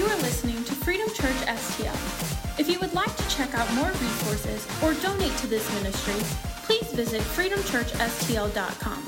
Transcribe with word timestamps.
You 0.00 0.06
are 0.06 0.16
listening 0.22 0.64
to 0.64 0.72
Freedom 0.76 1.06
Church 1.10 1.36
STL. 1.44 2.58
If 2.58 2.70
you 2.70 2.80
would 2.80 2.94
like 2.94 3.14
to 3.14 3.28
check 3.28 3.52
out 3.52 3.70
more 3.74 3.90
resources 3.90 4.66
or 4.82 4.94
donate 4.94 5.36
to 5.36 5.46
this 5.46 5.70
ministry, 5.74 6.14
please 6.64 6.90
visit 6.94 7.20
freedomchurchstl.com. 7.20 9.02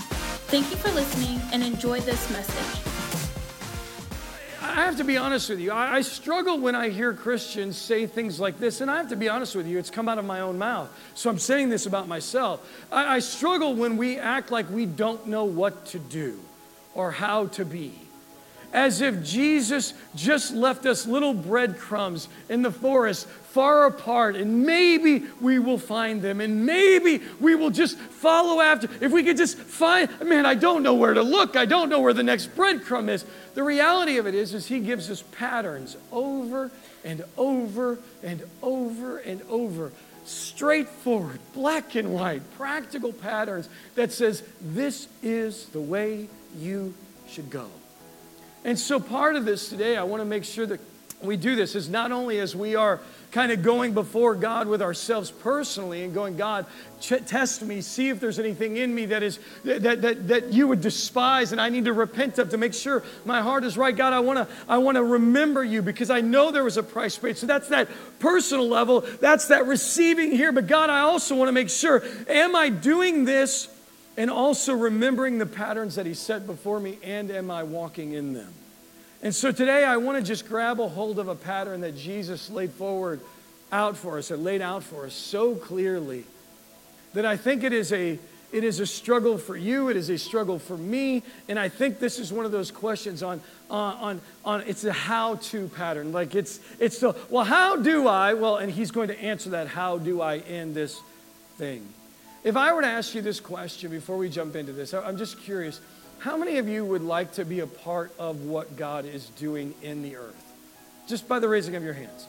Thank 0.52 0.70
you 0.70 0.76
for 0.76 0.90
listening 0.90 1.40
and 1.50 1.62
enjoy 1.62 2.00
this 2.00 2.30
message. 2.30 2.92
I 4.60 4.84
have 4.84 4.98
to 4.98 5.04
be 5.04 5.16
honest 5.16 5.48
with 5.48 5.60
you. 5.60 5.72
I, 5.72 6.02
struggle 6.02 6.58
when 6.58 6.74
I 6.74 6.90
hear 6.90 7.14
Christians 7.14 7.78
say 7.78 8.06
things 8.06 8.38
like 8.38 8.58
this, 8.58 8.82
and 8.82 8.90
I 8.90 8.98
have 8.98 9.08
to 9.08 9.16
be 9.16 9.30
honest 9.30 9.56
with 9.56 9.66
you, 9.66 9.78
it's 9.78 9.88
come 9.88 10.10
out 10.10 10.18
of 10.18 10.26
my 10.26 10.40
own 10.40 10.58
mouth. 10.58 10.90
So 11.14 11.30
I'm 11.30 11.38
saying 11.38 11.70
this 11.70 11.86
about 11.86 12.06
myself. 12.06 12.70
I 12.92 13.20
struggle 13.20 13.74
when 13.74 13.96
we 13.96 14.18
act 14.18 14.50
like 14.50 14.68
we 14.68 14.84
don't 14.84 15.26
know 15.26 15.44
what 15.44 15.86
to 15.86 15.98
do 15.98 16.38
or 16.94 17.12
how 17.12 17.46
to 17.46 17.64
be 17.64 18.01
as 18.72 19.00
if 19.00 19.22
Jesus 19.22 19.94
just 20.14 20.54
left 20.54 20.86
us 20.86 21.06
little 21.06 21.34
breadcrumbs 21.34 22.28
in 22.48 22.62
the 22.62 22.70
forest 22.70 23.28
far 23.52 23.84
apart, 23.84 24.34
and 24.34 24.64
maybe 24.64 25.24
we 25.40 25.58
will 25.58 25.78
find 25.78 26.22
them, 26.22 26.40
and 26.40 26.64
maybe 26.64 27.20
we 27.38 27.54
will 27.54 27.70
just 27.70 27.98
follow 27.98 28.62
after. 28.62 28.88
If 29.00 29.12
we 29.12 29.22
could 29.22 29.36
just 29.36 29.58
find, 29.58 30.08
man, 30.24 30.46
I 30.46 30.54
don't 30.54 30.82
know 30.82 30.94
where 30.94 31.12
to 31.12 31.22
look, 31.22 31.54
I 31.54 31.66
don't 31.66 31.90
know 31.90 32.00
where 32.00 32.14
the 32.14 32.22
next 32.22 32.56
breadcrumb 32.56 33.10
is. 33.10 33.26
The 33.54 33.62
reality 33.62 34.16
of 34.16 34.26
it 34.26 34.34
is, 34.34 34.54
is 34.54 34.66
He 34.66 34.80
gives 34.80 35.10
us 35.10 35.22
patterns 35.32 35.98
over 36.10 36.70
and 37.04 37.24
over 37.36 37.98
and 38.22 38.42
over 38.62 39.18
and 39.18 39.42
over. 39.50 39.92
Straightforward, 40.24 41.40
black 41.52 41.94
and 41.94 42.14
white, 42.14 42.42
practical 42.56 43.12
patterns 43.12 43.68
that 43.96 44.12
says 44.12 44.42
this 44.62 45.08
is 45.22 45.66
the 45.66 45.80
way 45.80 46.28
you 46.56 46.94
should 47.28 47.50
go. 47.50 47.66
And 48.64 48.78
so, 48.78 49.00
part 49.00 49.36
of 49.36 49.44
this 49.44 49.68
today, 49.68 49.96
I 49.96 50.04
want 50.04 50.20
to 50.20 50.24
make 50.24 50.44
sure 50.44 50.66
that 50.66 50.80
we 51.22 51.36
do 51.36 51.56
this 51.56 51.74
is 51.74 51.88
not 51.88 52.12
only 52.12 52.38
as 52.38 52.54
we 52.54 52.74
are 52.74 53.00
kind 53.30 53.50
of 53.50 53.62
going 53.62 53.94
before 53.94 54.34
God 54.34 54.68
with 54.68 54.82
ourselves 54.82 55.30
personally 55.30 56.04
and 56.04 56.12
going, 56.12 56.36
God, 56.36 56.66
ch- 57.00 57.24
test 57.24 57.62
me, 57.62 57.80
see 57.80 58.10
if 58.10 58.20
there's 58.20 58.38
anything 58.38 58.76
in 58.76 58.94
me 58.94 59.06
that 59.06 59.22
is 59.22 59.38
that, 59.64 60.02
that, 60.02 60.28
that 60.28 60.52
you 60.52 60.68
would 60.68 60.82
despise 60.82 61.52
and 61.52 61.60
I 61.60 61.70
need 61.70 61.86
to 61.86 61.92
repent 61.92 62.38
of 62.38 62.50
to 62.50 62.58
make 62.58 62.74
sure 62.74 63.02
my 63.24 63.40
heart 63.40 63.64
is 63.64 63.78
right. 63.78 63.96
God, 63.96 64.12
I 64.12 64.20
want 64.20 64.38
to 64.38 64.54
I 64.68 64.78
want 64.78 64.96
to 64.96 65.04
remember 65.04 65.64
you 65.64 65.80
because 65.80 66.10
I 66.10 66.20
know 66.20 66.50
there 66.50 66.64
was 66.64 66.76
a 66.76 66.82
price 66.82 67.16
paid. 67.16 67.38
So 67.38 67.46
that's 67.46 67.68
that 67.68 67.88
personal 68.18 68.68
level. 68.68 69.00
That's 69.20 69.48
that 69.48 69.66
receiving 69.66 70.32
here. 70.32 70.52
But 70.52 70.66
God, 70.66 70.90
I 70.90 71.00
also 71.00 71.34
want 71.34 71.48
to 71.48 71.52
make 71.52 71.70
sure, 71.70 72.02
am 72.28 72.54
I 72.54 72.68
doing 72.68 73.24
this 73.24 73.68
and 74.16 74.30
also 74.30 74.74
remembering 74.74 75.38
the 75.38 75.46
patterns 75.46 75.94
that 75.94 76.06
He 76.06 76.14
set 76.14 76.46
before 76.46 76.80
me, 76.80 76.98
and 77.02 77.30
am 77.30 77.50
I 77.50 77.62
walking 77.62 78.12
in 78.12 78.32
them? 78.32 78.52
And 79.22 79.34
so 79.34 79.52
today 79.52 79.84
I 79.84 79.96
want 79.98 80.18
to 80.18 80.24
just 80.24 80.48
grab 80.48 80.80
a 80.80 80.88
hold 80.88 81.18
of 81.18 81.28
a 81.28 81.34
pattern 81.34 81.80
that 81.82 81.96
Jesus 81.96 82.50
laid 82.50 82.72
forward 82.72 83.20
out 83.70 83.96
for 83.96 84.18
us, 84.18 84.30
or 84.30 84.36
laid 84.36 84.60
out 84.60 84.82
for 84.82 85.06
us 85.06 85.14
so 85.14 85.54
clearly 85.54 86.24
that 87.14 87.24
I 87.24 87.36
think 87.36 87.62
it 87.62 87.72
is 87.72 87.92
a 87.92 88.18
it 88.52 88.64
is 88.64 88.80
a 88.80 88.86
struggle 88.86 89.38
for 89.38 89.56
you. 89.56 89.88
It 89.88 89.96
is 89.96 90.10
a 90.10 90.18
struggle 90.18 90.58
for 90.58 90.76
me. 90.76 91.22
And 91.48 91.58
I 91.58 91.70
think 91.70 91.98
this 91.98 92.18
is 92.18 92.30
one 92.32 92.44
of 92.44 92.52
those 92.52 92.70
questions 92.70 93.22
on, 93.22 93.40
on, 93.70 93.94
on, 93.94 94.20
on 94.44 94.60
it's 94.66 94.84
a 94.84 94.92
how 94.92 95.36
to 95.36 95.68
pattern. 95.68 96.12
Like 96.12 96.34
it's, 96.34 96.60
it's 96.78 96.98
the, 96.98 97.16
well, 97.30 97.44
how 97.44 97.76
do 97.76 98.06
I? 98.06 98.34
Well, 98.34 98.56
and 98.56 98.70
he's 98.70 98.90
going 98.90 99.08
to 99.08 99.18
answer 99.18 99.50
that, 99.50 99.68
how 99.68 99.96
do 99.96 100.20
I 100.20 100.38
end 100.38 100.74
this 100.74 101.00
thing? 101.56 101.88
If 102.44 102.56
I 102.56 102.72
were 102.72 102.82
to 102.82 102.88
ask 102.88 103.14
you 103.14 103.22
this 103.22 103.38
question 103.38 103.90
before 103.90 104.16
we 104.16 104.28
jump 104.28 104.56
into 104.56 104.72
this, 104.72 104.94
I'm 104.94 105.16
just 105.16 105.40
curious. 105.40 105.80
How 106.18 106.36
many 106.36 106.58
of 106.58 106.68
you 106.68 106.84
would 106.84 107.02
like 107.02 107.32
to 107.34 107.44
be 107.44 107.60
a 107.60 107.66
part 107.66 108.12
of 108.18 108.42
what 108.42 108.76
God 108.76 109.06
is 109.06 109.28
doing 109.30 109.74
in 109.82 110.02
the 110.02 110.16
earth? 110.16 110.52
Just 111.06 111.28
by 111.28 111.38
the 111.38 111.48
raising 111.48 111.76
of 111.76 111.84
your 111.84 111.94
hands. 111.94 112.26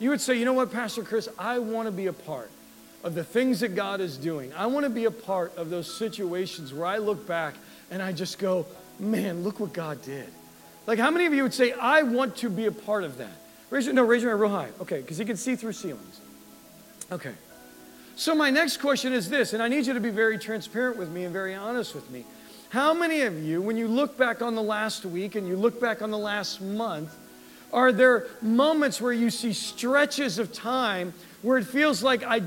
You 0.00 0.10
would 0.10 0.20
say, 0.20 0.36
you 0.38 0.44
know 0.44 0.52
what, 0.52 0.72
Pastor 0.72 1.02
Chris, 1.02 1.28
I 1.38 1.60
want 1.60 1.86
to 1.86 1.92
be 1.92 2.06
a 2.06 2.12
part 2.12 2.50
of 3.04 3.14
the 3.14 3.22
things 3.22 3.60
that 3.60 3.76
God 3.76 4.00
is 4.00 4.16
doing. 4.16 4.52
I 4.54 4.66
want 4.66 4.84
to 4.84 4.90
be 4.90 5.04
a 5.04 5.10
part 5.10 5.56
of 5.56 5.70
those 5.70 5.92
situations 5.92 6.72
where 6.72 6.86
I 6.86 6.98
look 6.98 7.26
back 7.26 7.54
and 7.90 8.02
I 8.02 8.12
just 8.12 8.38
go, 8.38 8.66
man, 8.98 9.44
look 9.44 9.60
what 9.60 9.72
God 9.72 10.02
did. 10.02 10.28
Like, 10.86 10.98
how 10.98 11.10
many 11.10 11.26
of 11.26 11.34
you 11.34 11.42
would 11.44 11.54
say, 11.54 11.72
I 11.72 12.02
want 12.02 12.36
to 12.38 12.50
be 12.50 12.66
a 12.66 12.72
part 12.72 13.04
of 13.04 13.18
that? 13.18 13.32
Raise 13.70 13.86
your, 13.86 13.94
no, 13.94 14.04
raise 14.04 14.22
your 14.22 14.32
hand 14.32 14.40
real 14.40 14.50
high. 14.50 14.70
Okay, 14.80 15.00
because 15.00 15.18
he 15.18 15.24
can 15.24 15.36
see 15.36 15.54
through 15.54 15.72
ceilings. 15.72 16.20
Okay. 17.12 17.32
So, 18.16 18.34
my 18.34 18.50
next 18.50 18.76
question 18.76 19.12
is 19.12 19.28
this, 19.28 19.54
and 19.54 19.62
I 19.62 19.66
need 19.66 19.86
you 19.86 19.94
to 19.94 20.00
be 20.00 20.10
very 20.10 20.38
transparent 20.38 20.96
with 20.96 21.10
me 21.10 21.24
and 21.24 21.32
very 21.32 21.54
honest 21.54 21.94
with 21.94 22.08
me. 22.10 22.24
How 22.68 22.94
many 22.94 23.22
of 23.22 23.42
you, 23.42 23.60
when 23.60 23.76
you 23.76 23.88
look 23.88 24.16
back 24.16 24.40
on 24.40 24.54
the 24.54 24.62
last 24.62 25.04
week 25.04 25.34
and 25.34 25.48
you 25.48 25.56
look 25.56 25.80
back 25.80 26.00
on 26.00 26.10
the 26.10 26.18
last 26.18 26.60
month, 26.60 27.14
are 27.72 27.90
there 27.90 28.28
moments 28.40 29.00
where 29.00 29.12
you 29.12 29.30
see 29.30 29.52
stretches 29.52 30.38
of 30.38 30.52
time 30.52 31.12
where 31.42 31.58
it 31.58 31.64
feels 31.64 32.04
like 32.04 32.22
I, 32.22 32.42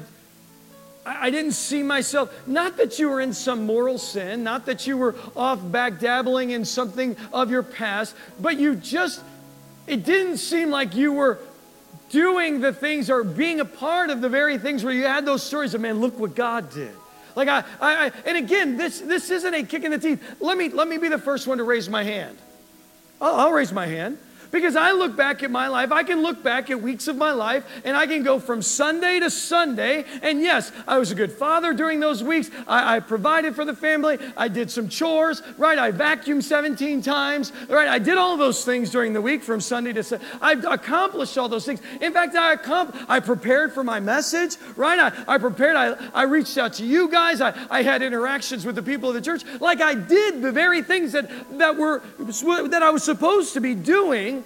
I 1.06 1.30
didn't 1.30 1.52
see 1.52 1.84
myself, 1.84 2.34
not 2.48 2.78
that 2.78 2.98
you 2.98 3.10
were 3.10 3.20
in 3.20 3.34
some 3.34 3.66
moral 3.66 3.98
sin, 3.98 4.44
not 4.44 4.66
that 4.68 4.88
you 4.88 4.98
were 4.98 5.16
off 5.36 5.60
back 5.70 6.00
dabbling 6.00 6.52
in 6.52 6.64
something 6.64 7.18
of 7.34 7.52
your 7.52 7.64
past, 7.64 8.16
but 8.40 8.58
you 8.58 8.76
just, 8.76 9.22
it 9.86 10.06
didn't 10.06 10.38
seem 10.38 10.70
like 10.70 10.96
you 10.96 11.12
were 11.12 11.40
doing 12.10 12.62
the 12.62 12.74
things 12.74 13.10
or 13.10 13.24
being 13.24 13.60
a 13.60 13.66
part 13.66 14.10
of 14.10 14.22
the 14.22 14.30
very 14.30 14.58
things 14.58 14.84
where 14.84 14.94
you 14.94 15.06
had 15.06 15.26
those 15.26 15.44
stories 15.44 15.74
of, 15.74 15.82
man, 15.82 16.00
look 16.00 16.18
what 16.20 16.36
God 16.36 16.72
did. 16.74 16.92
Like 17.36 17.48
I, 17.48 17.64
I, 17.80 18.06
I, 18.06 18.12
and 18.26 18.38
again, 18.38 18.78
this, 18.78 19.00
this 19.00 19.30
isn't 19.30 19.54
a 19.54 19.64
kick 19.64 19.84
in 19.84 19.92
the 19.92 20.00
teeth. 20.00 20.24
Let 20.40 20.58
me, 20.58 20.70
let 20.70 20.88
me 20.88 20.98
be 20.98 21.08
the 21.08 21.20
first 21.20 21.48
one 21.48 21.60
to 21.60 21.64
raise 21.64 21.88
my 21.90 22.04
hand. 22.04 22.38
I'll, 23.22 23.36
I'll 23.36 23.52
raise 23.52 23.72
my 23.72 23.86
hand. 23.86 24.18
Because 24.52 24.76
I 24.76 24.92
look 24.92 25.16
back 25.16 25.44
at 25.44 25.52
my 25.52 25.68
life, 25.68 25.92
I 25.92 26.04
can 26.04 26.22
look 26.22 26.42
back 26.44 26.70
at 26.70 26.82
weeks 26.82 27.08
of 27.08 27.18
my 27.18 27.32
life, 27.32 27.66
and 27.84 27.96
I 27.96 28.08
can 28.08 28.24
go 28.24 28.40
from 28.40 28.62
Sunday 28.62 29.20
to 29.20 29.30
Sunday. 29.30 30.06
And 30.22 30.42
yes, 30.42 30.72
I 30.88 30.98
was 30.98 31.12
a 31.12 31.16
good 31.16 31.32
father 31.32 31.74
during 31.74 32.00
those 32.00 32.24
weeks. 32.24 32.50
I, 32.68 32.98
I 32.98 33.00
provided 33.00 33.56
for 33.56 33.66
the 33.66 33.76
family. 33.76 34.18
I 34.36 34.48
did 34.48 34.72
some 34.72 34.90
chores, 34.90 35.42
right? 35.58 35.78
I 35.78 35.92
vacuumed 35.92 36.44
17 36.44 37.02
times, 37.02 37.52
right? 37.70 37.88
I 37.88 38.00
did 38.00 38.18
all 38.18 38.38
those 38.38 38.64
things 38.64 38.90
during 38.90 39.14
the 39.14 39.22
week 39.22 39.44
from 39.44 39.62
Sunday 39.62 39.94
to 39.94 40.04
Sunday. 40.04 40.26
I 40.42 40.54
accomplished 40.54 41.38
all 41.38 41.50
those 41.50 41.66
things. 41.66 41.82
In 42.02 42.14
fact, 42.14 42.36
I, 42.36 42.58
I 43.08 43.20
prepared 43.20 43.74
for 43.74 43.84
my 43.84 44.00
message, 44.00 44.58
right? 44.76 45.00
I, 45.00 45.36
I 45.36 45.38
prepared, 45.38 45.76
I, 45.76 45.96
I 46.14 46.24
reached 46.24 46.58
out 46.58 46.74
to 46.74 46.86
you 46.86 47.10
guys. 47.10 47.42
I, 47.42 47.54
I 47.70 47.84
had 47.84 48.02
interactions 48.02 48.66
with 48.66 48.76
the 48.76 48.84
people 48.84 49.10
of 49.10 49.16
the 49.16 49.22
church. 49.22 49.44
Like 49.60 49.82
I 49.82 49.94
did 49.94 50.42
the 50.42 50.52
very 50.52 50.82
things 50.82 51.12
that, 51.12 51.30
that, 51.58 51.76
were, 51.76 52.02
that 52.18 52.84
I 52.84 52.90
was 52.90 53.04
supposed 53.04 53.54
to 53.54 53.62
be 53.62 53.76
doing 53.76 54.37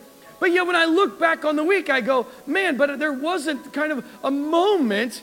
but 0.42 0.52
yet, 0.52 0.66
when 0.66 0.76
I 0.76 0.86
look 0.86 1.20
back 1.20 1.46
on 1.46 1.56
the 1.56 1.64
week, 1.64 1.92
I 1.92 2.02
go, 2.02 2.26
man, 2.48 2.76
but 2.76 2.98
there 2.98 3.14
wasn't 3.14 3.72
kind 3.74 3.92
of 3.92 4.04
a 4.24 4.32
moment 4.32 5.22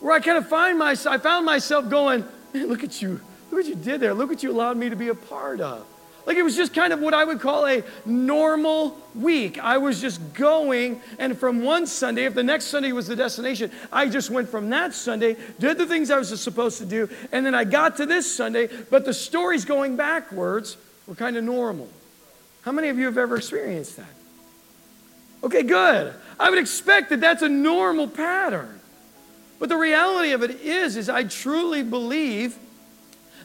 where 0.00 0.12
I 0.12 0.20
kind 0.20 0.36
of 0.36 0.50
find 0.50 0.78
myself, 0.78 1.14
I 1.14 1.18
found 1.18 1.46
myself 1.46 1.88
going, 1.88 2.26
man, 2.52 2.68
look 2.68 2.84
at 2.84 3.00
you. 3.00 3.22
Look 3.50 3.64
what 3.64 3.64
you 3.64 3.74
did 3.74 4.02
there. 4.02 4.12
Look 4.12 4.28
what 4.28 4.42
you 4.42 4.50
allowed 4.50 4.76
me 4.76 4.90
to 4.90 4.96
be 4.96 5.08
a 5.08 5.14
part 5.14 5.62
of. 5.62 5.86
Like 6.26 6.36
it 6.36 6.42
was 6.42 6.56
just 6.56 6.74
kind 6.74 6.92
of 6.92 7.00
what 7.00 7.14
I 7.14 7.24
would 7.24 7.40
call 7.40 7.66
a 7.66 7.82
normal 8.04 8.98
week. 9.14 9.58
I 9.58 9.78
was 9.78 9.98
just 9.98 10.34
going, 10.34 11.00
and 11.18 11.38
from 11.38 11.64
one 11.64 11.86
Sunday, 11.86 12.26
if 12.26 12.34
the 12.34 12.42
next 12.42 12.66
Sunday 12.66 12.92
was 12.92 13.06
the 13.06 13.16
destination, 13.16 13.72
I 13.90 14.10
just 14.10 14.28
went 14.28 14.50
from 14.50 14.68
that 14.68 14.92
Sunday, 14.92 15.38
did 15.58 15.78
the 15.78 15.86
things 15.86 16.10
I 16.10 16.18
was 16.18 16.38
supposed 16.38 16.76
to 16.80 16.86
do, 16.86 17.08
and 17.32 17.46
then 17.46 17.54
I 17.54 17.64
got 17.64 17.96
to 17.96 18.04
this 18.04 18.30
Sunday, 18.30 18.68
but 18.90 19.06
the 19.06 19.14
stories 19.14 19.64
going 19.64 19.96
backwards 19.96 20.76
were 21.06 21.14
kind 21.14 21.38
of 21.38 21.44
normal. 21.44 21.88
How 22.60 22.72
many 22.72 22.90
of 22.90 22.98
you 22.98 23.06
have 23.06 23.16
ever 23.16 23.38
experienced 23.38 23.96
that? 23.96 24.19
Okay, 25.42 25.62
good. 25.62 26.14
I 26.38 26.50
would 26.50 26.58
expect 26.58 27.10
that 27.10 27.20
that's 27.20 27.42
a 27.42 27.48
normal 27.48 28.08
pattern. 28.08 28.80
But 29.58 29.68
the 29.68 29.76
reality 29.76 30.32
of 30.32 30.42
it 30.42 30.62
is 30.62 30.96
is 30.96 31.08
I 31.08 31.24
truly 31.24 31.82
believe 31.82 32.58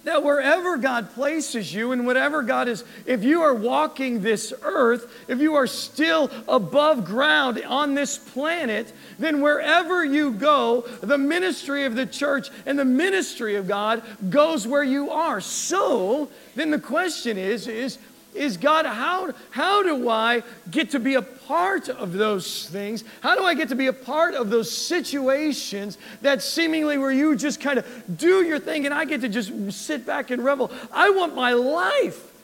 that 0.05 0.23
wherever 0.23 0.77
God 0.77 1.13
places 1.13 1.73
you 1.73 1.91
and 1.91 2.05
whatever 2.05 2.43
God 2.43 2.67
is, 2.67 2.83
if 3.05 3.23
you 3.23 3.41
are 3.41 3.53
walking 3.53 4.21
this 4.21 4.53
earth, 4.61 5.11
if 5.27 5.39
you 5.39 5.55
are 5.55 5.67
still 5.67 6.29
above 6.47 7.05
ground 7.05 7.61
on 7.65 7.95
this 7.95 8.17
planet, 8.17 8.93
then 9.17 9.41
wherever 9.41 10.05
you 10.05 10.31
go, 10.31 10.81
the 11.01 11.17
ministry 11.17 11.85
of 11.85 11.95
the 11.95 12.05
church 12.05 12.49
and 12.67 12.77
the 12.77 12.85
ministry 12.85 13.55
of 13.55 13.67
God 13.67 14.03
goes 14.29 14.67
where 14.67 14.83
you 14.83 15.09
are. 15.09 15.41
So 15.41 16.29
then 16.55 16.69
the 16.69 16.79
question 16.79 17.37
is, 17.37 17.67
is 17.67 17.97
is 18.35 18.57
God, 18.57 18.85
how, 18.85 19.33
how 19.51 19.83
do 19.83 20.09
I 20.09 20.43
get 20.69 20.91
to 20.91 20.99
be 20.99 21.15
a 21.15 21.21
part 21.21 21.89
of 21.89 22.13
those 22.13 22.67
things? 22.69 23.03
How 23.21 23.35
do 23.35 23.43
I 23.43 23.53
get 23.53 23.69
to 23.69 23.75
be 23.75 23.87
a 23.87 23.93
part 23.93 24.35
of 24.35 24.49
those 24.49 24.71
situations 24.71 25.97
that 26.21 26.41
seemingly 26.41 26.97
where 26.97 27.11
you 27.11 27.35
just 27.35 27.61
kind 27.61 27.79
of 27.79 28.17
do 28.17 28.43
your 28.43 28.59
thing 28.59 28.85
and 28.85 28.93
I 28.93 29.05
get 29.05 29.21
to 29.21 29.29
just 29.29 29.71
sit 29.71 30.05
back 30.05 30.31
and 30.31 30.43
revel? 30.43 30.71
I 30.91 31.09
want 31.11 31.35
my 31.35 31.53
life. 31.53 32.34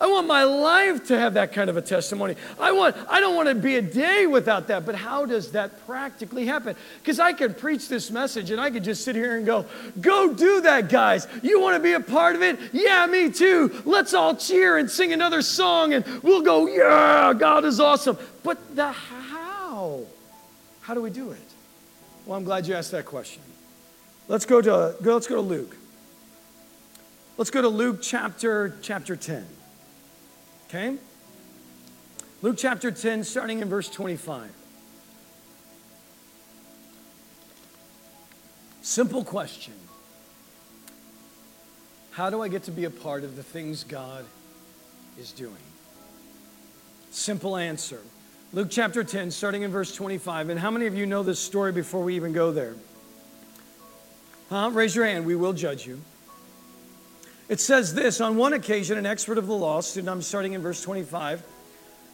I 0.00 0.06
want 0.06 0.26
my 0.26 0.44
life 0.44 1.08
to 1.08 1.18
have 1.18 1.34
that 1.34 1.52
kind 1.52 1.68
of 1.68 1.76
a 1.76 1.82
testimony. 1.82 2.34
I 2.58 2.72
want 2.72 2.96
I 3.08 3.20
don't 3.20 3.36
want 3.36 3.50
to 3.50 3.54
be 3.54 3.76
a 3.76 3.82
day 3.82 4.26
without 4.26 4.68
that. 4.68 4.86
But 4.86 4.94
how 4.94 5.26
does 5.26 5.52
that 5.52 5.86
practically 5.86 6.46
happen? 6.46 6.74
Because 7.00 7.20
I 7.20 7.34
could 7.34 7.58
preach 7.58 7.88
this 7.88 8.10
message 8.10 8.50
and 8.50 8.58
I 8.58 8.70
could 8.70 8.82
just 8.82 9.04
sit 9.04 9.14
here 9.14 9.36
and 9.36 9.44
go, 9.44 9.66
"Go 10.00 10.32
do 10.32 10.62
that, 10.62 10.88
guys. 10.88 11.28
You 11.42 11.60
want 11.60 11.76
to 11.76 11.82
be 11.82 11.92
a 11.92 12.00
part 12.00 12.34
of 12.34 12.40
it? 12.40 12.58
Yeah, 12.72 13.06
me 13.06 13.30
too. 13.30 13.82
Let's 13.84 14.14
all 14.14 14.34
cheer 14.34 14.78
and 14.78 14.90
sing 14.90 15.12
another 15.12 15.42
song 15.42 15.92
and 15.92 16.06
we'll 16.22 16.42
go, 16.42 16.66
"Yeah, 16.66 17.34
God 17.36 17.66
is 17.66 17.78
awesome." 17.78 18.16
But 18.42 18.74
the 18.74 18.92
how? 18.92 20.00
How 20.80 20.94
do 20.94 21.02
we 21.02 21.10
do 21.10 21.30
it? 21.30 21.38
Well, 22.24 22.38
I'm 22.38 22.44
glad 22.44 22.66
you 22.66 22.74
asked 22.74 22.92
that 22.92 23.04
question. 23.04 23.42
Let's 24.28 24.46
go 24.46 24.62
to 24.62 24.94
let's 25.02 25.26
go 25.26 25.34
to 25.34 25.42
Luke. 25.42 25.76
Let's 27.36 27.50
go 27.50 27.60
to 27.60 27.68
Luke 27.68 27.98
chapter 28.00 28.76
chapter 28.80 29.14
10. 29.14 29.59
Okay? 30.70 30.94
Luke 32.42 32.54
chapter 32.56 32.92
10, 32.92 33.24
starting 33.24 33.58
in 33.58 33.68
verse 33.68 33.88
25. 33.88 34.48
Simple 38.80 39.24
question 39.24 39.74
How 42.12 42.30
do 42.30 42.40
I 42.40 42.46
get 42.46 42.62
to 42.64 42.70
be 42.70 42.84
a 42.84 42.90
part 42.90 43.24
of 43.24 43.34
the 43.34 43.42
things 43.42 43.82
God 43.82 44.24
is 45.18 45.32
doing? 45.32 45.56
Simple 47.10 47.56
answer. 47.56 48.00
Luke 48.52 48.68
chapter 48.70 49.02
10, 49.02 49.32
starting 49.32 49.62
in 49.62 49.72
verse 49.72 49.92
25. 49.92 50.50
And 50.50 50.60
how 50.60 50.70
many 50.70 50.86
of 50.86 50.94
you 50.94 51.04
know 51.04 51.24
this 51.24 51.40
story 51.40 51.72
before 51.72 52.04
we 52.04 52.14
even 52.14 52.32
go 52.32 52.52
there? 52.52 52.76
Huh? 54.50 54.70
Raise 54.72 54.94
your 54.94 55.06
hand. 55.06 55.26
We 55.26 55.34
will 55.34 55.52
judge 55.52 55.84
you. 55.84 56.00
It 57.50 57.58
says 57.58 57.92
this 57.92 58.20
On 58.20 58.36
one 58.36 58.54
occasion, 58.54 58.96
an 58.96 59.04
expert 59.04 59.36
of 59.36 59.48
the 59.48 59.54
law 59.54 59.80
stood, 59.80 60.06
I'm 60.08 60.22
starting 60.22 60.54
in 60.54 60.62
verse 60.62 60.80
25, 60.82 61.42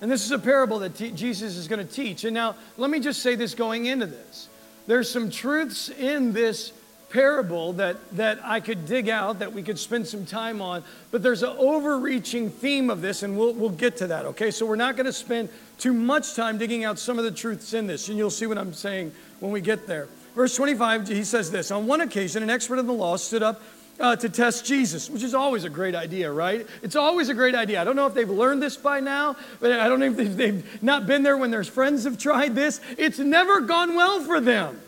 and 0.00 0.10
this 0.10 0.24
is 0.24 0.30
a 0.30 0.38
parable 0.38 0.78
that 0.80 0.96
Jesus 1.14 1.56
is 1.56 1.68
going 1.68 1.86
to 1.86 1.92
teach. 1.92 2.24
And 2.24 2.32
now, 2.32 2.56
let 2.78 2.90
me 2.90 2.98
just 2.98 3.22
say 3.22 3.34
this 3.34 3.54
going 3.54 3.84
into 3.84 4.06
this. 4.06 4.48
There's 4.86 5.10
some 5.10 5.30
truths 5.30 5.90
in 5.90 6.32
this 6.32 6.72
parable 7.10 7.74
that, 7.74 7.96
that 8.16 8.38
I 8.42 8.60
could 8.60 8.86
dig 8.86 9.10
out, 9.10 9.40
that 9.40 9.52
we 9.52 9.62
could 9.62 9.78
spend 9.78 10.06
some 10.06 10.24
time 10.24 10.62
on, 10.62 10.82
but 11.10 11.22
there's 11.22 11.42
an 11.42 11.54
overreaching 11.58 12.50
theme 12.50 12.88
of 12.88 13.02
this, 13.02 13.22
and 13.22 13.38
we'll, 13.38 13.52
we'll 13.52 13.70
get 13.70 13.98
to 13.98 14.06
that, 14.06 14.24
okay? 14.24 14.50
So 14.50 14.64
we're 14.64 14.76
not 14.76 14.96
going 14.96 15.06
to 15.06 15.12
spend 15.12 15.50
too 15.78 15.92
much 15.92 16.34
time 16.34 16.56
digging 16.56 16.84
out 16.84 16.98
some 16.98 17.18
of 17.18 17.24
the 17.24 17.30
truths 17.30 17.74
in 17.74 17.86
this, 17.86 18.08
and 18.08 18.16
you'll 18.16 18.30
see 18.30 18.46
what 18.46 18.58
I'm 18.58 18.72
saying 18.72 19.12
when 19.40 19.52
we 19.52 19.60
get 19.60 19.86
there. 19.86 20.08
Verse 20.34 20.56
25, 20.56 21.08
he 21.08 21.24
says 21.24 21.50
this 21.50 21.70
On 21.70 21.86
one 21.86 22.00
occasion, 22.00 22.42
an 22.42 22.50
expert 22.50 22.78
of 22.78 22.86
the 22.86 22.92
law 22.92 23.16
stood 23.16 23.42
up 23.42 23.60
uh, 23.98 24.16
to 24.16 24.28
test 24.28 24.64
Jesus, 24.64 25.08
which 25.08 25.22
is 25.22 25.34
always 25.34 25.64
a 25.64 25.70
great 25.70 25.94
idea, 25.94 26.30
right? 26.30 26.66
It's 26.82 26.96
always 26.96 27.28
a 27.28 27.34
great 27.34 27.54
idea. 27.54 27.80
I 27.80 27.84
don't 27.84 27.96
know 27.96 28.06
if 28.06 28.14
they've 28.14 28.28
learned 28.28 28.62
this 28.62 28.76
by 28.76 29.00
now, 29.00 29.36
but 29.60 29.72
I 29.72 29.88
don't 29.88 30.00
know 30.00 30.06
if 30.06 30.36
they've, 30.36 30.82
not 30.82 31.06
been 31.06 31.22
there 31.22 31.36
when 31.36 31.50
their 31.50 31.64
friends 31.64 32.04
have 32.04 32.18
tried 32.18 32.54
this. 32.54 32.80
It's 32.98 33.18
never 33.18 33.60
gone 33.60 33.94
well 33.94 34.20
for 34.20 34.40
them, 34.40 34.78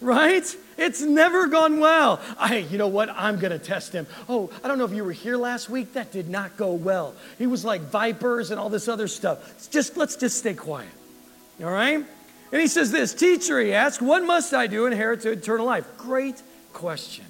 right? 0.00 0.56
It's 0.76 1.00
never 1.00 1.46
gone 1.46 1.80
well. 1.80 2.20
I, 2.38 2.58
you 2.58 2.78
know 2.78 2.88
what? 2.88 3.08
I'm 3.10 3.38
going 3.38 3.52
to 3.52 3.58
test 3.58 3.92
him. 3.92 4.06
Oh, 4.28 4.50
I 4.62 4.68
don't 4.68 4.78
know 4.78 4.84
if 4.84 4.92
you 4.92 5.04
were 5.04 5.12
here 5.12 5.36
last 5.36 5.70
week. 5.70 5.94
That 5.94 6.12
did 6.12 6.28
not 6.28 6.56
go 6.56 6.72
well. 6.72 7.14
He 7.38 7.46
was 7.46 7.64
like 7.64 7.82
vipers 7.82 8.50
and 8.50 8.60
all 8.60 8.68
this 8.68 8.88
other 8.88 9.08
stuff. 9.08 9.50
It's 9.52 9.68
just 9.68 9.96
let's 9.96 10.16
just 10.16 10.38
stay 10.38 10.54
quiet. 10.54 10.90
All 11.62 11.70
right? 11.70 12.04
And 12.50 12.60
he 12.60 12.66
says 12.66 12.90
this, 12.90 13.12
teacher, 13.12 13.60
he 13.60 13.72
asked, 13.74 14.00
what 14.00 14.24
must 14.24 14.54
I 14.54 14.66
do 14.66 14.80
to 14.80 14.86
inherit 14.86 15.24
eternal 15.26 15.66
life? 15.66 15.86
Great 15.98 16.42
question. 16.72 17.24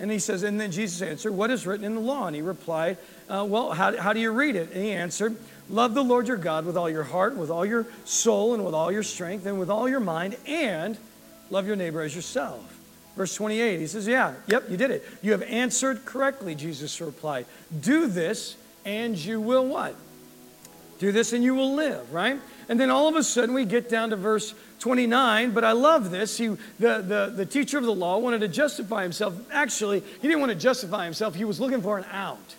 And 0.00 0.10
he 0.10 0.18
says, 0.18 0.44
and 0.44 0.60
then 0.60 0.70
Jesus 0.70 1.02
answered, 1.02 1.32
What 1.32 1.50
is 1.50 1.66
written 1.66 1.84
in 1.84 1.94
the 1.94 2.00
law? 2.00 2.26
And 2.26 2.36
he 2.36 2.42
replied, 2.42 2.98
uh, 3.28 3.44
Well, 3.48 3.72
how, 3.72 3.96
how 3.96 4.12
do 4.12 4.20
you 4.20 4.30
read 4.30 4.54
it? 4.54 4.70
And 4.72 4.84
he 4.84 4.92
answered, 4.92 5.36
Love 5.68 5.94
the 5.94 6.04
Lord 6.04 6.28
your 6.28 6.36
God 6.36 6.64
with 6.64 6.76
all 6.76 6.88
your 6.88 7.02
heart, 7.02 7.36
with 7.36 7.50
all 7.50 7.66
your 7.66 7.86
soul, 8.04 8.54
and 8.54 8.64
with 8.64 8.74
all 8.74 8.92
your 8.92 9.02
strength, 9.02 9.44
and 9.44 9.58
with 9.58 9.70
all 9.70 9.88
your 9.88 10.00
mind, 10.00 10.36
and 10.46 10.96
love 11.50 11.66
your 11.66 11.76
neighbor 11.76 12.00
as 12.00 12.14
yourself. 12.14 12.78
Verse 13.16 13.34
28, 13.34 13.80
he 13.80 13.86
says, 13.88 14.06
Yeah, 14.06 14.34
yep, 14.46 14.70
you 14.70 14.76
did 14.76 14.92
it. 14.92 15.04
You 15.20 15.32
have 15.32 15.42
answered 15.42 16.04
correctly, 16.04 16.54
Jesus 16.54 17.00
replied. 17.00 17.46
Do 17.80 18.06
this, 18.06 18.56
and 18.84 19.18
you 19.18 19.40
will 19.40 19.66
what? 19.66 19.96
Do 21.00 21.10
this, 21.10 21.32
and 21.32 21.42
you 21.42 21.56
will 21.56 21.74
live, 21.74 22.12
right? 22.12 22.40
And 22.68 22.78
then 22.78 22.90
all 22.90 23.08
of 23.08 23.16
a 23.16 23.24
sudden 23.24 23.54
we 23.54 23.64
get 23.64 23.88
down 23.88 24.10
to 24.10 24.16
verse 24.16 24.54
29, 24.78 25.52
but 25.52 25.64
I 25.64 25.72
love 25.72 26.10
this. 26.10 26.38
He, 26.38 26.48
the, 26.48 26.56
the, 26.78 27.32
the 27.34 27.46
teacher 27.46 27.78
of 27.78 27.84
the 27.84 27.94
law 27.94 28.18
wanted 28.18 28.40
to 28.40 28.48
justify 28.48 29.02
himself. 29.02 29.34
Actually, 29.52 30.00
he 30.00 30.28
didn't 30.28 30.40
want 30.40 30.52
to 30.52 30.58
justify 30.58 31.04
himself, 31.04 31.34
he 31.34 31.44
was 31.44 31.60
looking 31.60 31.82
for 31.82 31.98
an 31.98 32.04
out. 32.10 32.54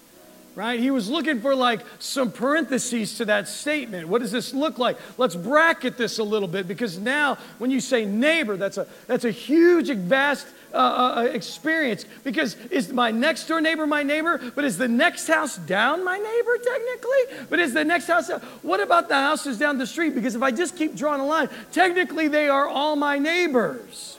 Right? 0.55 0.79
He 0.79 0.91
was 0.91 1.09
looking 1.09 1.39
for 1.39 1.55
like 1.55 1.81
some 1.99 2.31
parentheses 2.31 3.17
to 3.17 3.25
that 3.25 3.47
statement. 3.47 4.09
What 4.09 4.21
does 4.21 4.31
this 4.31 4.53
look 4.53 4.77
like? 4.77 4.97
Let's 5.17 5.35
bracket 5.35 5.95
this 5.95 6.19
a 6.19 6.23
little 6.23 6.49
bit 6.49 6.67
because 6.67 6.97
now 6.97 7.37
when 7.59 7.71
you 7.71 7.79
say 7.79 8.03
neighbor, 8.03 8.57
that's 8.57 8.77
a, 8.77 8.85
that's 9.07 9.23
a 9.23 9.31
huge, 9.31 9.89
vast 9.89 10.47
uh, 10.71 10.77
uh, 10.77 11.13
uh, 11.15 11.23
experience 11.23 12.05
because 12.23 12.55
is 12.69 12.93
my 12.93 13.09
next 13.09 13.47
door 13.47 13.59
neighbor 13.59 13.87
my 13.87 14.03
neighbor? 14.03 14.39
But 14.53 14.65
is 14.65 14.77
the 14.77 14.87
next 14.87 15.27
house 15.27 15.57
down 15.57 16.03
my 16.03 16.17
neighbor 16.17 16.57
technically? 16.57 17.47
But 17.49 17.59
is 17.59 17.73
the 17.73 17.83
next 17.83 18.05
house, 18.05 18.29
what 18.61 18.79
about 18.79 19.07
the 19.07 19.15
houses 19.15 19.57
down 19.57 19.77
the 19.77 19.87
street? 19.87 20.13
Because 20.13 20.35
if 20.35 20.43
I 20.43 20.51
just 20.51 20.75
keep 20.75 20.95
drawing 20.95 21.21
a 21.21 21.25
line, 21.25 21.49
technically 21.71 22.27
they 22.27 22.49
are 22.49 22.67
all 22.67 22.95
my 22.95 23.17
neighbors. 23.17 24.17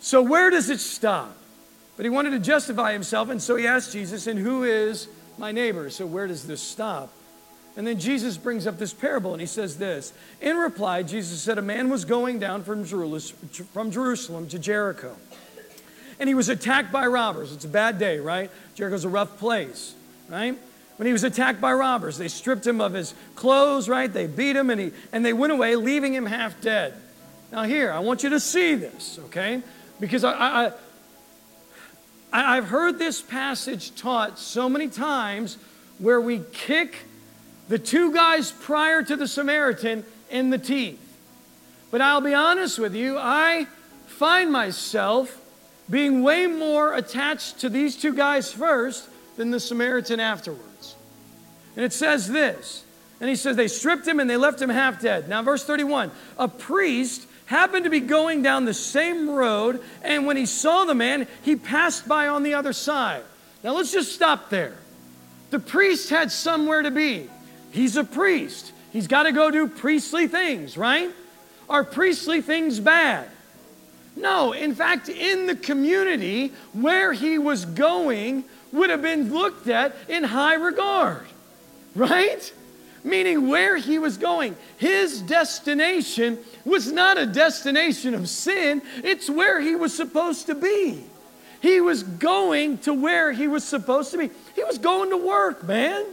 So 0.00 0.20
where 0.20 0.50
does 0.50 0.68
it 0.68 0.80
stop? 0.80 1.34
But 2.02 2.06
he 2.06 2.10
wanted 2.10 2.30
to 2.30 2.40
justify 2.40 2.92
himself, 2.92 3.30
and 3.30 3.40
so 3.40 3.54
he 3.54 3.64
asked 3.64 3.92
Jesus, 3.92 4.26
And 4.26 4.36
who 4.36 4.64
is 4.64 5.06
my 5.38 5.52
neighbor? 5.52 5.88
So 5.88 6.04
where 6.04 6.26
does 6.26 6.44
this 6.44 6.60
stop? 6.60 7.12
And 7.76 7.86
then 7.86 8.00
Jesus 8.00 8.36
brings 8.36 8.66
up 8.66 8.76
this 8.76 8.92
parable 8.92 9.34
and 9.34 9.40
he 9.40 9.46
says 9.46 9.78
this. 9.78 10.12
In 10.40 10.56
reply, 10.56 11.04
Jesus 11.04 11.40
said, 11.40 11.58
A 11.58 11.62
man 11.62 11.90
was 11.90 12.04
going 12.04 12.40
down 12.40 12.64
from 12.64 12.84
Jerusalem, 12.84 14.48
to 14.48 14.58
Jericho. 14.58 15.14
And 16.18 16.28
he 16.28 16.34
was 16.34 16.48
attacked 16.48 16.90
by 16.90 17.06
robbers. 17.06 17.52
It's 17.52 17.66
a 17.66 17.68
bad 17.68 18.00
day, 18.00 18.18
right? 18.18 18.50
Jericho's 18.74 19.04
a 19.04 19.08
rough 19.08 19.38
place, 19.38 19.94
right? 20.28 20.58
When 20.96 21.06
he 21.06 21.12
was 21.12 21.22
attacked 21.22 21.60
by 21.60 21.72
robbers, 21.72 22.18
they 22.18 22.26
stripped 22.26 22.66
him 22.66 22.80
of 22.80 22.94
his 22.94 23.14
clothes, 23.36 23.88
right? 23.88 24.12
They 24.12 24.26
beat 24.26 24.56
him 24.56 24.70
and, 24.70 24.80
he, 24.80 24.90
and 25.12 25.24
they 25.24 25.34
went 25.34 25.52
away, 25.52 25.76
leaving 25.76 26.14
him 26.14 26.26
half 26.26 26.60
dead. 26.60 26.94
Now, 27.52 27.62
here, 27.62 27.92
I 27.92 28.00
want 28.00 28.24
you 28.24 28.30
to 28.30 28.40
see 28.40 28.74
this, 28.74 29.20
okay? 29.26 29.62
Because 30.00 30.24
I, 30.24 30.32
I, 30.32 30.72
I've 32.32 32.68
heard 32.68 32.98
this 32.98 33.20
passage 33.20 33.94
taught 33.94 34.38
so 34.38 34.68
many 34.68 34.88
times 34.88 35.58
where 35.98 36.20
we 36.20 36.40
kick 36.52 36.96
the 37.68 37.78
two 37.78 38.12
guys 38.12 38.50
prior 38.50 39.02
to 39.02 39.16
the 39.16 39.28
Samaritan 39.28 40.04
in 40.30 40.50
the 40.50 40.58
teeth. 40.58 40.98
But 41.90 42.00
I'll 42.00 42.22
be 42.22 42.34
honest 42.34 42.78
with 42.78 42.94
you, 42.94 43.18
I 43.18 43.66
find 44.06 44.50
myself 44.50 45.38
being 45.90 46.22
way 46.22 46.46
more 46.46 46.94
attached 46.94 47.60
to 47.60 47.68
these 47.68 47.96
two 47.96 48.14
guys 48.14 48.50
first 48.50 49.08
than 49.36 49.50
the 49.50 49.60
Samaritan 49.60 50.20
afterwards. 50.20 50.96
And 51.76 51.84
it 51.84 51.92
says 51.92 52.28
this. 52.28 52.84
And 53.20 53.28
he 53.28 53.36
says, 53.36 53.56
They 53.56 53.68
stripped 53.68 54.06
him 54.06 54.20
and 54.20 54.28
they 54.28 54.36
left 54.36 54.60
him 54.60 54.70
half 54.70 55.00
dead. 55.00 55.28
Now, 55.28 55.42
verse 55.42 55.64
31 55.64 56.10
A 56.38 56.48
priest 56.48 57.26
happened 57.46 57.84
to 57.84 57.90
be 57.90 58.00
going 58.00 58.42
down 58.42 58.64
the 58.64 58.74
same 58.74 59.28
road, 59.28 59.82
and 60.02 60.26
when 60.26 60.36
he 60.36 60.46
saw 60.46 60.84
the 60.84 60.94
man, 60.94 61.26
he 61.42 61.56
passed 61.56 62.08
by 62.08 62.28
on 62.28 62.42
the 62.42 62.54
other 62.54 62.72
side. 62.72 63.22
Now, 63.62 63.74
let's 63.74 63.92
just 63.92 64.12
stop 64.12 64.50
there. 64.50 64.74
The 65.50 65.58
priest 65.58 66.10
had 66.10 66.32
somewhere 66.32 66.82
to 66.82 66.90
be. 66.90 67.28
He's 67.70 67.96
a 67.96 68.04
priest. 68.04 68.72
He's 68.92 69.06
got 69.06 69.24
to 69.24 69.32
go 69.32 69.50
do 69.50 69.68
priestly 69.68 70.26
things, 70.26 70.76
right? 70.76 71.10
Are 71.68 71.84
priestly 71.84 72.40
things 72.40 72.80
bad? 72.80 73.28
No, 74.16 74.52
in 74.52 74.74
fact, 74.74 75.08
in 75.08 75.46
the 75.46 75.56
community 75.56 76.52
where 76.72 77.12
he 77.12 77.38
was 77.38 77.64
going 77.64 78.44
would 78.72 78.90
have 78.90 79.02
been 79.02 79.32
looked 79.32 79.68
at 79.68 79.94
in 80.08 80.24
high 80.24 80.54
regard, 80.54 81.26
right? 81.94 82.52
Meaning, 83.04 83.48
where 83.48 83.76
he 83.76 83.98
was 83.98 84.16
going, 84.16 84.56
his 84.78 85.20
destination 85.22 86.38
was 86.64 86.92
not 86.92 87.18
a 87.18 87.26
destination 87.26 88.14
of 88.14 88.28
sin, 88.28 88.80
it's 89.02 89.28
where 89.28 89.60
he 89.60 89.74
was 89.74 89.94
supposed 89.94 90.46
to 90.46 90.54
be. 90.54 91.02
He 91.60 91.80
was 91.80 92.02
going 92.02 92.78
to 92.78 92.92
where 92.92 93.32
he 93.32 93.48
was 93.48 93.64
supposed 93.64 94.10
to 94.12 94.18
be. 94.18 94.30
He 94.54 94.64
was 94.64 94.78
going 94.78 95.10
to 95.10 95.16
work, 95.16 95.64
man, 95.64 96.04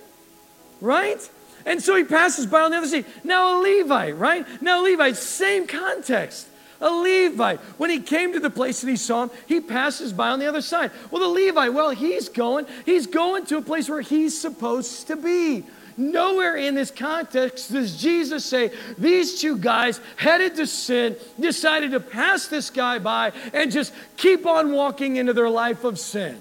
right? 0.81 1.29
And 1.65 1.81
so 1.81 1.96
he 1.96 2.03
passes 2.03 2.46
by 2.46 2.62
on 2.62 2.72
the 2.72 2.77
other 2.77 2.88
side. 2.88 3.05
Now, 3.24 3.60
a 3.60 3.62
Levite, 3.62 4.17
right? 4.17 4.46
Now, 4.62 4.81
a 4.81 4.84
Levite, 4.84 5.15
same 5.17 5.67
context. 5.67 6.48
A 6.81 6.89
Levite, 6.89 7.60
when 7.77 7.89
he 7.89 8.00
came 8.00 8.34
to 8.34 8.39
the 8.39 8.50
place 8.50 8.81
and 8.84 8.89
he 8.89 8.96
saw 8.96 9.24
him, 9.24 9.31
he 9.48 9.60
passes 9.60 10.13
by 10.13 10.29
on 10.29 10.39
the 10.39 10.48
other 10.48 10.62
side. 10.62 10.91
Well, 11.12 11.22
the 11.22 11.27
Levite, 11.27 11.74
well, 11.74 11.89
he's 11.89 12.29
going, 12.29 12.65
he's 12.86 13.05
going 13.05 13.46
to 13.48 13.58
a 13.58 13.62
place 13.62 13.89
where 13.89 14.01
he's 14.01 14.39
supposed 14.39 15.08
to 15.08 15.15
be. 15.15 15.65
Nowhere 16.00 16.56
in 16.56 16.75
this 16.75 16.91
context 16.91 17.74
does 17.74 18.01
Jesus 18.01 18.46
say 18.46 18.72
these 18.98 19.41
two 19.41 19.58
guys 19.58 20.00
headed 20.15 20.56
to 20.56 20.65
sin, 20.65 21.18
decided 21.38 21.91
to 21.91 22.00
pass 22.00 22.48
this 22.48 22.70
guy 22.70 23.00
by, 23.00 23.34
and 23.53 23.70
just 23.70 23.94
keep 24.15 24.46
on 24.46 24.72
walking 24.72 25.18
into 25.18 25.34
their 25.34 25.50
life 25.50 25.84
of 25.84 26.00
sin. 26.00 26.39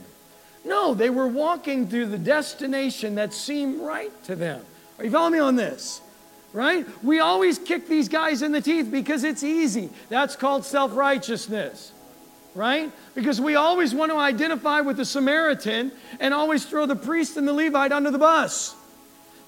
No, 0.65 0.95
they 0.95 1.11
were 1.11 1.27
walking 1.27 1.89
through 1.89 2.07
the 2.07 2.19
destination 2.19 3.17
that 3.17 3.35
seemed 3.35 3.81
right 3.81 4.13
to 4.25 4.37
them. 4.37 4.65
Are 4.97 5.05
you 5.05 5.11
following 5.11 5.33
me 5.33 5.39
on 5.41 5.57
this? 5.57 6.03
Right? 6.53 6.87
We 7.03 7.19
always 7.19 7.59
kick 7.59 7.89
these 7.89 8.09
guys 8.09 8.43
in 8.43 8.53
the 8.53 8.61
teeth 8.61 8.93
because 8.93 9.25
it's 9.25 9.43
easy. 9.43 9.91
That's 10.09 10.37
called 10.37 10.65
self 10.65 10.95
righteousness. 10.95 11.91
Right? 12.55 12.93
Because 13.17 13.41
we 13.41 13.57
always 13.57 13.93
want 13.93 14.13
to 14.13 14.19
identify 14.19 14.83
with 14.83 14.99
the 14.99 15.05
Samaritan 15.05 15.91
and 16.21 16.33
always 16.33 16.65
throw 16.65 16.87
the 16.87 16.97
priest 16.97 17.37
and 17.37 17.47
the 17.47 17.53
Levite 17.53 17.91
under 17.91 18.13
the 18.13 18.19
bus. 18.19 18.77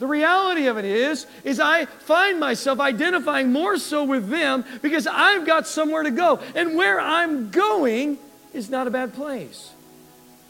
The 0.01 0.07
reality 0.07 0.67
of 0.67 0.79
it 0.79 0.87
is, 0.87 1.27
is 1.45 1.61
I 1.61 1.85
find 1.85 2.41
myself 2.41 2.81
identifying 2.81 3.53
more 3.53 3.77
so 3.77 4.03
with 4.03 4.31
them 4.31 4.65
because 4.81 5.07
I've 5.07 5.47
got 5.47 5.69
somewhere 5.69 6.03
to 6.03 6.11
go. 6.11 6.41
And 6.55 6.75
where 6.75 6.99
I'm 6.99 7.51
going 7.51 8.19
is 8.55 8.71
not 8.71 8.87
a 8.87 8.91
bad 8.91 9.13
place. 9.13 9.71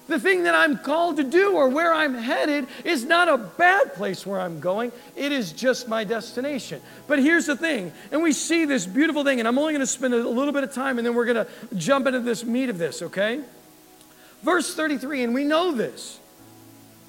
The 0.07 0.21
thing 0.21 0.45
that 0.45 0.55
I'm 0.55 0.79
called 0.79 1.17
to 1.17 1.25
do 1.25 1.57
or 1.57 1.69
where 1.69 1.93
I'm 1.93 2.15
headed 2.15 2.69
is 2.85 3.05
not 3.05 3.29
a 3.29 3.39
bad 3.39 3.95
place 3.95 4.25
where 4.25 4.41
I'm 4.41 4.61
going. 4.61 4.93
It 5.17 5.33
is 5.33 5.53
just 5.53 5.89
my 5.89 6.05
destination. 6.05 6.81
But 7.09 7.19
here's 7.19 7.47
the 7.47 7.57
thing, 7.57 7.93
and 8.13 8.23
we 8.23 8.33
see 8.33 8.67
this 8.67 8.87
beautiful 8.87 9.25
thing, 9.25 9.41
and 9.41 9.49
I'm 9.49 9.59
only 9.59 9.73
going 9.73 9.81
to 9.81 9.87
spend 9.87 10.15
a 10.15 10.17
little 10.17 10.53
bit 10.53 10.63
of 10.63 10.73
time 10.73 10.99
and 10.99 11.07
then 11.07 11.15
we're 11.15 11.27
going 11.27 11.45
to 11.45 11.75
jump 11.75 12.07
into 12.07 12.21
this 12.21 12.45
meat 12.45 12.71
of 12.71 12.79
this, 12.79 13.03
okay? 13.03 13.41
Verse 14.43 14.75
33, 14.77 15.25
and 15.25 15.35
we 15.35 15.43
know 15.43 15.73
this. 15.73 16.20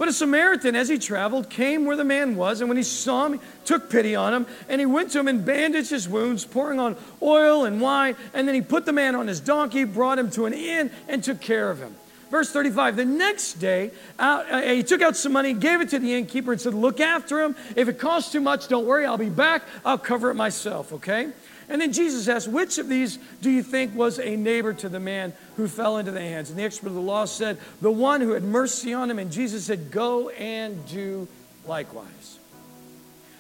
But 0.02 0.10
a 0.10 0.14
Samaritan, 0.14 0.76
as 0.76 0.90
he 0.90 0.98
traveled, 0.98 1.48
came 1.48 1.86
where 1.86 1.96
the 1.96 2.04
man 2.04 2.36
was, 2.36 2.60
and 2.60 2.68
when 2.68 2.76
he 2.76 2.82
saw 2.82 3.28
him, 3.28 3.34
he 3.34 3.40
took 3.66 3.88
pity 3.88 4.16
on 4.16 4.34
him, 4.34 4.48
and 4.68 4.82
he 4.82 4.88
went 4.88 5.12
to 5.12 5.20
him 5.20 5.28
and 5.28 5.46
bandaged 5.46 5.92
his 5.92 6.10
wounds, 6.10 6.44
pouring 6.44 6.80
on 6.80 6.96
oil 7.22 7.66
and 7.66 7.80
wine, 7.80 8.16
and 8.34 8.48
then 8.48 8.56
he 8.56 8.62
put 8.62 8.88
the 8.88 8.94
man 8.94 9.14
on 9.14 9.28
his 9.28 9.40
donkey, 9.40 9.84
brought 9.84 10.18
him 10.18 10.32
to 10.32 10.48
an 10.48 10.54
inn, 10.54 10.90
and 11.08 11.24
took 11.24 11.40
care 11.40 11.70
of 11.70 11.78
him. 11.78 11.96
Verse 12.32 12.52
35, 12.52 12.96
the 12.96 13.06
next 13.06 13.60
day, 13.60 13.92
out, 14.18 14.52
uh, 14.52 14.62
he 14.62 14.82
took 14.82 15.04
out 15.04 15.16
some 15.16 15.34
money, 15.34 15.54
gave 15.54 15.82
it 15.82 15.90
to 15.90 16.00
the 16.00 16.16
innkeeper, 16.16 16.52
and 16.52 16.60
said, 16.60 16.74
Look 16.74 17.00
after 17.00 17.40
him. 17.40 17.56
If 17.76 17.88
it 17.88 18.00
costs 18.00 18.32
too 18.32 18.42
much, 18.42 18.70
don't 18.70 18.88
worry, 18.88 19.06
I'll 19.06 19.20
be 19.20 19.30
back. 19.30 19.62
I'll 19.86 20.00
cover 20.00 20.32
it 20.32 20.36
myself, 20.36 20.94
okay? 20.94 21.30
And 21.72 21.80
then 21.80 21.94
Jesus 21.94 22.28
asked, 22.28 22.50
Which 22.50 22.78
of 22.80 22.90
these 22.90 23.18
do 23.42 23.50
you 23.50 23.64
think 23.64 23.96
was 23.96 24.20
a 24.20 24.36
neighbor 24.36 24.74
to 24.74 24.90
the 24.90 25.00
man 25.00 25.32
who 25.56 25.70
fell 25.70 25.98
into 25.98 26.12
the 26.12 26.20
hands? 26.20 26.50
And 26.50 26.60
the 26.60 26.64
expert 26.64 26.88
of 26.88 26.96
the 26.96 27.00
law 27.00 27.24
said, 27.24 27.58
The 27.80 27.90
one 27.90 28.20
who 28.20 28.32
had 28.32 28.44
mercy 28.44 28.94
on 28.94 29.10
him. 29.10 29.18
And 29.18 29.32
Jesus 29.32 29.66
said, 29.66 29.90
Go 29.90 30.30
and 30.30 30.86
do 30.88 31.30
likewise. 31.66 32.40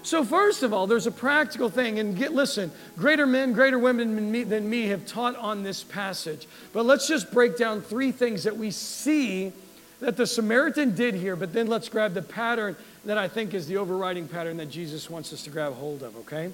So, 0.03 0.23
first 0.23 0.63
of 0.63 0.73
all, 0.73 0.87
there's 0.87 1.07
a 1.07 1.11
practical 1.11 1.69
thing. 1.69 1.99
And 1.99 2.15
get, 2.15 2.31
listen, 2.31 2.71
greater 2.97 3.27
men, 3.27 3.51
greater 3.51 3.77
women 3.77 4.15
than 4.15 4.31
me, 4.31 4.43
than 4.43 4.69
me 4.69 4.87
have 4.87 5.05
taught 5.05 5.35
on 5.35 5.61
this 5.61 5.83
passage. 5.83 6.47
But 6.71 6.85
let's 6.85 7.09
just 7.09 7.33
break 7.33 7.57
down 7.57 7.81
three 7.81 8.13
things 8.13 8.45
that 8.45 8.55
we 8.55 8.71
see 8.71 9.51
that 9.99 10.15
the 10.15 10.25
Samaritan 10.25 10.95
did 10.95 11.15
here. 11.15 11.35
But 11.35 11.51
then 11.51 11.67
let's 11.67 11.89
grab 11.89 12.13
the 12.13 12.21
pattern 12.21 12.77
that 13.03 13.17
I 13.17 13.27
think 13.27 13.53
is 13.53 13.67
the 13.67 13.75
overriding 13.75 14.29
pattern 14.29 14.55
that 14.57 14.69
Jesus 14.69 15.09
wants 15.09 15.33
us 15.33 15.43
to 15.43 15.49
grab 15.49 15.73
hold 15.73 16.01
of, 16.01 16.15
okay? 16.15 16.51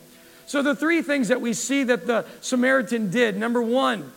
So, 0.47 0.61
the 0.61 0.75
three 0.75 1.01
things 1.01 1.27
that 1.27 1.41
we 1.41 1.53
see 1.53 1.83
that 1.83 2.07
the 2.07 2.25
Samaritan 2.39 3.11
did 3.11 3.37
number 3.37 3.61
one, 3.61 4.11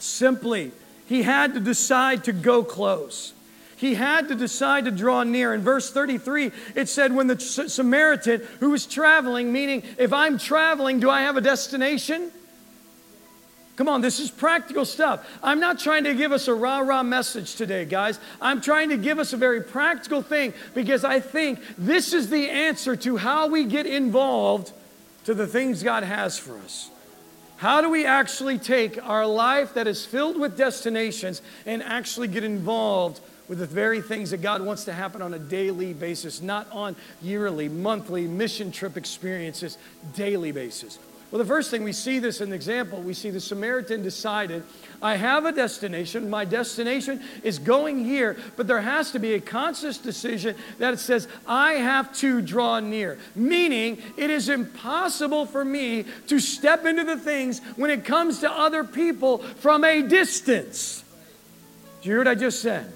simply, 0.00 0.72
he 1.06 1.22
had 1.22 1.54
to 1.54 1.60
decide 1.60 2.24
to 2.24 2.32
go 2.32 2.64
close. 2.64 3.32
He 3.76 3.94
had 3.94 4.26
to 4.26 4.34
decide 4.34 4.86
to 4.86 4.90
draw 4.90 5.22
near. 5.22 5.54
In 5.54 5.62
verse 5.62 5.92
33, 5.92 6.50
it 6.74 6.88
said, 6.88 7.14
When 7.14 7.28
the 7.28 7.38
Samaritan 7.38 8.42
who 8.58 8.70
was 8.70 8.86
traveling, 8.86 9.52
meaning, 9.52 9.84
if 9.98 10.12
I'm 10.12 10.36
traveling, 10.36 10.98
do 10.98 11.08
I 11.08 11.20
have 11.22 11.36
a 11.36 11.40
destination? 11.40 12.32
Come 13.76 13.88
on, 13.88 14.00
this 14.00 14.18
is 14.18 14.32
practical 14.32 14.84
stuff. 14.84 15.24
I'm 15.40 15.60
not 15.60 15.78
trying 15.78 16.02
to 16.02 16.14
give 16.14 16.32
us 16.32 16.48
a 16.48 16.54
rah 16.54 16.80
rah 16.80 17.04
message 17.04 17.54
today, 17.54 17.84
guys. 17.84 18.18
I'm 18.40 18.60
trying 18.60 18.88
to 18.88 18.96
give 18.96 19.20
us 19.20 19.32
a 19.32 19.36
very 19.36 19.62
practical 19.62 20.22
thing 20.22 20.54
because 20.74 21.04
I 21.04 21.20
think 21.20 21.60
this 21.78 22.12
is 22.12 22.30
the 22.30 22.50
answer 22.50 22.96
to 22.96 23.16
how 23.16 23.46
we 23.46 23.64
get 23.64 23.86
involved 23.86 24.72
to 25.28 25.34
the 25.34 25.46
things 25.46 25.82
God 25.82 26.04
has 26.04 26.38
for 26.38 26.56
us. 26.60 26.88
How 27.58 27.82
do 27.82 27.90
we 27.90 28.06
actually 28.06 28.56
take 28.56 28.98
our 29.04 29.26
life 29.26 29.74
that 29.74 29.86
is 29.86 30.06
filled 30.06 30.40
with 30.40 30.56
destinations 30.56 31.42
and 31.66 31.82
actually 31.82 32.28
get 32.28 32.44
involved 32.44 33.20
with 33.46 33.58
the 33.58 33.66
very 33.66 34.00
things 34.00 34.30
that 34.30 34.40
God 34.40 34.62
wants 34.62 34.86
to 34.86 34.94
happen 34.94 35.20
on 35.20 35.34
a 35.34 35.38
daily 35.38 35.92
basis, 35.92 36.40
not 36.40 36.66
on 36.72 36.96
yearly, 37.20 37.68
monthly, 37.68 38.26
mission 38.26 38.72
trip 38.72 38.96
experiences, 38.96 39.76
daily 40.14 40.50
basis? 40.50 40.98
Well, 41.30 41.38
the 41.38 41.44
first 41.44 41.70
thing 41.70 41.84
we 41.84 41.92
see 41.92 42.20
this 42.20 42.40
in 42.40 42.48
the 42.48 42.54
example, 42.54 43.02
we 43.02 43.12
see 43.12 43.28
the 43.28 43.40
Samaritan 43.40 44.02
decided, 44.02 44.62
I 45.02 45.16
have 45.16 45.44
a 45.44 45.52
destination. 45.52 46.30
My 46.30 46.46
destination 46.46 47.22
is 47.42 47.58
going 47.58 48.02
here, 48.02 48.38
but 48.56 48.66
there 48.66 48.80
has 48.80 49.10
to 49.10 49.18
be 49.18 49.34
a 49.34 49.40
conscious 49.40 49.98
decision 49.98 50.56
that 50.78 50.94
it 50.94 51.00
says, 51.00 51.28
I 51.46 51.74
have 51.74 52.14
to 52.18 52.40
draw 52.40 52.80
near. 52.80 53.18
Meaning, 53.34 54.00
it 54.16 54.30
is 54.30 54.48
impossible 54.48 55.44
for 55.44 55.66
me 55.66 56.06
to 56.28 56.40
step 56.40 56.86
into 56.86 57.04
the 57.04 57.18
things 57.18 57.60
when 57.76 57.90
it 57.90 58.06
comes 58.06 58.40
to 58.40 58.50
other 58.50 58.82
people 58.82 59.38
from 59.38 59.84
a 59.84 60.00
distance. 60.00 61.04
Do 62.00 62.08
you 62.08 62.14
hear 62.14 62.20
what 62.20 62.28
I 62.28 62.36
just 62.36 62.62
said? 62.62 62.90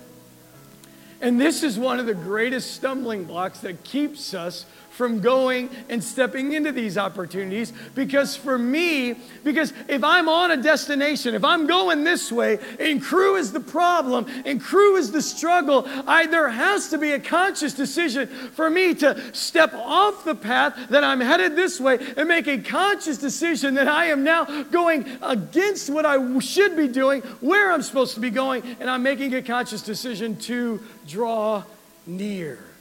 And 1.20 1.40
this 1.40 1.62
is 1.62 1.78
one 1.78 2.00
of 2.00 2.06
the 2.06 2.14
greatest 2.14 2.72
stumbling 2.72 3.24
blocks 3.24 3.60
that 3.60 3.84
keeps 3.84 4.34
us 4.34 4.66
from 4.92 5.20
going 5.20 5.70
and 5.88 6.02
stepping 6.02 6.52
into 6.52 6.70
these 6.70 6.98
opportunities. 6.98 7.72
Because 7.94 8.36
for 8.36 8.58
me, 8.58 9.14
because 9.42 9.72
if 9.88 10.04
I'm 10.04 10.28
on 10.28 10.50
a 10.50 10.56
destination, 10.56 11.34
if 11.34 11.44
I'm 11.44 11.66
going 11.66 12.04
this 12.04 12.30
way, 12.30 12.58
and 12.78 13.02
crew 13.02 13.36
is 13.36 13.52
the 13.52 13.60
problem, 13.60 14.26
and 14.44 14.60
crew 14.60 14.96
is 14.96 15.10
the 15.10 15.22
struggle, 15.22 15.84
I, 16.06 16.26
there 16.26 16.50
has 16.50 16.90
to 16.90 16.98
be 16.98 17.12
a 17.12 17.20
conscious 17.20 17.72
decision 17.72 18.28
for 18.28 18.68
me 18.68 18.94
to 18.96 19.34
step 19.34 19.72
off 19.74 20.24
the 20.24 20.34
path 20.34 20.78
that 20.90 21.02
I'm 21.02 21.20
headed 21.20 21.56
this 21.56 21.80
way 21.80 21.98
and 22.16 22.28
make 22.28 22.46
a 22.46 22.58
conscious 22.58 23.18
decision 23.18 23.74
that 23.74 23.88
I 23.88 24.06
am 24.06 24.22
now 24.22 24.62
going 24.64 25.06
against 25.22 25.88
what 25.90 26.04
I 26.04 26.38
should 26.38 26.76
be 26.76 26.88
doing, 26.88 27.22
where 27.40 27.72
I'm 27.72 27.82
supposed 27.82 28.14
to 28.14 28.20
be 28.20 28.30
going, 28.30 28.62
and 28.78 28.90
I'm 28.90 29.02
making 29.02 29.34
a 29.34 29.42
conscious 29.42 29.82
decision 29.82 30.36
to 30.36 30.80
draw 31.06 31.64
near. 32.06 32.71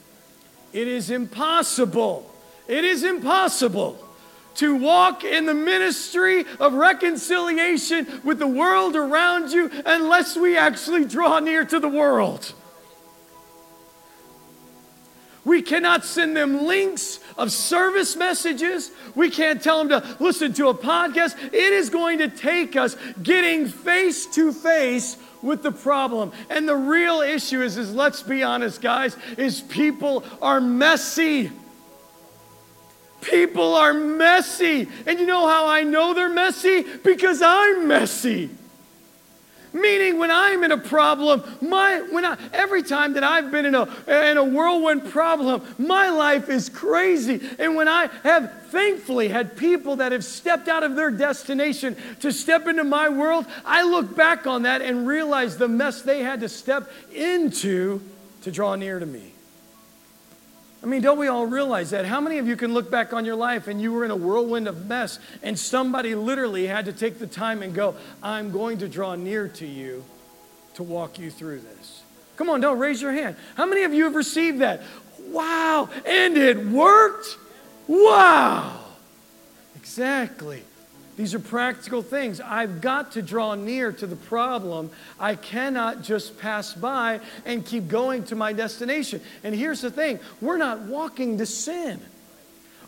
It 0.72 0.88
is 0.88 1.10
impossible. 1.10 2.30
It 2.66 2.84
is 2.84 3.04
impossible 3.04 3.98
to 4.56 4.74
walk 4.74 5.24
in 5.24 5.46
the 5.46 5.54
ministry 5.54 6.44
of 6.60 6.74
reconciliation 6.74 8.20
with 8.24 8.38
the 8.38 8.46
world 8.46 8.96
around 8.96 9.50
you 9.50 9.70
unless 9.86 10.36
we 10.36 10.56
actually 10.56 11.04
draw 11.04 11.40
near 11.40 11.64
to 11.64 11.80
the 11.80 11.88
world. 11.88 12.52
We 15.44 15.60
cannot 15.60 16.04
send 16.04 16.36
them 16.36 16.66
links 16.66 17.18
of 17.36 17.50
service 17.50 18.14
messages. 18.14 18.92
We 19.16 19.28
can't 19.28 19.60
tell 19.60 19.84
them 19.84 19.88
to 19.88 20.16
listen 20.20 20.52
to 20.54 20.68
a 20.68 20.74
podcast. 20.74 21.36
It 21.46 21.54
is 21.54 21.90
going 21.90 22.18
to 22.18 22.28
take 22.28 22.76
us 22.76 22.96
getting 23.22 23.66
face 23.66 24.26
to 24.26 24.52
face 24.52 25.16
with 25.42 25.62
the 25.62 25.72
problem. 25.72 26.32
And 26.48 26.68
the 26.68 26.76
real 26.76 27.20
issue 27.20 27.60
is, 27.60 27.76
is 27.76 27.94
let's 27.94 28.22
be 28.22 28.42
honest, 28.42 28.80
guys, 28.80 29.16
is 29.36 29.60
people 29.60 30.24
are 30.40 30.60
messy. 30.60 31.50
People 33.20 33.74
are 33.74 33.92
messy. 33.92 34.88
And 35.06 35.18
you 35.18 35.26
know 35.26 35.46
how 35.46 35.66
I 35.66 35.82
know 35.82 36.14
they're 36.14 36.28
messy? 36.28 36.84
Because 37.04 37.42
I'm 37.42 37.86
messy. 37.86 38.50
Meaning, 39.72 40.18
when 40.18 40.30
I'm 40.30 40.64
in 40.64 40.72
a 40.72 40.78
problem, 40.78 41.42
my 41.60 42.00
when 42.10 42.24
I 42.24 42.36
every 42.52 42.82
time 42.82 43.14
that 43.14 43.24
I've 43.24 43.50
been 43.50 43.64
in 43.64 43.74
a 43.74 43.88
in 44.06 44.36
a 44.36 44.44
whirlwind 44.44 45.10
problem, 45.10 45.62
my 45.78 46.10
life 46.10 46.48
is 46.48 46.68
crazy. 46.68 47.40
And 47.58 47.74
when 47.74 47.88
I 47.88 48.08
have 48.22 48.52
thankfully 48.66 49.28
had 49.28 49.56
people 49.56 49.96
that 49.96 50.12
have 50.12 50.24
stepped 50.24 50.68
out 50.68 50.82
of 50.82 50.96
their 50.96 51.10
destination 51.10 51.96
to 52.20 52.32
step 52.32 52.66
into 52.66 52.84
my 52.84 53.08
world, 53.08 53.46
I 53.64 53.82
look 53.82 54.14
back 54.14 54.46
on 54.46 54.62
that 54.62 54.82
and 54.82 55.06
realize 55.06 55.56
the 55.56 55.68
mess 55.68 56.02
they 56.02 56.22
had 56.22 56.40
to 56.40 56.48
step 56.48 56.90
into 57.12 58.00
to 58.42 58.50
draw 58.50 58.74
near 58.74 58.98
to 58.98 59.06
me. 59.06 59.31
I 60.82 60.86
mean, 60.86 61.00
don't 61.00 61.18
we 61.18 61.28
all 61.28 61.46
realize 61.46 61.90
that? 61.90 62.06
How 62.06 62.20
many 62.20 62.38
of 62.38 62.48
you 62.48 62.56
can 62.56 62.74
look 62.74 62.90
back 62.90 63.12
on 63.12 63.24
your 63.24 63.36
life 63.36 63.68
and 63.68 63.80
you 63.80 63.92
were 63.92 64.04
in 64.04 64.10
a 64.10 64.16
whirlwind 64.16 64.66
of 64.66 64.86
mess 64.86 65.20
and 65.42 65.56
somebody 65.56 66.16
literally 66.16 66.66
had 66.66 66.86
to 66.86 66.92
take 66.92 67.20
the 67.20 67.26
time 67.26 67.62
and 67.62 67.72
go, 67.72 67.94
I'm 68.22 68.50
going 68.50 68.78
to 68.78 68.88
draw 68.88 69.14
near 69.14 69.46
to 69.48 69.66
you 69.66 70.04
to 70.74 70.82
walk 70.82 71.20
you 71.20 71.30
through 71.30 71.60
this? 71.60 72.02
Come 72.36 72.50
on, 72.50 72.60
don't 72.60 72.80
raise 72.80 73.00
your 73.00 73.12
hand. 73.12 73.36
How 73.54 73.66
many 73.66 73.84
of 73.84 73.94
you 73.94 74.04
have 74.04 74.16
received 74.16 74.58
that? 74.58 74.82
Wow, 75.28 75.88
and 76.04 76.36
it 76.36 76.66
worked? 76.66 77.36
Wow. 77.86 78.80
Exactly. 79.76 80.64
These 81.22 81.34
are 81.34 81.38
practical 81.38 82.02
things. 82.02 82.40
I've 82.40 82.80
got 82.80 83.12
to 83.12 83.22
draw 83.22 83.54
near 83.54 83.92
to 83.92 84.08
the 84.08 84.16
problem. 84.16 84.90
I 85.20 85.36
cannot 85.36 86.02
just 86.02 86.36
pass 86.36 86.74
by 86.74 87.20
and 87.46 87.64
keep 87.64 87.86
going 87.86 88.24
to 88.24 88.34
my 88.34 88.52
destination. 88.52 89.20
And 89.44 89.54
here's 89.54 89.82
the 89.82 89.90
thing 89.92 90.18
we're 90.40 90.56
not 90.56 90.80
walking 90.80 91.38
to 91.38 91.46
sin. 91.46 92.00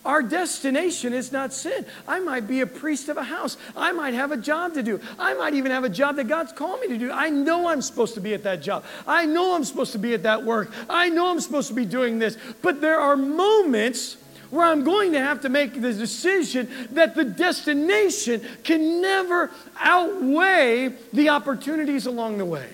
Our 0.05 0.21
destination 0.21 1.13
is 1.13 1.31
not 1.31 1.53
sin. 1.53 1.87
I 2.09 2.19
might 2.19 2.49
be 2.49 2.61
a 2.61 2.67
priest 2.67 3.09
of 3.09 3.19
a 3.19 3.23
house. 3.23 3.57
I 3.77 3.93
might 3.93 4.15
have 4.15 4.33
a 4.33 4.37
job 4.37 4.75
to 4.75 4.83
do. 4.83 5.01
I 5.17 5.35
might 5.35 5.55
even 5.55 5.71
have 5.71 5.85
a 5.85 5.89
job 5.89 6.17
that 6.17 6.27
God's 6.27 6.51
called 6.51 6.81
me 6.81 6.89
to 6.89 6.99
do. 6.99 7.13
I 7.13 7.31
know 7.31 7.69
I'm 7.69 7.83
supposed 7.83 8.15
to 8.15 8.21
be 8.21 8.35
at 8.35 8.43
that 8.43 8.63
job. 8.63 8.83
I 9.07 9.27
know 9.27 9.55
I'm 9.55 9.63
supposed 9.63 9.93
to 9.93 9.99
be 9.99 10.13
at 10.13 10.25
that 10.25 10.43
work. 10.43 10.73
I 10.91 11.09
know 11.09 11.31
I'm 11.31 11.39
supposed 11.39 11.69
to 11.69 11.75
be 11.75 11.85
doing 11.85 12.19
this. 12.19 12.37
But 12.63 12.81
there 12.81 12.99
are 12.99 13.15
moments 13.15 14.17
where 14.55 14.65
I'm 14.65 14.85
going 14.85 15.13
to 15.13 15.19
have 15.19 15.43
to 15.43 15.49
make 15.49 15.81
the 15.81 15.93
decision 15.93 16.69
that 16.93 17.15
the 17.15 17.25
destination 17.25 18.41
can 18.63 19.01
never 19.01 19.51
outweigh 19.79 20.95
the 21.13 21.31
opportunities 21.31 22.07
along 22.07 22.39
the 22.39 22.45
way. 22.45 22.69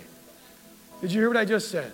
Did 1.00 1.12
you 1.12 1.20
hear 1.20 1.28
what 1.28 1.38
I 1.38 1.46
just 1.46 1.70
said? 1.70 1.92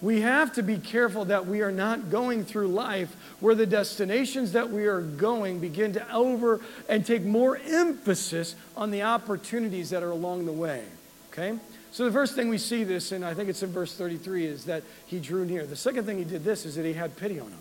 We 0.00 0.22
have 0.22 0.54
to 0.54 0.62
be 0.62 0.78
careful 0.78 1.26
that 1.26 1.46
we 1.46 1.60
are 1.60 1.70
not 1.70 2.10
going 2.10 2.46
through 2.46 2.68
life 2.68 3.14
where 3.40 3.54
the 3.54 3.66
destinations 3.66 4.52
that 4.52 4.70
we 4.70 4.86
are 4.86 5.02
going 5.02 5.60
begin 5.60 5.92
to 5.92 6.12
over 6.12 6.62
and 6.88 7.04
take 7.04 7.22
more 7.22 7.58
emphasis 7.58 8.54
on 8.78 8.90
the 8.90 9.02
opportunities 9.02 9.90
that 9.90 10.02
are 10.02 10.10
along 10.10 10.46
the 10.46 10.52
way. 10.52 10.84
Okay? 11.30 11.58
So 11.92 12.06
the 12.06 12.12
first 12.12 12.34
thing 12.34 12.48
we 12.48 12.56
see 12.56 12.84
this, 12.84 13.12
and 13.12 13.24
I 13.24 13.34
think 13.34 13.50
it's 13.50 13.62
in 13.62 13.72
verse 13.72 13.94
33, 13.94 14.46
is 14.46 14.64
that 14.64 14.84
he 15.04 15.20
drew 15.20 15.44
near. 15.44 15.66
The 15.66 15.76
second 15.76 16.06
thing 16.06 16.16
he 16.16 16.24
did 16.24 16.44
this 16.44 16.64
is 16.64 16.76
that 16.76 16.86
he 16.86 16.94
had 16.94 17.16
pity 17.16 17.38
on 17.38 17.48
him. 17.48 17.58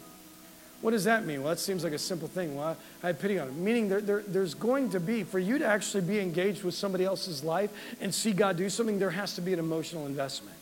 What 0.81 0.91
does 0.91 1.03
that 1.03 1.25
mean? 1.25 1.43
Well, 1.43 1.49
that 1.49 1.59
seems 1.59 1.83
like 1.83 1.91
a 1.91 1.99
simple 1.99 2.27
thing. 2.27 2.55
Well, 2.55 2.77
I 3.03 3.07
had 3.07 3.19
pity 3.19 3.37
on 3.37 3.49
him. 3.49 3.63
Meaning 3.63 3.89
there, 3.89 4.01
there, 4.01 4.23
there's 4.25 4.53
going 4.53 4.91
to 4.91 4.99
be, 4.99 5.23
for 5.23 5.37
you 5.37 5.57
to 5.57 5.65
actually 5.65 6.01
be 6.01 6.19
engaged 6.19 6.63
with 6.63 6.73
somebody 6.73 7.03
else's 7.03 7.43
life 7.43 7.69
and 7.99 8.13
see 8.13 8.31
God 8.31 8.55
do 8.55 8.69
something, 8.69 8.97
there 8.97 9.09
has 9.09 9.35
to 9.35 9.41
be 9.41 9.51
an 9.51 9.59
emotional 9.59 10.05
investment. 10.05 10.55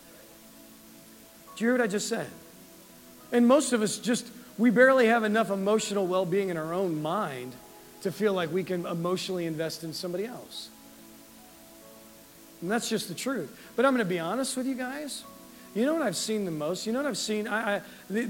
Do 1.55 1.63
you 1.63 1.69
hear 1.69 1.77
what 1.77 1.83
I 1.83 1.87
just 1.87 2.07
said? 2.07 2.27
And 3.31 3.47
most 3.47 3.73
of 3.73 3.81
us 3.81 3.99
just, 3.99 4.27
we 4.57 4.71
barely 4.71 5.07
have 5.07 5.23
enough 5.23 5.51
emotional 5.51 6.07
well 6.07 6.25
being 6.25 6.49
in 6.49 6.57
our 6.57 6.73
own 6.73 7.01
mind 7.01 7.53
to 8.01 8.11
feel 8.11 8.33
like 8.33 8.51
we 8.51 8.63
can 8.63 8.85
emotionally 8.85 9.45
invest 9.45 9.83
in 9.83 9.93
somebody 9.93 10.25
else. 10.25 10.69
And 12.61 12.71
that's 12.71 12.89
just 12.89 13.07
the 13.07 13.15
truth. 13.15 13.55
But 13.75 13.85
I'm 13.85 13.93
going 13.93 14.05
to 14.05 14.09
be 14.09 14.19
honest 14.19 14.57
with 14.57 14.65
you 14.65 14.75
guys. 14.75 15.23
You 15.77 15.85
know 15.85 15.93
what 15.93 16.01
I've 16.01 16.17
seen 16.17 16.43
the 16.43 16.49
most? 16.49 16.87
You 16.87 16.91
know 16.91 17.03
what 17.03 17.07
I've 17.07 17.19
seen? 17.19 17.47
I, 17.47 17.75
I, 17.75 17.81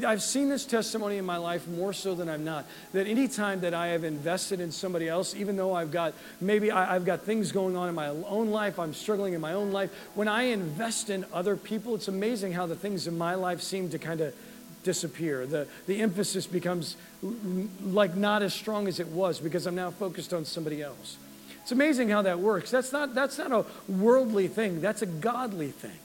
have 0.02 0.22
seen 0.22 0.50
this 0.50 0.66
testimony 0.66 1.16
in 1.16 1.26
my 1.26 1.38
life 1.38 1.66
more 1.66 1.94
so 1.94 2.14
than 2.14 2.28
I'm 2.28 2.44
not. 2.44 2.66
That 2.92 3.08
anytime 3.08 3.62
that 3.62 3.74
I 3.74 3.88
have 3.88 4.04
invested 4.04 4.60
in 4.60 4.70
somebody 4.70 5.08
else, 5.08 5.34
even 5.34 5.56
though 5.56 5.74
I've 5.74 5.90
got 5.90 6.14
maybe 6.42 6.72
I, 6.72 6.94
I've 6.94 7.06
got 7.06 7.22
things 7.22 7.54
going 7.54 7.78
on 7.78 7.88
in 7.88 7.96
my 7.96 8.08
own 8.10 8.50
life, 8.50 8.78
I'm 8.78 8.94
struggling 8.94 9.34
in 9.34 9.40
my 9.40 9.54
own 9.54 9.72
life, 9.72 9.92
when 10.14 10.28
I 10.28 10.44
invest 10.44 11.10
in 11.10 11.24
other 11.32 11.56
people, 11.56 11.96
it's 11.96 12.10
amazing 12.10 12.52
how 12.52 12.66
the 12.66 12.76
things 12.76 13.08
in 13.08 13.18
my 13.18 13.36
life 13.36 13.62
seem 13.62 13.90
to 13.92 13.98
kind 13.98 14.20
of 14.20 14.36
disappear. 14.84 15.46
The, 15.46 15.68
the 15.86 16.02
emphasis 16.02 16.48
becomes 16.48 16.98
like 17.82 18.14
not 18.18 18.42
as 18.42 18.54
strong 18.54 18.90
as 18.90 19.00
it 19.00 19.08
was 19.08 19.40
because 19.40 19.66
I'm 19.68 19.76
now 19.76 19.92
focused 19.92 20.34
on 20.34 20.44
somebody 20.44 20.82
else. 20.82 21.16
It's 21.62 21.72
amazing 21.72 22.10
how 22.10 22.24
that 22.24 22.40
works. 22.40 22.72
That's 22.72 22.92
not, 22.92 23.16
that's 23.16 23.38
not 23.38 23.54
a 23.54 23.66
worldly 23.90 24.50
thing, 24.50 24.82
that's 24.82 25.02
a 25.02 25.06
godly 25.06 25.72
thing 25.72 25.98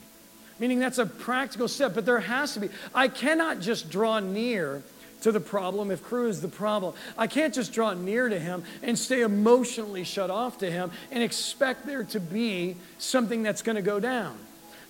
meaning 0.59 0.79
that's 0.79 0.99
a 0.99 1.07
practical 1.07 1.69
step, 1.69 1.95
but 1.95 2.07
there 2.07 2.21
has 2.21 2.55
to 2.55 2.61
be. 2.61 2.69
I 2.95 3.09
cannot 3.09 3.61
just 3.61 3.91
draw 3.91 4.21
near 4.21 4.83
to 5.23 5.33
the 5.33 5.41
problem 5.41 5.91
if 5.91 6.03
crew 6.03 6.29
is 6.29 6.41
the 6.41 6.49
problem. 6.49 6.95
I 7.17 7.27
can't 7.27 7.55
just 7.55 7.73
draw 7.73 7.95
near 7.95 8.29
to 8.29 8.39
him 8.39 8.65
and 8.83 8.99
stay 8.99 9.23
emotionally 9.23 10.05
shut 10.05 10.31
off 10.31 10.59
to 10.59 10.71
him 10.71 10.91
and 11.11 11.23
expect 11.23 11.87
there 11.87 12.05
to 12.05 12.21
be 12.21 12.77
something 12.99 13.43
that's 13.43 13.63
going 13.63 13.77
to 13.77 13.83
go 13.83 14.01
down. 14.01 14.37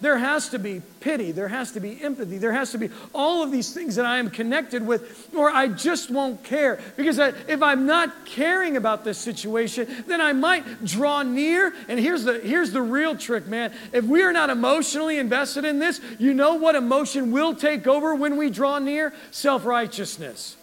There 0.03 0.19
has 0.19 0.49
to 0.49 0.59
be 0.59 0.83
pity. 0.99 1.31
There 1.31 1.47
has 1.47 1.71
to 1.73 1.81
be 1.81 2.03
empathy. 2.03 2.37
There 2.37 2.53
has 2.53 2.73
to 2.73 2.79
be 2.79 2.91
all 3.15 3.45
of 3.45 3.53
these 3.53 3.73
things 3.73 3.95
that 3.95 4.05
I 4.05 4.19
am 4.19 4.31
connected 4.31 4.85
with, 4.85 5.33
or 5.33 5.49
I 5.49 5.69
just 5.69 6.11
won't 6.11 6.43
care. 6.43 6.81
Because 6.97 7.21
I, 7.21 7.29
if 7.47 7.63
I'm 7.63 7.87
not 7.87 8.27
caring 8.27 8.77
about 8.77 9.05
this 9.05 9.17
situation, 9.17 10.05
then 10.09 10.21
I 10.21 10.33
might 10.33 10.85
draw 10.85 11.23
near. 11.23 11.73
And 11.87 12.01
here's 12.01 12.25
the, 12.25 12.41
here's 12.41 12.73
the 12.73 12.83
real 12.83 13.17
trick, 13.17 13.47
man. 13.47 13.73
If 13.93 14.05
we 14.05 14.25
are 14.25 14.33
not 14.33 14.51
emotionally 14.51 15.19
invested 15.19 15.65
in 15.65 15.79
this, 15.79 16.01
you 16.19 16.35
know 16.35 16.57
what 16.57 16.75
emotion 16.75 17.31
will 17.31 17.55
take 17.55 17.87
over 17.87 18.13
when 18.13 18.37
we 18.37 18.51
draw 18.51 18.81
near? 18.81 19.15
Self 19.31 19.65
righteousness. 19.65 20.57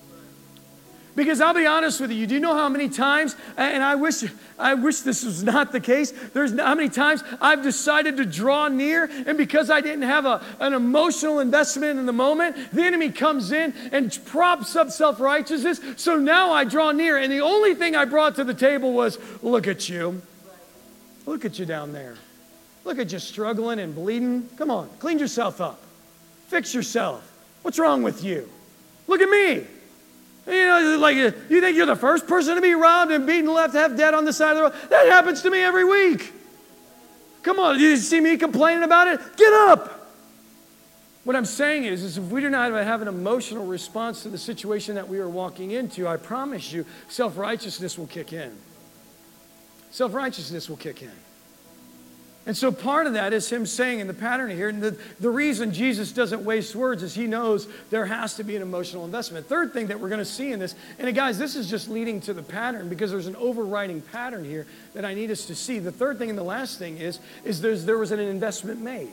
Because 1.15 1.41
I'll 1.41 1.53
be 1.53 1.65
honest 1.65 1.99
with 1.99 2.11
you, 2.11 2.27
do 2.27 2.35
you 2.35 2.39
know 2.39 2.53
how 2.53 2.69
many 2.69 2.87
times, 2.87 3.35
and 3.57 3.83
I 3.83 3.95
wish, 3.95 4.23
I 4.57 4.75
wish 4.75 4.99
this 4.99 5.25
was 5.25 5.43
not 5.43 5.71
the 5.71 5.79
case, 5.79 6.11
there's 6.33 6.57
how 6.57 6.75
many 6.75 6.87
times 6.89 7.23
I've 7.41 7.63
decided 7.63 8.17
to 8.17 8.25
draw 8.25 8.67
near, 8.67 9.09
and 9.25 9.37
because 9.37 9.69
I 9.69 9.81
didn't 9.81 10.03
have 10.03 10.25
a, 10.25 10.41
an 10.59 10.73
emotional 10.73 11.39
investment 11.39 11.99
in 11.99 12.05
the 12.05 12.13
moment, 12.13 12.71
the 12.71 12.83
enemy 12.83 13.09
comes 13.09 13.51
in 13.51 13.73
and 13.91 14.17
props 14.25 14.75
up 14.75 14.91
self 14.91 15.19
righteousness. 15.19 15.81
So 15.97 16.17
now 16.17 16.51
I 16.51 16.63
draw 16.63 16.91
near, 16.91 17.17
and 17.17 17.31
the 17.31 17.41
only 17.41 17.75
thing 17.75 17.95
I 17.95 18.05
brought 18.05 18.35
to 18.35 18.43
the 18.43 18.53
table 18.53 18.93
was 18.93 19.17
look 19.41 19.67
at 19.67 19.89
you. 19.89 20.21
Look 21.25 21.43
at 21.43 21.59
you 21.59 21.65
down 21.65 21.91
there. 21.91 22.15
Look 22.85 22.97
at 22.97 23.11
you 23.11 23.19
struggling 23.19 23.79
and 23.79 23.93
bleeding. 23.93 24.47
Come 24.57 24.71
on, 24.71 24.89
clean 24.99 25.19
yourself 25.19 25.59
up. 25.59 25.81
Fix 26.47 26.73
yourself. 26.73 27.29
What's 27.61 27.77
wrong 27.77 28.03
with 28.03 28.23
you? 28.23 28.47
Look 29.07 29.21
at 29.21 29.29
me. 29.29 29.67
You 30.49 30.65
know, 30.65 30.97
like 30.99 31.15
you 31.15 31.31
think 31.31 31.77
you're 31.77 31.85
the 31.85 31.95
first 31.95 32.27
person 32.27 32.55
to 32.55 32.61
be 32.61 32.73
robbed 32.73 33.11
and 33.11 33.27
beaten 33.27 33.53
left 33.53 33.75
half 33.75 33.95
dead 33.95 34.13
on 34.13 34.25
the 34.25 34.33
side 34.33 34.51
of 34.51 34.57
the 34.57 34.63
road? 34.63 34.89
That 34.89 35.05
happens 35.07 35.41
to 35.43 35.49
me 35.51 35.59
every 35.59 35.85
week. 35.85 36.33
Come 37.43 37.59
on, 37.59 37.79
you 37.79 37.95
see 37.97 38.19
me 38.19 38.35
complaining 38.37 38.83
about 38.83 39.07
it? 39.07 39.19
Get 39.37 39.53
up. 39.53 39.99
What 41.23 41.35
I'm 41.35 41.45
saying 41.45 41.83
is, 41.83 42.03
is 42.03 42.17
if 42.17 42.23
we 42.25 42.41
do 42.41 42.49
not 42.49 42.71
have 42.71 43.01
an 43.01 43.07
emotional 43.07 43.65
response 43.65 44.23
to 44.23 44.29
the 44.29 44.37
situation 44.37 44.95
that 44.95 45.07
we 45.07 45.19
are 45.19 45.29
walking 45.29 45.71
into, 45.71 46.07
I 46.07 46.17
promise 46.17 46.71
you, 46.71 46.85
self 47.07 47.37
righteousness 47.37 47.97
will 47.97 48.07
kick 48.07 48.33
in. 48.33 48.57
Self 49.91 50.13
righteousness 50.13 50.67
will 50.69 50.77
kick 50.77 51.03
in. 51.03 51.11
And 52.49 52.57
so 52.57 52.71
part 52.71 53.05
of 53.05 53.13
that 53.13 53.31
is 53.31 53.47
him 53.47 53.67
saying 53.67 53.99
in 53.99 54.07
the 54.07 54.13
pattern 54.15 54.49
here, 54.49 54.69
and 54.69 54.81
the, 54.81 54.97
the 55.19 55.29
reason 55.29 55.71
Jesus 55.71 56.11
doesn't 56.11 56.43
waste 56.43 56.75
words 56.75 57.03
is 57.03 57.13
he 57.13 57.27
knows 57.27 57.67
there 57.91 58.07
has 58.07 58.37
to 58.37 58.43
be 58.43 58.55
an 58.55 58.63
emotional 58.63 59.05
investment. 59.05 59.45
Third 59.45 59.71
thing 59.71 59.85
that 59.85 59.99
we're 59.99 60.09
going 60.09 60.17
to 60.17 60.25
see 60.25 60.51
in 60.51 60.57
this, 60.57 60.73
and 60.97 61.13
guys, 61.13 61.37
this 61.37 61.55
is 61.55 61.69
just 61.69 61.89
leading 61.89 62.19
to 62.21 62.33
the 62.33 62.41
pattern 62.41 62.89
because 62.89 63.11
there's 63.11 63.27
an 63.27 63.35
overriding 63.35 64.01
pattern 64.01 64.43
here 64.43 64.65
that 64.95 65.05
I 65.05 65.13
need 65.13 65.29
us 65.29 65.45
to 65.45 65.53
see. 65.53 65.77
The 65.77 65.91
third 65.91 66.17
thing 66.17 66.29
and 66.29 66.39
the 66.39 66.43
last 66.43 66.79
thing 66.79 66.97
is, 66.97 67.19
is 67.45 67.61
there 67.61 67.99
was 67.99 68.11
an 68.11 68.19
investment 68.19 68.81
made. 68.81 69.11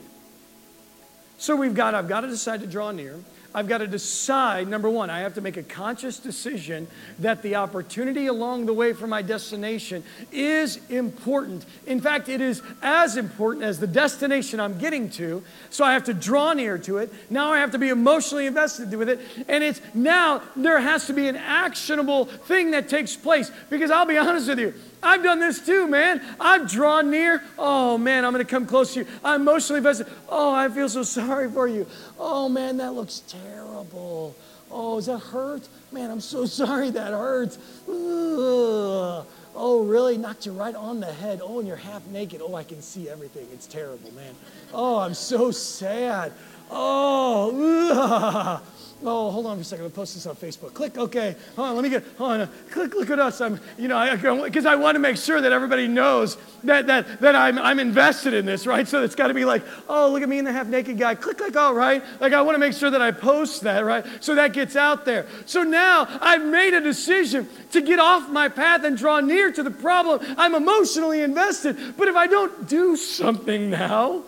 So 1.37 1.57
we've 1.57 1.75
got, 1.75 1.95
I've 1.95 2.09
got 2.09 2.23
to 2.23 2.29
decide 2.29 2.63
to 2.63 2.67
draw 2.67 2.91
near. 2.91 3.21
I've 3.57 3.69
got 3.69 3.79
to 3.79 3.87
decide, 3.87 4.69
number 4.69 4.91
one, 4.91 5.09
I 5.09 5.21
have 5.21 5.33
to 5.37 5.41
make 5.41 5.57
a 5.57 5.63
conscious 5.63 6.19
decision 6.19 6.87
that 7.21 7.41
the 7.41 7.55
opportunity 7.55 8.27
along 8.27 8.67
the 8.67 8.75
way 8.75 8.93
for 8.93 9.07
my 9.07 9.23
destination 9.23 10.05
is 10.31 10.79
important. 10.91 11.65
In 11.87 11.99
fact, 11.99 12.29
it 12.29 12.43
is 12.43 12.61
as 12.83 13.17
important 13.17 13.65
as 13.65 13.81
the 13.81 13.87
destination 13.87 14.61
I'm 14.61 14.77
getting 14.77 15.09
to. 15.13 15.43
So 15.71 15.87
I 15.87 15.95
have 15.95 16.05
to 16.05 16.13
draw 16.13 16.53
near 16.53 16.77
to 16.81 16.99
it. 16.99 17.11
Now 17.31 17.51
I 17.51 17.61
have 17.61 17.71
to 17.71 17.79
be 17.79 17.89
emotionally 17.89 18.45
invested 18.45 18.95
with 18.95 19.09
it. 19.09 19.21
And 19.49 19.65
it's 19.65 19.81
now 19.95 20.43
there 20.55 20.79
has 20.79 21.07
to 21.07 21.15
be 21.15 21.27
an 21.27 21.37
actionable 21.37 22.27
thing 22.27 22.73
that 22.73 22.91
takes 22.91 23.17
place. 23.17 23.51
Because 23.71 23.91
I'll 23.91 24.05
be 24.05 24.19
honest 24.19 24.49
with 24.49 24.59
you, 24.59 24.75
I've 25.03 25.23
done 25.23 25.41
this 25.41 25.65
too, 25.65 25.87
man. 25.87 26.23
I've 26.41 26.71
drawn 26.71 27.11
near. 27.11 27.43
Oh, 27.59 27.99
man, 27.99 28.25
I'm 28.25 28.33
going 28.33 28.45
to 28.45 28.51
come 28.51 28.67
close 28.67 28.95
to 28.95 29.01
you. 29.01 29.07
I'm 29.25 29.43
emotionally 29.43 29.79
invested. 29.79 30.07
Oh, 30.29 30.53
I 30.53 30.69
feel 30.69 30.89
so 30.89 31.03
sorry 31.05 31.51
for 31.51 31.69
you. 31.69 31.87
Oh, 32.19 32.49
man, 32.49 32.77
that 32.79 32.93
looks 32.93 33.21
terrible. 33.21 34.35
Oh, 34.71 34.97
does 34.97 35.07
that 35.07 35.19
hurt? 35.19 35.69
Man, 35.93 36.11
I'm 36.11 36.21
so 36.21 36.47
sorry 36.47 36.91
that 36.91 37.13
hurts. 37.13 37.59
Ugh. 37.89 39.27
Oh, 39.59 39.85
really? 39.85 40.19
Knocked 40.19 40.45
you 40.45 40.53
right 40.53 40.75
on 40.75 41.01
the 41.01 41.13
head. 41.13 41.41
Oh, 41.43 41.59
and 41.59 41.67
you're 41.67 41.79
half 41.79 42.07
naked. 42.09 42.43
Oh, 42.45 42.55
I 42.55 42.63
can 42.63 42.83
see 42.83 43.09
everything. 43.09 43.49
It's 43.53 43.67
terrible, 43.67 44.13
man. 44.13 44.35
Oh, 44.75 44.99
I'm 44.99 45.15
so 45.15 45.51
sad. 45.51 46.33
Oh, 46.71 48.61
ugh. 48.61 48.63
Oh, 49.05 49.31
hold 49.31 49.45
on 49.45 49.59
for 49.59 49.61
a 49.61 49.65
second. 49.65 49.85
I'll 49.85 49.91
post 49.91 50.15
this 50.15 50.27
on 50.27 50.37
Facebook. 50.37 50.73
Click, 50.73 50.97
okay. 50.97 51.37
Hold 51.55 51.69
on, 51.69 51.75
let 51.75 51.83
me 51.83 51.91
get, 51.91 52.03
hold 52.17 52.41
on. 52.41 52.49
Click, 52.71 52.95
look 52.95 53.11
at 53.11 53.19
us. 53.19 53.43
I'm, 53.43 53.61
you 53.77 53.89
know, 53.89 54.43
because 54.43 54.65
I, 54.65 54.73
I, 54.73 54.77
want 54.77 54.95
to 54.95 55.01
make 55.01 55.19
sure 55.19 55.39
that 55.39 55.53
everybody 55.53 55.87
knows 55.87 56.39
that, 56.65 56.87
that, 56.87 57.21
that 57.21 57.37
I'm, 57.37 57.59
I'm 57.59 57.79
invested 57.79 58.33
in 58.33 58.47
this, 58.47 58.67
right? 58.67 58.89
So 58.89 59.03
it's 59.03 59.15
got 59.15 59.29
to 59.29 59.35
be 59.35 59.45
like, 59.45 59.63
oh, 59.89 60.11
look 60.11 60.23
at 60.23 60.29
me 60.31 60.39
and 60.39 60.47
the 60.47 60.53
half 60.53 60.67
naked 60.67 60.99
guy. 60.99 61.15
Click, 61.15 61.37
click, 61.37 61.57
all 61.57 61.75
right. 61.75 62.03
Like, 62.21 62.33
I 62.33 62.41
want 62.41 62.55
to 62.55 62.59
make 62.59 62.73
sure 62.73 62.91
that 62.91 63.03
I 63.03 63.11
post 63.11 63.63
that, 63.63 63.85
right? 63.85 64.05
So 64.21 64.35
that 64.37 64.55
gets 64.55 64.77
out 64.77 65.05
there. 65.05 65.27
So 65.45 65.63
now 65.63 66.09
I've 66.23 66.45
made 66.45 66.73
a 66.73 66.81
decision 66.81 67.49
to 67.73 67.83
get 67.83 67.99
off 67.99 68.31
my 68.31 68.49
path 68.49 68.83
and 68.85 68.97
draw 68.97 69.21
near 69.21 69.53
to 69.53 69.63
the 69.63 69.71
problem. 69.71 70.21
I'm 70.39 70.55
emotionally 70.55 71.21
invested. 71.21 71.77
But 71.99 72.09
if 72.09 72.17
I 72.17 72.27
don't 72.29 72.67
do 72.67 72.97
something 72.97 73.69
now, 73.69 74.23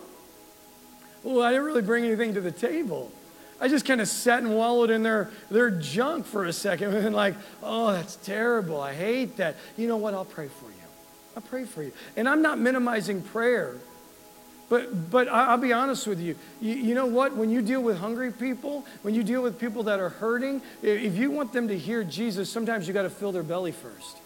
well, 1.23 1.41
I 1.41 1.51
didn't 1.51 1.65
really 1.65 1.81
bring 1.81 2.05
anything 2.05 2.35
to 2.35 2.41
the 2.41 2.51
table. 2.51 3.11
I 3.61 3.67
just 3.67 3.85
kind 3.85 3.99
of 3.99 4.07
sat 4.07 4.41
and 4.41 4.55
wallowed 4.55 4.89
in 4.89 5.03
their, 5.03 5.31
their 5.51 5.69
junk 5.69 6.25
for 6.25 6.45
a 6.45 6.53
second 6.53 6.93
and 6.95 7.15
like, 7.15 7.35
oh, 7.61 7.91
that's 7.91 8.15
terrible. 8.17 8.79
I 8.79 8.93
hate 8.93 9.37
that. 9.37 9.55
You 9.77 9.87
know 9.87 9.97
what? 9.97 10.13
I'll 10.13 10.25
pray 10.25 10.47
for 10.47 10.65
you. 10.65 10.75
I'll 11.35 11.43
pray 11.43 11.65
for 11.65 11.83
you. 11.83 11.91
And 12.15 12.27
I'm 12.27 12.41
not 12.41 12.59
minimizing 12.59 13.21
prayer. 13.21 13.75
But, 14.69 15.09
but 15.09 15.27
I'll 15.27 15.57
be 15.57 15.73
honest 15.73 16.05
with 16.05 16.19
you. 16.19 16.35
you. 16.61 16.75
You 16.75 16.93
know 16.93 17.07
what? 17.07 17.35
When 17.35 17.49
you 17.49 17.61
deal 17.63 17.81
with 17.81 17.97
hungry 17.97 18.31
people, 18.31 18.85
when 19.01 19.15
you 19.15 19.23
deal 19.23 19.41
with 19.41 19.59
people 19.59 19.83
that 19.83 19.99
are 19.99 20.09
hurting, 20.09 20.61
if 20.83 21.17
you 21.17 21.31
want 21.31 21.53
them 21.53 21.67
to 21.69 21.77
hear 21.77 22.03
Jesus, 22.03 22.51
sometimes 22.51 22.87
you 22.87 22.93
got 22.93 23.01
to 23.01 23.09
fill 23.09 23.31
their 23.31 23.43
belly 23.43 23.71
first. 23.71 24.17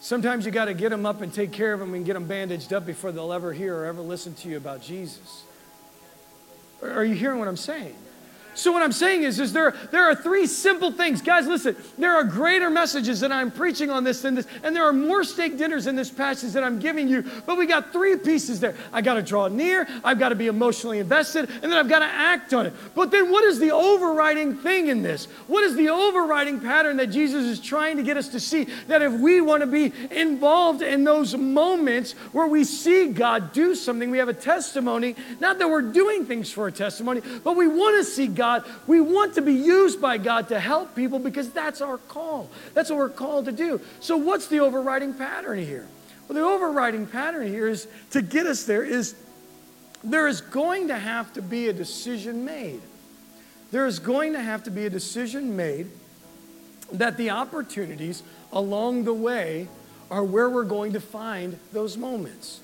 Sometimes 0.00 0.46
you 0.46 0.52
got 0.52 0.66
to 0.66 0.74
get 0.74 0.90
them 0.90 1.04
up 1.04 1.20
and 1.20 1.32
take 1.32 1.52
care 1.52 1.72
of 1.72 1.80
them 1.80 1.94
and 1.94 2.04
get 2.04 2.14
them 2.14 2.26
bandaged 2.26 2.72
up 2.72 2.86
before 2.86 3.10
they'll 3.12 3.32
ever 3.32 3.52
hear 3.52 3.76
or 3.76 3.84
ever 3.86 4.02
listen 4.02 4.34
to 4.34 4.48
you 4.48 4.56
about 4.56 4.82
Jesus. 4.82 5.42
Are 6.82 7.04
you 7.04 7.14
hearing 7.14 7.38
what 7.38 7.48
I'm 7.48 7.56
saying? 7.56 7.94
So 8.54 8.70
what 8.70 8.82
I'm 8.82 8.92
saying 8.92 9.22
is, 9.22 9.40
is 9.40 9.52
there, 9.52 9.74
there 9.90 10.04
are 10.04 10.14
three 10.14 10.46
simple 10.46 10.92
things. 10.92 11.22
Guys, 11.22 11.46
listen, 11.46 11.74
there 11.96 12.14
are 12.14 12.24
greater 12.24 12.68
messages 12.68 13.20
that 13.20 13.32
I'm 13.32 13.50
preaching 13.50 13.90
on 13.90 14.04
this 14.04 14.22
than 14.22 14.34
this, 14.34 14.46
and 14.62 14.76
there 14.76 14.84
are 14.84 14.92
more 14.92 15.24
steak 15.24 15.56
dinners 15.56 15.86
in 15.86 15.96
this 15.96 16.10
passage 16.10 16.52
that 16.52 16.62
I'm 16.62 16.78
giving 16.78 17.08
you, 17.08 17.24
but 17.46 17.56
we 17.56 17.66
got 17.66 17.92
three 17.92 18.16
pieces 18.16 18.60
there. 18.60 18.74
I 18.92 19.00
got 19.00 19.14
to 19.14 19.22
draw 19.22 19.48
near, 19.48 19.88
I've 20.04 20.18
got 20.18 20.28
to 20.30 20.34
be 20.34 20.48
emotionally 20.48 20.98
invested, 20.98 21.48
and 21.48 21.72
then 21.72 21.72
I've 21.72 21.88
got 21.88 22.00
to 22.00 22.04
act 22.04 22.52
on 22.52 22.66
it. 22.66 22.74
But 22.94 23.10
then 23.10 23.30
what 23.30 23.44
is 23.44 23.58
the 23.58 23.70
overriding 23.70 24.58
thing 24.58 24.88
in 24.88 25.02
this? 25.02 25.26
What 25.46 25.64
is 25.64 25.74
the 25.74 25.88
overriding 25.88 26.60
pattern 26.60 26.98
that 26.98 27.06
Jesus 27.06 27.44
is 27.44 27.58
trying 27.58 27.96
to 27.96 28.02
get 28.02 28.16
us 28.16 28.28
to 28.28 28.40
see? 28.40 28.64
That 28.88 29.00
if 29.00 29.12
we 29.12 29.40
want 29.40 29.62
to 29.62 29.66
be 29.66 29.92
involved 30.10 30.82
in 30.82 31.04
those 31.04 31.34
moments 31.36 32.12
where 32.32 32.46
we 32.46 32.64
see 32.64 33.08
God 33.08 33.52
do 33.52 33.74
something, 33.74 34.10
we 34.10 34.18
have 34.18 34.28
a 34.28 34.34
testimony, 34.34 35.16
not 35.40 35.58
that 35.58 35.70
we're 35.70 35.80
doing 35.80 36.26
things 36.26 36.52
for 36.52 36.66
a 36.66 36.72
testimony, 36.72 37.22
but 37.42 37.56
we 37.56 37.66
want 37.66 37.96
to 37.96 38.04
see 38.04 38.26
God 38.26 38.41
God. 38.42 38.64
We 38.88 39.00
want 39.00 39.34
to 39.34 39.40
be 39.40 39.52
used 39.52 40.00
by 40.00 40.18
God 40.18 40.48
to 40.48 40.58
help 40.58 40.96
people 40.96 41.20
because 41.20 41.50
that's 41.50 41.80
our 41.80 41.96
call. 41.96 42.50
That's 42.74 42.90
what 42.90 42.98
we're 42.98 43.08
called 43.08 43.44
to 43.44 43.52
do. 43.52 43.80
So, 44.00 44.16
what's 44.16 44.48
the 44.48 44.58
overriding 44.58 45.14
pattern 45.14 45.60
here? 45.60 45.86
Well, 46.26 46.34
the 46.34 46.44
overriding 46.44 47.06
pattern 47.06 47.46
here 47.46 47.68
is 47.68 47.86
to 48.10 48.20
get 48.20 48.46
us 48.46 48.64
there 48.64 48.82
is 48.82 49.14
there 50.02 50.26
is 50.26 50.40
going 50.40 50.88
to 50.88 50.98
have 50.98 51.32
to 51.34 51.42
be 51.42 51.68
a 51.68 51.72
decision 51.72 52.44
made. 52.44 52.80
There 53.70 53.86
is 53.86 54.00
going 54.00 54.32
to 54.32 54.40
have 54.40 54.64
to 54.64 54.72
be 54.72 54.86
a 54.86 54.90
decision 54.90 55.54
made 55.54 55.86
that 56.90 57.16
the 57.16 57.30
opportunities 57.30 58.24
along 58.52 59.04
the 59.04 59.14
way 59.14 59.68
are 60.10 60.24
where 60.24 60.50
we're 60.50 60.64
going 60.64 60.94
to 60.94 61.00
find 61.00 61.60
those 61.72 61.96
moments. 61.96 62.58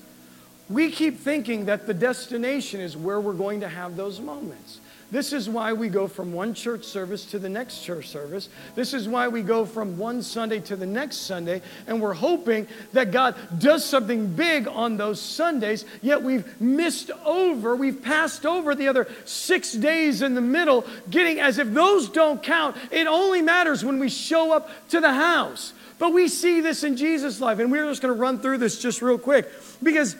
We 0.69 0.91
keep 0.91 1.19
thinking 1.19 1.65
that 1.65 1.87
the 1.87 1.93
destination 1.93 2.81
is 2.81 2.97
where 2.97 3.21
we're 3.21 3.31
going 3.31 3.61
to 3.61 3.69
have 3.69 3.95
those 3.95 4.19
moments. 4.19 4.81
This 5.11 5.33
is 5.33 5.49
why 5.49 5.73
we 5.73 5.89
go 5.89 6.07
from 6.07 6.33
one 6.33 6.53
church 6.53 6.83
service 6.83 7.25
to 7.27 7.39
the 7.39 7.49
next 7.49 7.81
church 7.81 8.09
service. 8.09 8.47
This 8.75 8.93
is 8.93 9.07
why 9.07 9.27
we 9.27 9.41
go 9.41 9.65
from 9.65 9.97
one 9.97 10.21
Sunday 10.21 10.59
to 10.61 10.75
the 10.75 10.85
next 10.85 11.17
Sunday, 11.17 11.63
and 11.87 11.99
we're 11.99 12.13
hoping 12.13 12.67
that 12.93 13.11
God 13.11 13.35
does 13.57 13.83
something 13.83 14.27
big 14.27 14.67
on 14.67 14.97
those 14.97 15.19
Sundays, 15.19 15.85
yet 16.03 16.21
we've 16.21 16.61
missed 16.61 17.09
over, 17.25 17.75
we've 17.75 18.03
passed 18.03 18.45
over 18.45 18.75
the 18.75 18.87
other 18.87 19.07
six 19.25 19.73
days 19.73 20.21
in 20.21 20.35
the 20.35 20.41
middle, 20.41 20.85
getting 21.09 21.39
as 21.39 21.57
if 21.57 21.73
those 21.73 22.07
don't 22.09 22.43
count. 22.43 22.75
It 22.91 23.07
only 23.07 23.41
matters 23.41 23.83
when 23.83 23.97
we 23.97 24.09
show 24.09 24.53
up 24.53 24.69
to 24.89 24.99
the 24.99 25.13
house. 25.13 25.73
But 25.97 26.13
we 26.13 26.29
see 26.29 26.61
this 26.61 26.83
in 26.83 26.95
Jesus' 26.95 27.41
life, 27.41 27.59
and 27.59 27.71
we're 27.71 27.85
just 27.85 28.01
going 28.01 28.13
to 28.13 28.19
run 28.19 28.39
through 28.39 28.59
this 28.59 28.79
just 28.79 29.01
real 29.01 29.17
quick 29.17 29.49
because 29.83 30.15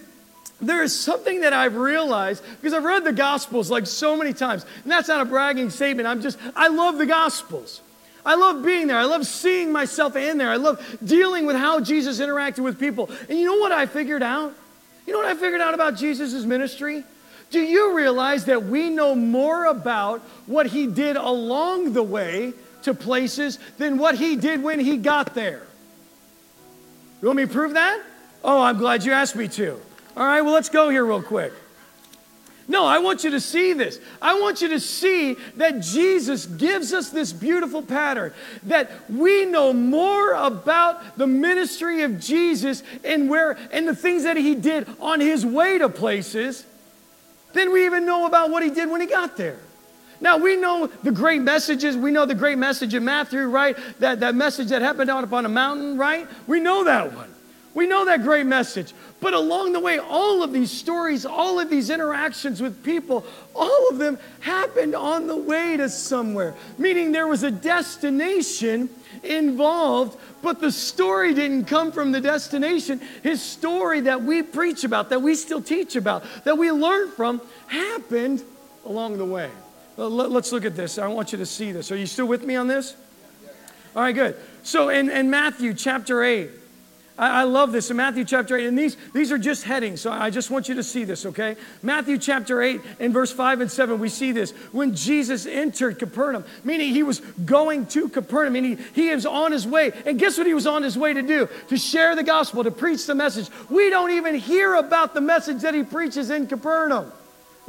there 0.61 0.83
is 0.83 0.97
something 0.97 1.41
that 1.41 1.53
I've 1.53 1.75
realized 1.75 2.43
because 2.59 2.73
I've 2.73 2.83
read 2.83 3.03
the 3.03 3.13
Gospels 3.13 3.71
like 3.71 3.87
so 3.87 4.17
many 4.17 4.33
times, 4.33 4.65
and 4.83 4.91
that's 4.91 5.07
not 5.07 5.21
a 5.21 5.25
bragging 5.25 5.69
statement. 5.69 6.07
I'm 6.07 6.21
just, 6.21 6.37
I 6.55 6.67
love 6.67 6.97
the 6.97 7.05
Gospels. 7.05 7.81
I 8.25 8.35
love 8.35 8.63
being 8.63 8.87
there. 8.87 8.97
I 8.97 9.05
love 9.05 9.25
seeing 9.25 9.71
myself 9.71 10.15
in 10.15 10.37
there. 10.37 10.49
I 10.49 10.57
love 10.57 10.85
dealing 11.03 11.45
with 11.45 11.55
how 11.55 11.79
Jesus 11.79 12.19
interacted 12.19 12.59
with 12.59 12.79
people. 12.79 13.09
And 13.29 13.39
you 13.39 13.45
know 13.45 13.57
what 13.57 13.71
I 13.71 13.85
figured 13.85 14.21
out? 14.21 14.53
You 15.07 15.13
know 15.13 15.19
what 15.19 15.27
I 15.27 15.35
figured 15.35 15.61
out 15.61 15.73
about 15.73 15.95
Jesus' 15.95 16.43
ministry? 16.43 17.03
Do 17.49 17.59
you 17.59 17.95
realize 17.95 18.45
that 18.45 18.65
we 18.65 18.89
know 18.89 19.15
more 19.15 19.65
about 19.65 20.21
what 20.45 20.67
he 20.67 20.85
did 20.85 21.15
along 21.15 21.93
the 21.93 22.03
way 22.03 22.53
to 22.83 22.93
places 22.93 23.57
than 23.77 23.97
what 23.97 24.15
he 24.15 24.35
did 24.35 24.61
when 24.61 24.79
he 24.79 24.97
got 24.97 25.33
there? 25.33 25.63
You 27.21 27.27
want 27.27 27.37
me 27.37 27.45
to 27.45 27.51
prove 27.51 27.73
that? 27.73 28.01
Oh, 28.43 28.61
I'm 28.61 28.77
glad 28.77 29.03
you 29.03 29.13
asked 29.13 29.35
me 29.35 29.47
to. 29.49 29.81
All 30.19 30.25
right, 30.25 30.41
well, 30.41 30.53
let's 30.53 30.67
go 30.67 30.89
here 30.89 31.05
real 31.05 31.23
quick. 31.23 31.53
No, 32.67 32.85
I 32.85 32.99
want 32.99 33.23
you 33.23 33.31
to 33.31 33.39
see 33.39 33.71
this. 33.71 33.99
I 34.21 34.37
want 34.37 34.61
you 34.61 34.67
to 34.67 34.79
see 34.81 35.37
that 35.55 35.79
Jesus 35.79 36.45
gives 36.45 36.93
us 36.93 37.09
this 37.09 37.31
beautiful 37.31 37.81
pattern 37.81 38.33
that 38.63 38.91
we 39.09 39.45
know 39.45 39.71
more 39.71 40.33
about 40.33 41.17
the 41.17 41.25
ministry 41.25 42.03
of 42.03 42.19
Jesus 42.19 42.83
and 43.05 43.29
where 43.29 43.57
and 43.71 43.87
the 43.87 43.95
things 43.95 44.23
that 44.23 44.35
he 44.35 44.55
did 44.55 44.87
on 44.99 45.21
his 45.21 45.45
way 45.45 45.77
to 45.77 45.87
places 45.87 46.65
than 47.53 47.71
we 47.71 47.85
even 47.85 48.05
know 48.05 48.25
about 48.25 48.51
what 48.51 48.61
he 48.61 48.69
did 48.69 48.89
when 48.91 48.99
he 48.99 49.07
got 49.07 49.37
there. 49.37 49.57
Now 50.19 50.37
we 50.37 50.57
know 50.57 50.87
the 50.87 51.11
great 51.11 51.41
messages. 51.41 51.95
We 51.95 52.11
know 52.11 52.25
the 52.25 52.35
great 52.35 52.57
message 52.57 52.93
in 52.93 53.05
Matthew, 53.05 53.45
right? 53.45 53.77
That, 53.99 54.19
that 54.19 54.35
message 54.35 54.67
that 54.67 54.81
happened 54.81 55.09
out 55.09 55.23
upon 55.23 55.45
a 55.45 55.49
mountain, 55.49 55.97
right? 55.97 56.27
We 56.45 56.59
know 56.59 56.83
that 56.83 57.13
one. 57.13 57.33
We 57.73 57.87
know 57.87 58.05
that 58.05 58.23
great 58.23 58.45
message. 58.45 58.93
But 59.21 59.33
along 59.33 59.73
the 59.73 59.79
way, 59.79 59.99
all 59.99 60.43
of 60.43 60.53
these 60.53 60.71
stories, 60.71 61.25
all 61.25 61.59
of 61.59 61.69
these 61.69 61.89
interactions 61.89 62.61
with 62.61 62.83
people, 62.83 63.25
all 63.53 63.89
of 63.89 63.97
them 63.97 64.17
happened 64.39 64.95
on 64.95 65.27
the 65.27 65.35
way 65.35 65.77
to 65.77 65.89
somewhere, 65.89 66.55
meaning 66.77 67.11
there 67.11 67.27
was 67.27 67.43
a 67.43 67.51
destination 67.51 68.89
involved, 69.23 70.17
but 70.41 70.61
the 70.61 70.71
story 70.71 71.33
didn't 71.33 71.65
come 71.65 71.91
from 71.91 72.11
the 72.11 72.21
destination. 72.21 73.01
His 73.23 73.41
story 73.41 74.01
that 74.01 74.23
we 74.23 74.41
preach 74.41 74.83
about, 74.83 75.09
that 75.09 75.21
we 75.21 75.35
still 75.35 75.61
teach 75.61 75.95
about, 75.95 76.23
that 76.45 76.57
we 76.57 76.71
learn 76.71 77.11
from, 77.11 77.41
happened 77.67 78.43
along 78.85 79.17
the 79.17 79.25
way. 79.25 79.49
Let's 79.97 80.53
look 80.53 80.63
at 80.63 80.77
this. 80.77 80.97
I 80.97 81.07
want 81.07 81.33
you 81.33 81.37
to 81.39 81.45
see 81.45 81.73
this. 81.73 81.91
Are 81.91 81.97
you 81.97 82.05
still 82.05 82.25
with 82.25 82.43
me 82.43 82.55
on 82.55 82.67
this? 82.67 82.95
All 83.95 84.03
right, 84.03 84.15
good. 84.15 84.37
So 84.63 84.87
in, 84.89 85.09
in 85.09 85.29
Matthew 85.29 85.73
chapter 85.73 86.23
8, 86.23 86.49
I, 87.19 87.41
I 87.41 87.43
love 87.43 87.71
this 87.71 87.91
in 87.91 87.97
Matthew 87.97 88.23
chapter 88.23 88.57
8. 88.57 88.67
And 88.67 88.79
these, 88.79 88.97
these 89.13 89.31
are 89.31 89.37
just 89.37 89.63
headings, 89.63 90.01
so 90.01 90.11
I 90.11 90.29
just 90.29 90.49
want 90.49 90.69
you 90.69 90.75
to 90.75 90.83
see 90.83 91.03
this, 91.03 91.25
okay? 91.27 91.57
Matthew 91.83 92.17
chapter 92.17 92.61
8 92.61 92.81
and 92.99 93.13
verse 93.13 93.31
5 93.31 93.61
and 93.61 93.69
7, 93.69 93.99
we 93.99 94.09
see 94.09 94.31
this. 94.31 94.51
When 94.71 94.95
Jesus 94.95 95.45
entered 95.45 95.99
Capernaum, 95.99 96.45
meaning 96.63 96.93
he 96.93 97.03
was 97.03 97.19
going 97.19 97.85
to 97.87 98.09
Capernaum, 98.09 98.53
meaning 98.53 98.79
he, 98.95 99.13
was 99.13 99.25
on 99.25 99.51
his 99.51 99.67
way. 99.67 99.91
And 100.05 100.17
guess 100.17 100.37
what 100.37 100.47
he 100.47 100.53
was 100.53 100.65
on 100.65 100.81
his 100.81 100.97
way 100.97 101.13
to 101.13 101.21
do? 101.21 101.49
To 101.67 101.77
share 101.77 102.15
the 102.15 102.23
gospel, 102.23 102.63
to 102.63 102.71
preach 102.71 103.05
the 103.05 103.15
message. 103.15 103.49
We 103.69 103.89
don't 103.89 104.11
even 104.11 104.35
hear 104.35 104.75
about 104.75 105.13
the 105.13 105.21
message 105.21 105.61
that 105.61 105.73
he 105.73 105.83
preaches 105.83 106.29
in 106.29 106.47
Capernaum 106.47 107.11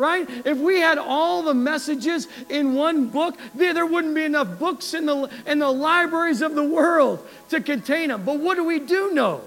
right? 0.00 0.28
If 0.46 0.56
we 0.58 0.80
had 0.80 0.98
all 0.98 1.42
the 1.42 1.54
messages 1.54 2.26
in 2.48 2.74
one 2.74 3.08
book, 3.08 3.36
there, 3.54 3.86
wouldn't 3.86 4.14
be 4.14 4.24
enough 4.24 4.58
books 4.58 4.94
in 4.94 5.06
the, 5.06 5.30
in 5.46 5.58
the 5.58 5.70
libraries 5.70 6.40
of 6.40 6.54
the 6.54 6.64
world 6.64 7.24
to 7.50 7.60
contain 7.60 8.08
them. 8.08 8.24
But 8.24 8.40
what 8.40 8.56
do 8.56 8.64
we 8.64 8.80
do 8.80 9.12
know? 9.12 9.42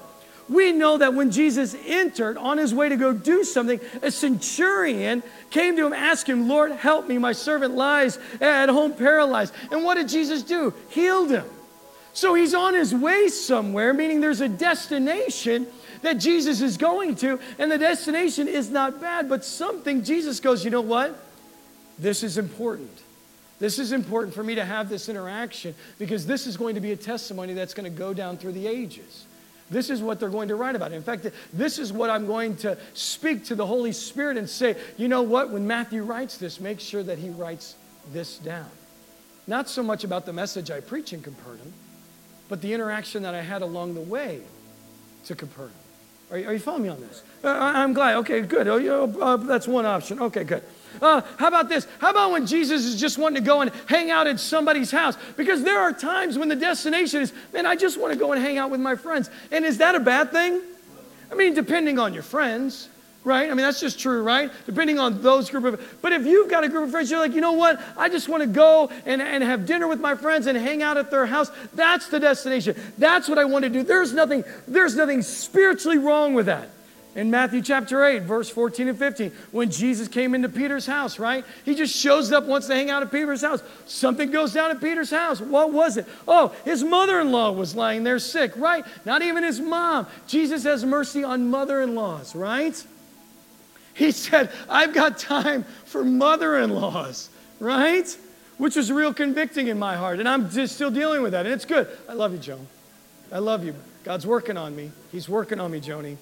We 0.48 0.72
know 0.72 0.98
that 0.98 1.14
when 1.14 1.32
Jesus 1.32 1.76
entered 1.86 2.38
on 2.38 2.58
his 2.58 2.74
way 2.74 2.90
to 2.90 2.98
go 2.98 3.14
do 3.14 3.44
something, 3.44 3.80
a 4.02 4.12
centurion 4.12 5.24
came 5.50 5.76
to 5.78 5.88
him, 5.88 5.94
asked 5.94 6.28
him, 6.28 6.48
Lord, 6.48 6.72
help 6.74 7.08
me. 7.08 7.18
My 7.18 7.32
servant 7.32 7.76
lies 7.76 8.20
at 8.40 8.70
home 8.70 8.94
paralyzed. 8.94 9.54
And 9.72 9.84
what 9.84 9.96
did 9.96 10.10
Jesus 10.10 10.44
do? 10.44 10.74
Healed 10.90 11.32
him. 11.32 11.46
So 12.14 12.36
he's 12.36 12.54
on 12.54 12.76
his 12.76 12.94
way 12.94 13.28
somewhere, 13.30 13.94
meaning 13.94 14.22
there's 14.22 14.42
a 14.42 14.50
destination 14.50 15.66
that 16.04 16.20
Jesus 16.20 16.62
is 16.62 16.78
going 16.78 17.16
to, 17.18 17.40
and 17.58 17.72
the 17.72 17.78
destination 17.78 18.48
is 18.48 18.70
not 18.70 19.02
bad, 19.02 19.28
but 19.28 19.44
something 19.44 20.04
Jesus 20.04 20.40
goes, 20.40 20.64
you 20.64 20.70
know 20.70 20.82
what? 20.82 21.18
This 21.98 22.24
is 22.24 22.38
important. 22.38 22.92
This 23.60 23.80
is 23.80 23.92
important 23.92 24.34
for 24.34 24.44
me 24.44 24.56
to 24.56 24.66
have 24.66 24.90
this 24.90 25.10
interaction 25.10 25.74
because 25.98 26.26
this 26.26 26.46
is 26.46 26.58
going 26.58 26.76
to 26.76 26.82
be 26.82 26.92
a 26.92 26.98
testimony 26.98 27.54
that's 27.54 27.74
going 27.74 27.92
to 27.92 27.98
go 27.98 28.14
down 28.14 28.38
through 28.38 28.52
the 28.52 28.68
ages. 28.68 29.26
This 29.70 29.90
is 29.90 30.02
what 30.02 30.20
they're 30.20 30.30
going 30.30 30.50
to 30.50 30.56
write 30.56 30.76
about. 30.76 30.92
In 30.92 31.02
fact, 31.02 31.26
this 31.54 31.80
is 31.80 31.94
what 31.94 32.10
I'm 32.10 32.28
going 32.28 32.58
to 32.58 32.78
speak 32.94 33.46
to 33.46 33.56
the 33.56 33.66
Holy 33.66 33.94
Spirit 33.94 34.38
and 34.38 34.50
say, 34.50 34.76
you 34.98 35.08
know 35.08 35.22
what? 35.22 35.50
When 35.50 35.66
Matthew 35.66 36.04
writes 36.04 36.38
this, 36.38 36.60
make 36.60 36.80
sure 36.80 37.02
that 37.04 37.18
he 37.18 37.30
writes 37.30 37.76
this 38.12 38.38
down. 38.38 38.70
Not 39.48 39.70
so 39.70 39.82
much 39.82 40.04
about 40.04 40.26
the 40.26 40.34
message 40.34 40.70
I 40.70 40.82
preach 40.82 41.14
in 41.14 41.22
Capernaum, 41.22 41.74
but 42.50 42.62
the 42.62 42.74
interaction 42.74 43.24
that 43.24 43.34
I 43.34 43.42
had 43.42 43.62
along 43.62 43.94
the 43.94 44.02
way 44.02 44.42
to 45.26 45.36
Capernaum. 45.36 45.72
Are 46.34 46.40
you, 46.40 46.48
are 46.48 46.54
you 46.54 46.60
following 46.60 46.82
me 46.82 46.90
on 46.90 47.00
this? 47.00 47.22
Uh, 47.44 47.50
I'm 47.50 47.94
glad. 47.94 48.16
Okay, 48.18 48.42
good. 48.42 48.68
Oh, 48.68 49.22
uh, 49.22 49.38
that's 49.38 49.68
one 49.68 49.86
option. 49.86 50.20
Okay, 50.20 50.44
good. 50.44 50.64
Uh, 51.00 51.22
how 51.38 51.48
about 51.48 51.70
this? 51.70 51.86
How 52.00 52.10
about 52.10 52.32
when 52.32 52.48
Jesus 52.48 52.86
is 52.86 53.00
just 53.00 53.20
wanting 53.20 53.44
to 53.44 53.48
go 53.48 53.62
and 53.62 53.70
hang 53.86 54.10
out 54.10 54.26
at 54.26 54.40
somebody's 54.40 54.90
house? 54.90 55.16
Because 55.38 55.62
there 55.62 55.80
are 55.80 55.94
times 55.94 56.36
when 56.36 56.50
the 56.50 56.56
destination 56.56 57.22
is, 57.22 57.34
man, 57.54 57.68
I 57.68 57.76
just 57.76 58.00
want 58.00 58.14
to 58.14 58.20
go 58.20 58.32
and 58.32 58.42
hang 58.42 58.58
out 58.58 58.72
with 58.72 58.80
my 58.80 58.96
friends. 58.96 59.30
And 59.52 59.64
is 59.64 59.78
that 59.78 59.94
a 59.94 60.00
bad 60.00 60.32
thing? 60.32 60.60
I 61.32 61.36
mean, 61.36 61.54
depending 61.54 62.00
on 62.00 62.16
your 62.16 62.24
friends 62.24 62.90
right? 63.24 63.50
I 63.50 63.54
mean, 63.54 63.66
that's 63.66 63.80
just 63.80 64.00
true, 64.00 64.22
right? 64.22 64.52
Depending 64.66 65.00
on 65.00 65.22
those 65.22 65.50
group 65.50 65.66
of, 65.66 65.98
but 66.02 66.12
if 66.12 66.26
you've 66.26 66.50
got 66.50 66.64
a 66.64 66.70
group 66.70 66.86
of 66.86 66.92
friends, 66.92 67.10
you're 67.10 67.20
like, 67.20 67.34
you 67.34 67.42
know 67.42 67.54
what? 67.54 67.82
I 67.98 68.10
just 68.10 68.28
want 68.30 68.42
to 68.42 68.48
go 68.48 68.92
and, 69.06 69.22
and 69.22 69.44
have 69.44 69.66
dinner 69.66 69.88
with 69.88 70.00
my 70.00 70.16
friends 70.16 70.48
and 70.48 70.58
hang 70.58 70.84
out 70.84 70.98
at 70.98 71.10
their 71.10 71.26
house. 71.26 71.52
That's 71.74 72.08
the 72.08 72.20
destination. 72.20 72.76
That's 72.98 73.30
what 73.30 73.38
I 73.38 73.46
want 73.46 73.64
to 73.64 73.70
do. 73.70 73.84
There's 73.84 74.14
nothing, 74.14 74.44
there's 74.68 74.96
nothing 74.96 75.22
spiritually 75.22 75.98
wrong 75.98 76.34
with 76.34 76.48
that. 76.48 76.70
In 77.16 77.30
Matthew 77.30 77.62
chapter 77.62 78.04
8, 78.04 78.24
verse 78.24 78.50
14 78.50 78.88
and 78.88 78.98
15, 78.98 79.32
when 79.52 79.70
Jesus 79.70 80.08
came 80.08 80.34
into 80.34 80.50
Peter's 80.50 80.88
house, 80.88 81.20
right? 81.20 81.46
He 81.64 81.76
just 81.76 81.96
shows 81.96 82.32
up, 82.32 82.46
wants 82.46 82.66
to 82.68 82.74
hang 82.74 82.90
out 82.90 83.04
at 83.04 83.12
Peter's 83.12 83.44
house. 83.44 83.62
Something 83.86 84.32
goes 84.32 84.52
down 84.52 84.72
at 84.72 84.82
Peter's 84.82 85.12
house. 85.12 85.40
What 85.40 85.72
was 85.72 85.98
it? 85.98 86.08
Oh, 86.28 86.56
his 86.66 86.84
mother 86.84 87.22
in 87.22 87.32
law 87.32 87.52
was 87.52 87.76
lying 87.76 88.04
there 88.04 88.18
sick, 88.18 88.54
right? 88.56 88.84
Not 89.06 89.22
even 89.22 89.44
his 89.44 89.60
mom. 89.60 90.08
Jesus 90.26 90.64
has 90.64 90.84
mercy 90.84 91.24
on 91.24 91.52
mother 91.52 91.82
in 91.82 91.94
laws, 91.94 92.36
right? 92.36 92.84
He 93.94 94.12
said, 94.12 94.52
I've 94.70 94.94
got 94.94 95.18
time 95.18 95.64
for 95.86 96.04
mother 96.04 96.58
in 96.58 96.72
laws, 96.72 97.30
right? 97.60 98.18
Which 98.58 98.76
was 98.76 98.92
real 98.92 99.14
convicting 99.14 99.68
in 99.68 99.78
my 99.78 99.96
heart. 99.96 100.20
And 100.20 100.28
I'm 100.28 100.50
just 100.50 100.76
still 100.76 100.92
dealing 100.92 101.22
with 101.22 101.34
that. 101.34 101.46
And 101.46 101.54
it's 101.54 101.66
good. 101.66 101.88
I 102.10 102.14
love 102.14 102.34
you, 102.34 102.40
Joan. 102.40 102.68
I 103.32 103.40
love 103.40 103.64
you. 103.64 103.76
God's 104.04 104.28
working 104.28 104.58
on 104.58 104.76
me. 104.76 104.92
He's 105.12 105.30
working 105.30 105.60
on 105.60 105.72
me, 105.72 105.80
Joni. 105.80 106.18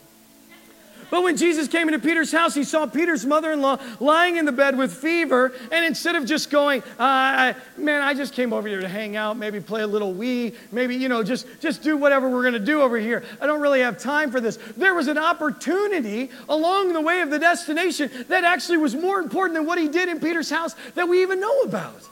But 1.12 1.24
when 1.24 1.36
Jesus 1.36 1.67
came 1.67 1.89
into 1.89 2.00
Peter's 2.00 2.32
house, 2.32 2.56
he 2.56 2.63
saw 2.63 2.86
Peter's 2.86 3.26
mother 3.26 3.52
in 3.52 3.62
law 3.62 3.78
lying 4.00 4.38
in 4.38 4.45
the 4.45 4.52
bed 4.54 4.78
with 4.78 4.93
fever. 4.93 5.52
And 5.69 5.86
instead 5.86 6.15
of 6.15 6.26
just 6.26 6.50
going, 6.50 6.82
uh, 6.97 7.54
man, 7.78 8.02
I 8.02 8.13
just 8.13 8.34
came 8.34 8.54
over 8.54 8.65
here 8.65 8.80
to 8.80 8.88
hang 8.88 9.17
out, 9.17 9.36
maybe 9.36 9.60
play 9.60 9.82
a 9.82 9.88
little 9.88 10.13
Wii, 10.13 10.56
maybe, 10.71 10.95
you 10.95 11.10
know, 11.10 11.21
just, 11.21 11.47
just 11.60 11.84
do 11.84 11.97
whatever 11.97 12.30
we're 12.30 12.43
going 12.43 12.54
to 12.54 12.60
do 12.60 12.82
over 12.82 12.97
here. 12.97 13.26
I 13.41 13.45
don't 13.45 13.60
really 13.60 13.82
have 13.82 14.00
time 14.00 14.32
for 14.32 14.39
this. 14.39 14.58
There 14.78 14.93
was 14.93 15.10
an 15.10 15.17
opportunity 15.17 16.32
along 16.47 16.93
the 16.93 17.02
way 17.02 17.19
of 17.19 17.30
the 17.30 17.39
destination 17.39 18.10
that 18.30 18.45
actually 18.45 18.78
was 18.78 18.95
more 18.95 19.19
important 19.19 19.58
than 19.58 19.67
what 19.67 19.78
he 19.78 19.89
did 19.89 20.08
in 20.08 20.21
Peter's 20.21 20.50
house 20.50 20.76
that 20.95 21.10
we 21.10 21.21
even 21.21 21.41
know 21.41 21.62
about. 21.63 22.08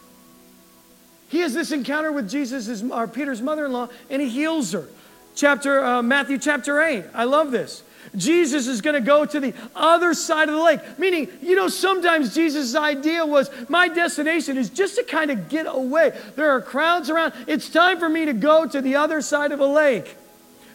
He 1.29 1.39
has 1.39 1.53
this 1.53 1.71
encounter 1.71 2.11
with 2.11 2.29
Jesus, 2.29 2.83
or 2.83 3.07
Peter's 3.07 3.41
mother 3.41 3.65
in 3.65 3.71
law, 3.71 3.87
and 4.09 4.21
he 4.21 4.27
heals 4.27 4.73
her. 4.73 4.89
Chapter, 5.35 5.81
uh, 5.81 6.01
Matthew 6.01 6.37
chapter 6.37 6.81
8. 6.81 7.05
I 7.13 7.23
love 7.23 7.51
this. 7.51 7.83
Jesus 8.15 8.67
is 8.67 8.81
going 8.81 8.95
to 8.95 9.01
go 9.01 9.25
to 9.25 9.39
the 9.39 9.53
other 9.75 10.13
side 10.13 10.49
of 10.49 10.55
the 10.55 10.61
lake. 10.61 10.79
Meaning, 10.97 11.27
you 11.41 11.55
know, 11.55 11.67
sometimes 11.67 12.33
Jesus' 12.33 12.75
idea 12.75 13.25
was 13.25 13.49
my 13.69 13.87
destination 13.87 14.57
is 14.57 14.69
just 14.69 14.95
to 14.95 15.03
kind 15.03 15.31
of 15.31 15.49
get 15.49 15.65
away. 15.67 16.17
There 16.35 16.49
are 16.51 16.61
crowds 16.61 17.09
around. 17.09 17.33
It's 17.47 17.69
time 17.69 17.99
for 17.99 18.09
me 18.09 18.25
to 18.25 18.33
go 18.33 18.65
to 18.65 18.81
the 18.81 18.95
other 18.95 19.21
side 19.21 19.51
of 19.51 19.59
a 19.59 19.65
lake. 19.65 20.15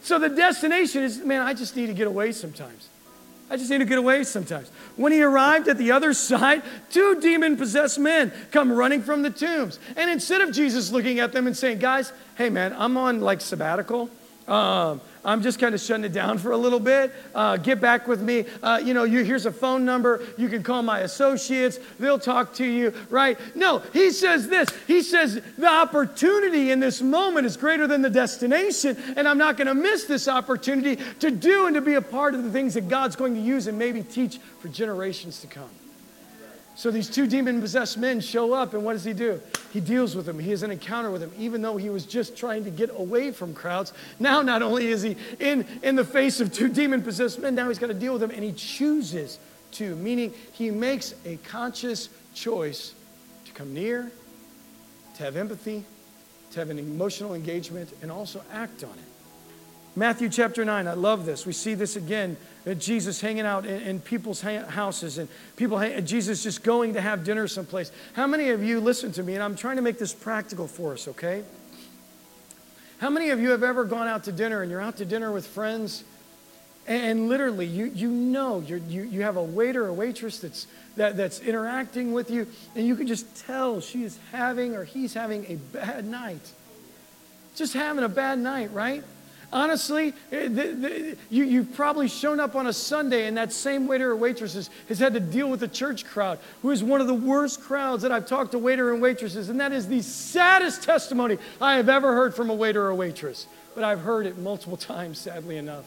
So 0.03 0.19
the 0.19 0.29
destination 0.29 1.03
is, 1.03 1.19
man, 1.25 1.41
I 1.41 1.55
just 1.55 1.77
need 1.77 1.87
to 1.87 1.95
get 1.95 2.07
away 2.07 2.33
sometimes. 2.33 2.89
I 3.51 3.57
just 3.57 3.71
need 3.71 3.79
to 3.79 3.85
get 3.85 3.99
away 3.99 4.25
sometimes. 4.25 4.69
When 4.97 5.13
he 5.13 5.23
arrived 5.23 5.69
at 5.69 5.77
the 5.77 5.93
other 5.93 6.13
side, 6.13 6.63
two 6.91 7.21
demon 7.21 7.57
possessed 7.57 7.99
men 7.99 8.33
come 8.51 8.73
running 8.73 9.03
from 9.03 9.23
the 9.23 9.31
tombs. 9.31 9.79
And 9.97 10.11
instead 10.11 10.41
of 10.41 10.53
Jesus 10.53 10.91
looking 10.91 11.21
at 11.21 11.33
them 11.33 11.47
and 11.47 11.57
saying, 11.57 11.79
guys, 11.79 12.13
hey 12.37 12.51
man, 12.51 12.75
I'm 12.77 12.97
on 12.97 13.21
like 13.21 13.41
sabbatical. 13.41 14.11
Um, 14.49 15.01
I'm 15.25 15.43
just 15.43 15.59
kind 15.59 15.75
of 15.75 15.81
shutting 15.81 16.05
it 16.05 16.13
down 16.13 16.39
for 16.39 16.53
a 16.53 16.57
little 16.57 16.81
bit. 16.81 17.13
Uh, 17.35 17.57
get 17.57 17.81
back 17.81 18.07
with 18.07 18.21
me. 18.21 18.45
Uh, 18.63 18.81
you 18.85 18.95
know, 18.95 19.05
you, 19.05 19.25
here's 19.25 19.47
a 19.47 19.53
phone 19.53 19.85
number. 19.85 20.23
You 20.37 20.49
can 20.49 20.63
call 20.63 20.83
my 20.83 21.01
associates. 21.01 21.79
They'll 21.99 22.19
talk 22.19 22.53
to 22.55 22.65
you, 22.65 22.93
right? 23.11 23.39
No, 23.55 23.79
he 23.93 24.11
says 24.11 24.49
this. 24.49 24.69
He 24.87 25.03
says 25.03 25.41
the 25.57 25.69
opportunity 25.69 26.71
in 26.71 26.81
this 26.81 27.01
moment 27.01 27.47
is 27.47 27.57
greater 27.57 27.87
than 27.87 28.03
the 28.03 28.11
destination, 28.11 28.97
and 29.17 29.27
I'm 29.27 29.39
not 29.39 29.57
going 29.57 29.69
to 29.69 29.75
miss 29.75 30.05
this 30.05 30.29
opportunity 30.29 31.03
to 31.21 31.31
do 31.31 31.67
and 31.67 31.75
to 31.75 31.81
be 31.81 31.95
a 31.95 32.03
part 32.03 32.35
of 32.35 32.45
the 32.45 32.51
things 32.51 32.75
that 32.75 32.89
God's 32.89 33.17
going 33.17 33.35
to 33.35 33.41
use 33.41 33.67
and 33.67 33.79
maybe 33.79 34.03
teach 34.03 34.39
for 34.61 34.69
generations 34.69 35.41
to 35.41 35.47
come. 35.47 35.71
So 36.77 36.91
these 36.91 37.09
two 37.09 37.27
demon 37.27 37.61
possessed 37.61 37.99
men 37.99 38.21
show 38.21 38.53
up, 38.53 38.75
and 38.75 38.85
what 38.85 38.95
does 38.95 39.05
he 39.05 39.13
do? 39.13 39.41
He 39.73 39.81
deals 39.81 40.17
with 40.17 40.27
them. 40.27 40.39
He 40.39 40.51
has 40.51 40.63
an 40.63 40.71
encounter 40.71 41.11
with 41.11 41.21
them, 41.21 41.31
even 41.39 41.63
though 41.63 41.77
he 41.77 41.89
was 41.89 42.05
just 42.05 42.37
trying 42.37 42.65
to 42.65 42.71
get 42.71 42.91
away 42.97 43.31
from 43.31 43.55
crowds. 43.55 43.93
Now, 44.19 44.43
not 44.43 44.61
only 44.61 44.89
is 44.89 45.03
he 45.03 45.17
in, 45.39 45.67
in 45.83 45.95
the 45.95 46.05
face 46.05 46.41
of 46.41 46.53
two 46.53 46.69
demon 46.69 47.03
possessed 47.03 47.39
men, 47.39 47.55
now 47.55 47.69
he's 47.69 47.79
got 47.79 47.89
to 47.89 47.95
deal 47.95 48.13
with 48.13 48.21
them, 48.21 48.31
and 48.31 48.43
he 48.43 48.53
chooses 48.53 49.39
to, 49.73 49.95
meaning 49.97 50.33
he 50.53 50.71
makes 50.71 51.15
a 51.25 51.37
conscious 51.39 52.09
choice 52.35 52.95
to 53.47 53.53
come 53.53 53.73
near, 53.73 54.11
to 55.17 55.23
have 55.23 55.37
empathy, 55.37 55.85
to 56.51 56.59
have 56.59 56.71
an 56.71 56.79
emotional 56.79 57.35
engagement, 57.35 57.93
and 58.03 58.11
also 58.11 58.43
act 58.53 58.83
on 58.83 58.91
it. 58.91 59.13
Matthew 59.97 60.29
chapter 60.29 60.65
9, 60.65 60.89
I 60.89 60.95
love 60.95 61.25
this. 61.25 61.47
We 61.47 61.53
see 61.53 61.75
this 61.75 61.97
again 61.97 62.37
Jesus 62.79 63.21
hanging 63.21 63.45
out 63.45 63.67
in, 63.67 63.83
in 63.83 64.01
people's 64.01 64.41
ha- 64.41 64.65
houses 64.65 65.19
and 65.19 65.29
people, 65.57 65.79
Jesus 66.01 66.43
just 66.43 66.63
going 66.65 66.95
to 66.95 67.01
have 67.01 67.23
dinner 67.23 67.47
someplace. 67.47 67.93
How 68.15 68.27
many 68.27 68.49
of 68.51 68.63
you, 68.65 68.81
listen 68.81 69.13
to 69.13 69.23
me, 69.23 69.35
and 69.35 69.43
I'm 69.43 69.55
trying 69.55 69.77
to 69.77 69.83
make 69.83 69.99
this 69.99 70.15
practical 70.15 70.67
for 70.67 70.95
us, 70.95 71.07
okay? 71.09 71.45
How 72.99 73.11
many 73.11 73.31
of 73.31 73.41
you 73.41 73.51
have 73.51 73.63
ever 73.63 73.85
gone 73.85 74.09
out 74.09 74.25
to 74.25 74.33
dinner 74.33 74.63
and 74.63 74.71
you're 74.71 74.81
out 74.81 74.97
to 74.97 75.05
dinner 75.05 75.31
with 75.31 75.47
friends 75.47 76.05
and 76.87 77.29
literally 77.29 77.67
you, 77.67 77.87
you 77.87 78.09
know 78.09 78.61
you 78.61 78.77
you, 78.89 79.23
have 79.23 79.37
a 79.37 79.43
waiter 79.43 79.87
or 79.87 79.93
waitress 79.93 80.39
that's, 80.39 80.67
that, 80.97 81.17
that's 81.17 81.41
interacting 81.41 82.13
with 82.13 82.31
you 82.31 82.47
and 82.77 82.87
you 82.87 82.95
can 82.95 83.07
just 83.07 83.47
tell 83.47 83.81
she 83.81 84.05
is 84.05 84.19
having 84.33 84.75
or 84.75 84.85
he's 84.85 85.15
having 85.15 85.45
a 85.47 85.57
bad 85.57 86.05
night. 86.07 86.53
Just 87.57 87.75
having 87.75 88.05
a 88.05 88.09
bad 88.09 88.39
night, 88.39 88.73
right? 88.73 89.03
Honestly, 89.55 90.12
eh, 90.33 90.49
the, 90.49 90.73
the, 90.73 91.17
you, 91.31 91.45
you've 91.45 91.73
probably 91.75 92.09
shown 92.09 92.40
up 92.40 92.57
on 92.57 92.67
a 92.67 92.73
Sunday 92.73 93.29
and 93.29 93.37
that 93.37 93.53
same 93.53 93.87
waiter 93.87 94.11
or 94.11 94.17
waitress 94.17 94.55
has, 94.55 94.69
has 94.88 94.99
had 94.99 95.14
to 95.14 95.21
deal 95.21 95.49
with 95.49 95.62
a 95.62 95.69
church 95.69 96.05
crowd 96.05 96.40
who 96.61 96.73
is 96.73 96.83
one 96.83 97.01
of 97.01 97.07
the 97.07 97.14
worst 97.14 97.61
crowds 97.62 98.03
that 98.03 98.11
I've 98.11 98.27
talked 98.27 98.51
to 98.53 98.59
waiter 98.59 98.93
and 98.93 99.01
waitresses. 99.01 99.49
And 99.51 99.61
that 99.61 99.71
is 99.71 99.87
the 99.87 100.03
saddest 100.03 100.83
testimony 100.83 101.38
I 101.61 101.77
have 101.77 101.88
ever 101.88 102.14
heard 102.14 102.35
from 102.35 102.51
a 102.51 102.55
waiter 102.55 102.85
or 102.85 102.97
waitress. 102.97 103.47
But 103.77 103.85
I've 103.85 104.01
heard 104.01 104.27
it 104.27 104.38
multiple 104.38 104.77
times, 104.77 105.21
sadly 105.21 105.57
enough. 105.57 105.85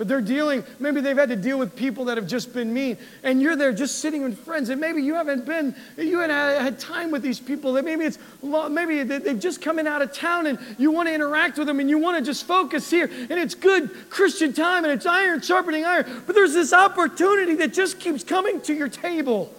But 0.00 0.08
they're 0.08 0.22
dealing, 0.22 0.64
maybe 0.78 1.02
they've 1.02 1.14
had 1.14 1.28
to 1.28 1.36
deal 1.36 1.58
with 1.58 1.76
people 1.76 2.06
that 2.06 2.16
have 2.16 2.26
just 2.26 2.54
been 2.54 2.72
mean. 2.72 2.96
And 3.22 3.42
you're 3.42 3.54
there 3.54 3.70
just 3.70 3.98
sitting 3.98 4.22
with 4.22 4.38
friends. 4.38 4.70
And 4.70 4.80
maybe 4.80 5.02
you 5.02 5.12
haven't 5.12 5.44
been, 5.44 5.76
you 5.98 6.20
haven't 6.20 6.34
had 6.34 6.78
time 6.78 7.10
with 7.10 7.20
these 7.20 7.38
people. 7.38 7.74
That 7.74 7.84
maybe 7.84 8.04
it's, 8.04 8.18
maybe 8.42 9.02
they've 9.02 9.38
just 9.38 9.60
come 9.60 9.78
in 9.78 9.86
out 9.86 10.00
of 10.00 10.14
town 10.14 10.46
and 10.46 10.58
you 10.78 10.90
want 10.90 11.08
to 11.08 11.14
interact 11.14 11.58
with 11.58 11.66
them 11.66 11.80
and 11.80 11.90
you 11.90 11.98
want 11.98 12.16
to 12.16 12.24
just 12.24 12.46
focus 12.46 12.88
here. 12.88 13.10
And 13.12 13.32
it's 13.32 13.54
good 13.54 13.90
Christian 14.08 14.54
time 14.54 14.84
and 14.84 14.92
it's 14.94 15.04
iron 15.04 15.42
sharpening 15.42 15.84
iron. 15.84 16.22
But 16.24 16.34
there's 16.34 16.54
this 16.54 16.72
opportunity 16.72 17.56
that 17.56 17.74
just 17.74 18.00
keeps 18.00 18.24
coming 18.24 18.62
to 18.62 18.72
your 18.72 18.88
table. 18.88 19.52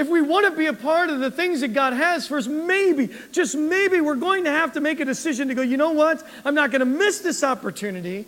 If 0.00 0.08
we 0.08 0.22
want 0.22 0.46
to 0.46 0.56
be 0.56 0.64
a 0.64 0.72
part 0.72 1.10
of 1.10 1.20
the 1.20 1.30
things 1.30 1.60
that 1.60 1.74
God 1.74 1.92
has 1.92 2.26
for 2.26 2.38
us, 2.38 2.46
maybe, 2.46 3.10
just 3.32 3.54
maybe, 3.54 4.00
we're 4.00 4.14
going 4.14 4.44
to 4.44 4.50
have 4.50 4.72
to 4.72 4.80
make 4.80 4.98
a 4.98 5.04
decision 5.04 5.48
to 5.48 5.54
go, 5.54 5.60
you 5.60 5.76
know 5.76 5.92
what? 5.92 6.26
I'm 6.42 6.54
not 6.54 6.70
going 6.70 6.80
to 6.80 6.86
miss 6.86 7.20
this 7.20 7.44
opportunity 7.44 8.24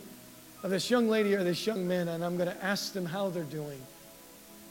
of 0.62 0.70
this 0.70 0.90
young 0.90 1.08
lady 1.08 1.34
or 1.34 1.42
this 1.42 1.66
young 1.66 1.88
man, 1.88 2.08
and 2.08 2.22
I'm 2.22 2.36
going 2.36 2.50
to 2.50 2.64
ask 2.64 2.92
them 2.92 3.06
how 3.06 3.30
they're 3.30 3.42
doing. 3.44 3.80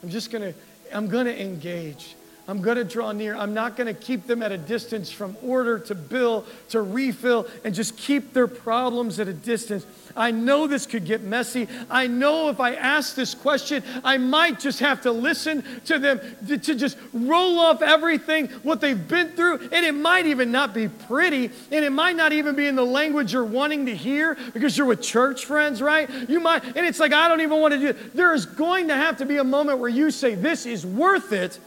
I'm 0.03 0.11
just 0.11 0.29
going 0.29 0.53
to, 0.53 0.59
I'm 0.93 1.07
going 1.07 1.25
to 1.25 1.41
engage. 1.41 2.15
I'm 2.51 2.61
going 2.61 2.75
to 2.75 2.83
draw 2.83 3.13
near. 3.13 3.33
I'm 3.33 3.53
not 3.53 3.77
going 3.77 3.87
to 3.87 3.93
keep 3.93 4.27
them 4.27 4.43
at 4.43 4.51
a 4.51 4.57
distance 4.57 5.09
from 5.09 5.37
order 5.41 5.79
to 5.79 5.95
bill 5.95 6.45
to 6.71 6.81
refill 6.81 7.47
and 7.63 7.73
just 7.73 7.95
keep 7.95 8.33
their 8.33 8.45
problems 8.45 9.21
at 9.21 9.29
a 9.29 9.33
distance. 9.33 9.85
I 10.17 10.31
know 10.31 10.67
this 10.67 10.85
could 10.85 11.05
get 11.05 11.21
messy. 11.21 11.69
I 11.89 12.07
know 12.07 12.49
if 12.49 12.59
I 12.59 12.75
ask 12.75 13.15
this 13.15 13.33
question, 13.33 13.81
I 14.03 14.17
might 14.17 14.59
just 14.59 14.81
have 14.81 14.99
to 15.03 15.13
listen 15.13 15.63
to 15.85 15.97
them 15.97 16.19
to, 16.45 16.57
just 16.57 16.97
roll 17.13 17.57
off 17.57 17.81
everything, 17.81 18.49
what 18.63 18.81
they've 18.81 19.07
been 19.07 19.29
through, 19.29 19.69
and 19.71 19.85
it 19.85 19.93
might 19.93 20.25
even 20.25 20.51
not 20.51 20.73
be 20.73 20.89
pretty, 20.89 21.45
and 21.71 21.85
it 21.85 21.91
might 21.91 22.17
not 22.17 22.33
even 22.33 22.53
be 22.53 22.67
in 22.67 22.75
the 22.75 22.85
language 22.85 23.31
you're 23.31 23.45
wanting 23.45 23.85
to 23.85 23.95
hear 23.95 24.37
because 24.53 24.77
you're 24.77 24.87
with 24.87 25.01
church 25.01 25.45
friends, 25.45 25.81
right? 25.81 26.09
You 26.27 26.41
might, 26.41 26.65
and 26.65 26.85
it's 26.85 26.99
like, 26.99 27.13
I 27.13 27.29
don't 27.29 27.39
even 27.39 27.61
want 27.61 27.75
to 27.75 27.79
do 27.79 27.87
it. 27.87 28.13
There 28.13 28.33
is 28.33 28.45
going 28.45 28.89
to 28.89 28.95
have 28.95 29.15
to 29.19 29.25
be 29.25 29.37
a 29.37 29.43
moment 29.45 29.79
where 29.79 29.89
you 29.89 30.11
say, 30.11 30.35
This 30.35 30.65
is 30.65 30.85
worth 30.85 31.31
it 31.31 31.57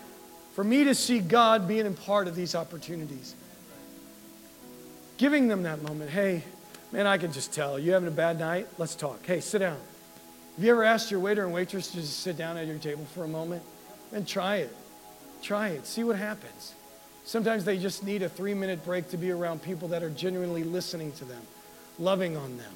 for 0.55 0.65
me 0.65 0.85
to 0.85 0.95
see 0.95 1.21
God 1.21 1.69
being 1.69 1.87
a 1.87 1.91
part 1.91 2.27
of 2.29 2.35
these 2.35 2.55
opportunities. 2.55 3.35
Giving 5.17 5.49
them 5.49 5.63
that 5.63 5.83
moment, 5.83 6.11
hey, 6.11 6.43
Man, 6.95 7.09
I 7.09 7.19
can 7.19 7.33
just 7.33 7.53
tell. 7.53 7.77
You 7.77 7.91
having 7.91 8.07
a 8.07 8.13
bad 8.13 8.39
night? 8.39 8.69
Let's 8.79 8.95
talk. 8.95 9.27
Hey, 9.27 9.41
sit 9.41 9.59
down. 9.59 9.77
Have 10.55 10.65
you 10.65 10.71
ever 10.71 10.85
asked 10.85 11.11
your 11.11 11.19
waiter 11.19 11.43
and 11.43 11.53
waitress 11.53 11.89
to 11.89 11.97
just 11.97 12.21
sit 12.21 12.37
down 12.37 12.57
at 12.57 12.69
your 12.69 12.79
table 12.79 13.05
for 13.07 13.25
a 13.25 13.29
moment? 13.29 13.65
And 14.13 14.29
try 14.29 14.59
it. 14.59 14.73
Try 15.43 15.71
it. 15.71 15.89
See 15.89 16.05
what 16.05 16.15
happens. 16.15 16.73
Sometimes 17.25 17.65
they 17.65 17.79
just 17.79 18.05
need 18.05 18.23
a 18.23 18.29
three 18.29 18.55
minute 18.55 18.85
break 18.85 19.11
to 19.11 19.17
be 19.17 19.33
around 19.33 19.61
people 19.61 19.89
that 19.89 20.05
are 20.05 20.11
genuinely 20.11 20.63
listening 20.63 21.11
to 21.15 21.25
them, 21.25 21.43
loving 21.99 22.37
on 22.37 22.57
them. 22.59 22.73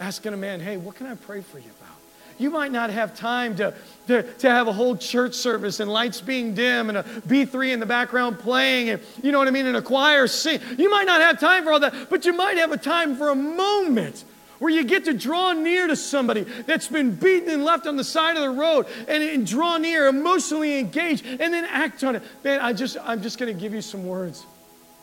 Asking 0.00 0.32
a 0.32 0.38
man, 0.38 0.58
hey, 0.60 0.78
what 0.78 0.94
can 0.94 1.06
I 1.06 1.14
pray 1.14 1.42
for 1.42 1.58
you 1.58 1.70
about? 1.78 1.98
You 2.38 2.50
might 2.50 2.72
not 2.72 2.90
have 2.90 3.16
time 3.16 3.56
to, 3.56 3.74
to, 4.08 4.22
to 4.22 4.50
have 4.50 4.66
a 4.66 4.72
whole 4.72 4.96
church 4.96 5.34
service 5.34 5.80
and 5.80 5.90
lights 5.90 6.20
being 6.20 6.54
dim 6.54 6.88
and 6.88 6.98
a 6.98 7.02
B3 7.02 7.72
in 7.72 7.80
the 7.80 7.86
background 7.86 8.38
playing 8.38 8.90
and, 8.90 9.00
you 9.22 9.32
know 9.32 9.38
what 9.38 9.48
I 9.48 9.52
mean, 9.52 9.66
and 9.66 9.76
a 9.76 9.82
choir 9.82 10.26
sing. 10.26 10.60
You 10.76 10.90
might 10.90 11.06
not 11.06 11.20
have 11.20 11.38
time 11.38 11.64
for 11.64 11.72
all 11.72 11.80
that, 11.80 12.10
but 12.10 12.24
you 12.24 12.32
might 12.32 12.56
have 12.58 12.72
a 12.72 12.76
time 12.76 13.16
for 13.16 13.30
a 13.30 13.34
moment 13.34 14.24
where 14.58 14.72
you 14.72 14.84
get 14.84 15.04
to 15.04 15.12
draw 15.12 15.52
near 15.52 15.86
to 15.86 15.96
somebody 15.96 16.42
that's 16.42 16.88
been 16.88 17.14
beaten 17.14 17.50
and 17.50 17.64
left 17.64 17.86
on 17.86 17.96
the 17.96 18.04
side 18.04 18.36
of 18.36 18.42
the 18.42 18.50
road 18.50 18.86
and, 19.08 19.22
and 19.22 19.46
draw 19.46 19.76
near, 19.76 20.06
emotionally 20.06 20.78
engage, 20.78 21.22
and 21.24 21.52
then 21.52 21.64
act 21.66 22.02
on 22.04 22.16
it. 22.16 22.22
Man, 22.42 22.60
I 22.60 22.72
just, 22.72 22.96
I'm 23.04 23.22
just 23.22 23.38
going 23.38 23.54
to 23.54 23.60
give 23.60 23.74
you 23.74 23.82
some 23.82 24.06
words. 24.06 24.46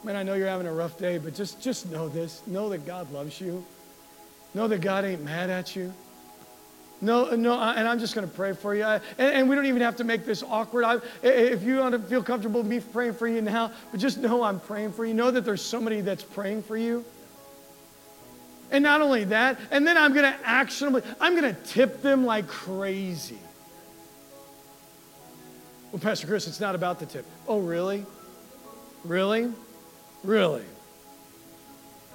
Man, 0.03 0.15
I 0.15 0.23
know 0.23 0.33
you're 0.33 0.47
having 0.47 0.67
a 0.67 0.73
rough 0.73 0.97
day, 0.97 1.17
but 1.17 1.35
just, 1.35 1.61
just 1.61 1.91
know 1.91 2.09
this. 2.09 2.41
Know 2.47 2.69
that 2.69 2.85
God 2.85 3.11
loves 3.11 3.39
you. 3.39 3.63
Know 4.53 4.67
that 4.67 4.81
God 4.81 5.05
ain't 5.05 5.23
mad 5.23 5.49
at 5.49 5.75
you. 5.75 5.93
No, 7.03 7.35
no, 7.35 7.59
and 7.59 7.87
I'm 7.87 7.97
just 7.97 8.13
going 8.13 8.27
to 8.27 8.33
pray 8.33 8.53
for 8.53 8.75
you. 8.75 8.83
and, 8.83 9.01
and, 9.17 9.49
we 9.49 9.55
don't 9.55 9.65
even 9.65 9.81
have 9.81 9.95
to 9.95 10.03
make 10.03 10.23
this 10.23 10.43
awkward. 10.43 10.83
I, 10.83 10.99
if 11.23 11.63
you 11.63 11.79
want 11.79 11.93
to 11.93 11.99
feel 11.99 12.21
comfortable 12.21 12.63
me 12.63 12.79
praying 12.79 13.15
for 13.15 13.27
you 13.27 13.41
now, 13.41 13.71
but 13.89 13.99
just 13.99 14.19
know 14.19 14.43
I'm 14.43 14.59
praying 14.59 14.93
for 14.93 15.03
you. 15.03 15.15
Know 15.15 15.31
that 15.31 15.43
there's 15.43 15.63
somebody 15.63 16.01
that's 16.01 16.23
praying 16.23 16.61
for 16.61 16.77
you. 16.77 17.03
And 18.69 18.83
not 18.83 19.01
only 19.01 19.23
that, 19.25 19.59
and 19.71 19.85
then 19.85 19.97
I'm 19.97 20.13
going 20.13 20.31
to 20.31 20.39
actionably, 20.47 21.01
I'm 21.19 21.35
going 21.35 21.55
to 21.55 21.61
tip 21.63 22.03
them 22.03 22.23
like 22.23 22.47
crazy. 22.47 23.39
Well, 25.91 25.99
Pastor 25.99 26.27
Chris, 26.27 26.47
it's 26.47 26.59
not 26.59 26.75
about 26.75 26.99
the 26.99 27.07
tip. 27.07 27.25
Oh, 27.47 27.59
really? 27.59 28.05
Really? 29.03 29.51
Really? 30.23 30.63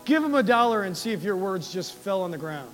Give 0.04 0.22
them 0.22 0.36
a 0.36 0.42
dollar 0.44 0.84
and 0.84 0.96
see 0.96 1.12
if 1.12 1.24
your 1.24 1.36
words 1.36 1.72
just 1.72 1.94
fell 1.94 2.22
on 2.22 2.30
the 2.30 2.38
ground. 2.38 2.70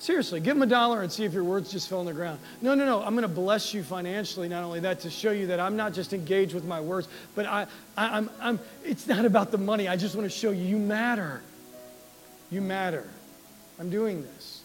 Seriously, 0.00 0.38
give 0.38 0.54
them 0.54 0.62
a 0.62 0.66
dollar 0.66 1.02
and 1.02 1.10
see 1.10 1.24
if 1.24 1.32
your 1.32 1.42
words 1.42 1.72
just 1.72 1.88
fell 1.88 1.98
on 1.98 2.06
the 2.06 2.12
ground. 2.12 2.38
No, 2.62 2.74
no, 2.74 2.86
no. 2.86 3.02
I'm 3.02 3.14
going 3.14 3.22
to 3.22 3.28
bless 3.28 3.74
you 3.74 3.82
financially. 3.82 4.48
Not 4.48 4.62
only 4.62 4.80
that, 4.80 5.00
to 5.00 5.10
show 5.10 5.32
you 5.32 5.48
that 5.48 5.58
I'm 5.58 5.76
not 5.76 5.92
just 5.92 6.12
engaged 6.12 6.54
with 6.54 6.64
my 6.64 6.80
words, 6.80 7.08
but 7.34 7.46
I, 7.46 7.66
I, 7.96 8.18
I'm, 8.18 8.30
I'm, 8.40 8.60
it's 8.84 9.08
not 9.08 9.24
about 9.24 9.50
the 9.50 9.58
money. 9.58 9.88
I 9.88 9.96
just 9.96 10.14
want 10.14 10.24
to 10.24 10.36
show 10.36 10.50
you 10.50 10.64
you 10.64 10.78
matter. 10.78 11.42
You 12.50 12.60
matter. 12.60 13.08
I'm 13.80 13.90
doing 13.90 14.22
this. 14.22 14.57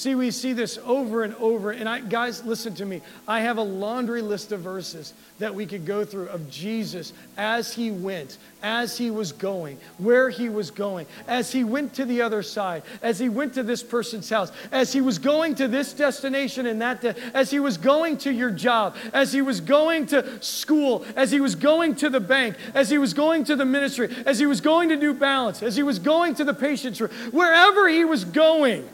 See, 0.00 0.14
we 0.14 0.30
see 0.30 0.54
this 0.54 0.78
over 0.86 1.24
and 1.24 1.34
over. 1.34 1.72
And 1.72 1.86
I, 1.86 2.00
guys, 2.00 2.42
listen 2.46 2.74
to 2.76 2.86
me. 2.86 3.02
I 3.28 3.40
have 3.40 3.58
a 3.58 3.62
laundry 3.62 4.22
list 4.22 4.50
of 4.50 4.60
verses 4.60 5.12
that 5.40 5.54
we 5.54 5.66
could 5.66 5.84
go 5.84 6.06
through 6.06 6.28
of 6.28 6.50
Jesus 6.50 7.12
as 7.36 7.74
he 7.74 7.90
went, 7.90 8.38
as 8.62 8.96
he 8.96 9.10
was 9.10 9.30
going, 9.32 9.76
where 9.98 10.30
he 10.30 10.48
was 10.48 10.70
going, 10.70 11.06
as 11.28 11.52
he 11.52 11.64
went 11.64 11.92
to 11.96 12.06
the 12.06 12.22
other 12.22 12.42
side, 12.42 12.82
as 13.02 13.18
he 13.18 13.28
went 13.28 13.52
to 13.52 13.62
this 13.62 13.82
person's 13.82 14.30
house, 14.30 14.50
as 14.72 14.90
he 14.90 15.02
was 15.02 15.18
going 15.18 15.54
to 15.56 15.68
this 15.68 15.92
destination 15.92 16.64
and 16.64 16.80
that, 16.80 17.02
de- 17.02 17.36
as 17.36 17.50
he 17.50 17.60
was 17.60 17.76
going 17.76 18.16
to 18.16 18.32
your 18.32 18.50
job, 18.50 18.96
as 19.12 19.34
he 19.34 19.42
was 19.42 19.60
going 19.60 20.06
to 20.06 20.42
school, 20.42 21.04
as 21.14 21.30
he 21.30 21.40
was 21.40 21.54
going 21.54 21.94
to 21.96 22.08
the 22.08 22.20
bank, 22.20 22.56
as 22.72 22.88
he 22.88 22.96
was 22.96 23.12
going 23.12 23.44
to 23.44 23.54
the 23.54 23.66
ministry, 23.66 24.08
as 24.24 24.38
he 24.38 24.46
was 24.46 24.62
going 24.62 24.88
to 24.88 24.96
New 24.96 25.12
Balance, 25.12 25.62
as 25.62 25.76
he 25.76 25.82
was 25.82 25.98
going 25.98 26.34
to 26.36 26.44
the 26.44 26.54
patient's 26.54 27.02
room, 27.02 27.10
wherever 27.32 27.86
he 27.86 28.06
was 28.06 28.24
going 28.24 28.88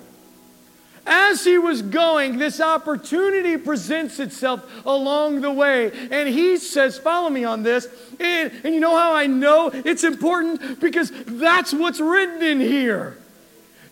as 1.06 1.44
he 1.44 1.56
was 1.56 1.82
going, 1.82 2.38
this 2.38 2.60
opportunity 2.60 3.56
presents 3.56 4.18
itself 4.18 4.64
along 4.84 5.40
the 5.40 5.52
way. 5.52 5.92
And 6.10 6.28
he 6.28 6.56
says, 6.56 6.98
Follow 6.98 7.30
me 7.30 7.44
on 7.44 7.62
this. 7.62 7.86
And, 8.18 8.52
and 8.64 8.74
you 8.74 8.80
know 8.80 8.96
how 8.96 9.14
I 9.14 9.26
know 9.26 9.70
it's 9.72 10.04
important? 10.04 10.80
Because 10.80 11.12
that's 11.26 11.72
what's 11.72 12.00
written 12.00 12.42
in 12.42 12.60
here. 12.60 13.16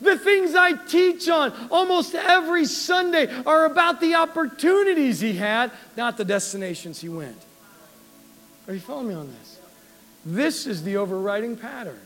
The 0.01 0.19
things 0.19 0.55
I 0.55 0.73
teach 0.73 1.29
on 1.29 1.53
almost 1.71 2.15
every 2.15 2.67
Sunday 2.67 3.29
are 3.47 3.65
about 3.65 4.01
the 4.01 4.17
opportunities 4.17 5.21
he 5.21 5.35
had, 5.35 5.71
not 5.97 6.17
the 6.17 6.25
destinations 6.25 7.01
he 7.01 7.09
went. 7.09 7.39
Are 8.67 8.75
you 8.75 8.81
following 8.81 9.09
me 9.09 9.15
on 9.15 9.29
this? 9.29 9.61
This 10.27 10.67
is 10.67 10.83
the 10.83 10.97
overriding 10.97 11.57
pattern. 11.57 12.01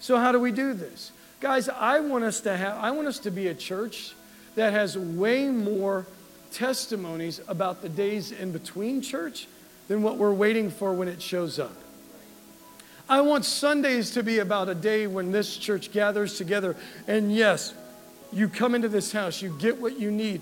So, 0.00 0.18
how 0.18 0.32
do 0.32 0.40
we 0.40 0.52
do 0.52 0.74
this? 0.74 1.12
Guys, 1.40 1.68
I 1.68 2.00
want 2.00 2.24
us 2.24 2.40
to 2.42 2.56
have, 2.56 2.76
I 2.78 2.90
want 2.90 3.06
us 3.08 3.18
to 3.20 3.30
be 3.30 3.48
a 3.48 3.54
church 3.54 4.14
that 4.56 4.72
has 4.72 4.98
way 4.98 5.48
more 5.48 6.06
testimonies 6.50 7.40
about 7.46 7.82
the 7.82 7.88
days 7.88 8.32
in 8.32 8.50
between 8.52 9.00
church 9.00 9.46
than 9.88 10.02
what 10.02 10.16
we're 10.16 10.32
waiting 10.32 10.70
for 10.70 10.92
when 10.92 11.08
it 11.08 11.22
shows 11.22 11.58
up. 11.58 11.76
I 13.08 13.20
want 13.20 13.44
Sundays 13.44 14.10
to 14.12 14.22
be 14.22 14.40
about 14.40 14.68
a 14.68 14.74
day 14.74 15.06
when 15.06 15.30
this 15.30 15.56
church 15.56 15.92
gathers 15.92 16.36
together. 16.36 16.74
And 17.06 17.32
yes, 17.32 17.72
you 18.32 18.48
come 18.48 18.74
into 18.74 18.88
this 18.88 19.12
house, 19.12 19.40
you 19.40 19.56
get 19.60 19.80
what 19.80 20.00
you 20.00 20.10
need. 20.10 20.40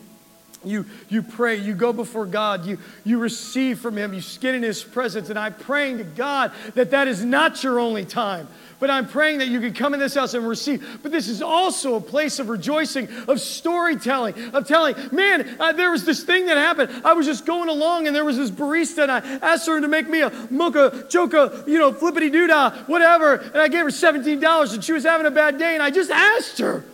You, 0.64 0.86
you 1.08 1.22
pray, 1.22 1.56
you 1.56 1.74
go 1.74 1.92
before 1.92 2.26
God, 2.26 2.64
you, 2.64 2.78
you 3.04 3.18
receive 3.18 3.78
from 3.78 3.96
Him, 3.96 4.14
you 4.14 4.22
get 4.40 4.54
in 4.54 4.62
His 4.62 4.82
presence. 4.82 5.30
And 5.30 5.38
I'm 5.38 5.54
praying 5.54 5.98
to 5.98 6.04
God 6.04 6.52
that 6.74 6.90
that 6.90 7.08
is 7.08 7.24
not 7.24 7.62
your 7.62 7.78
only 7.78 8.04
time, 8.04 8.48
but 8.80 8.90
I'm 8.90 9.06
praying 9.06 9.38
that 9.38 9.48
you 9.48 9.60
can 9.60 9.72
come 9.72 9.94
in 9.94 10.00
this 10.00 10.14
house 10.14 10.34
and 10.34 10.46
receive. 10.46 11.00
But 11.02 11.12
this 11.12 11.28
is 11.28 11.42
also 11.42 11.96
a 11.96 12.00
place 12.00 12.38
of 12.38 12.48
rejoicing, 12.48 13.08
of 13.28 13.40
storytelling, 13.40 14.34
of 14.54 14.66
telling, 14.66 14.96
man, 15.12 15.56
uh, 15.58 15.72
there 15.72 15.90
was 15.90 16.04
this 16.04 16.22
thing 16.22 16.46
that 16.46 16.56
happened. 16.56 17.02
I 17.04 17.12
was 17.12 17.26
just 17.26 17.46
going 17.46 17.68
along 17.68 18.06
and 18.06 18.14
there 18.14 18.24
was 18.24 18.36
this 18.36 18.50
barista 18.50 19.02
and 19.02 19.12
I 19.12 19.18
asked 19.46 19.66
her 19.66 19.80
to 19.80 19.88
make 19.88 20.08
me 20.08 20.20
a 20.20 20.30
mocha, 20.50 21.06
choca, 21.08 21.66
you 21.66 21.78
know, 21.78 21.92
flippity 21.92 22.30
doodah, 22.30 22.88
whatever. 22.88 23.34
And 23.34 23.56
I 23.56 23.68
gave 23.68 23.84
her 23.84 23.90
$17 23.90 24.74
and 24.74 24.84
she 24.84 24.92
was 24.92 25.04
having 25.04 25.26
a 25.26 25.30
bad 25.30 25.58
day. 25.58 25.74
And 25.74 25.82
I 25.82 25.90
just 25.90 26.10
asked 26.10 26.58
her, 26.58 26.84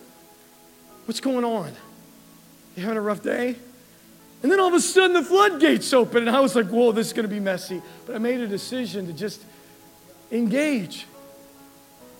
what's 1.05 1.19
going 1.19 1.43
on? 1.43 1.71
You 2.75 2.83
having 2.83 2.97
a 2.97 3.01
rough 3.01 3.21
day? 3.21 3.55
And 4.43 4.51
then 4.51 4.59
all 4.59 4.69
of 4.69 4.73
a 4.73 4.79
sudden 4.79 5.13
the 5.13 5.23
floodgates 5.23 5.93
open 5.93 6.27
and 6.27 6.35
I 6.35 6.39
was 6.39 6.55
like, 6.55 6.67
whoa, 6.67 6.91
this 6.91 7.07
is 7.07 7.13
going 7.13 7.27
to 7.27 7.33
be 7.33 7.39
messy. 7.39 7.81
But 8.05 8.15
I 8.15 8.19
made 8.19 8.39
a 8.39 8.47
decision 8.47 9.07
to 9.07 9.13
just 9.13 9.41
engage. 10.31 11.05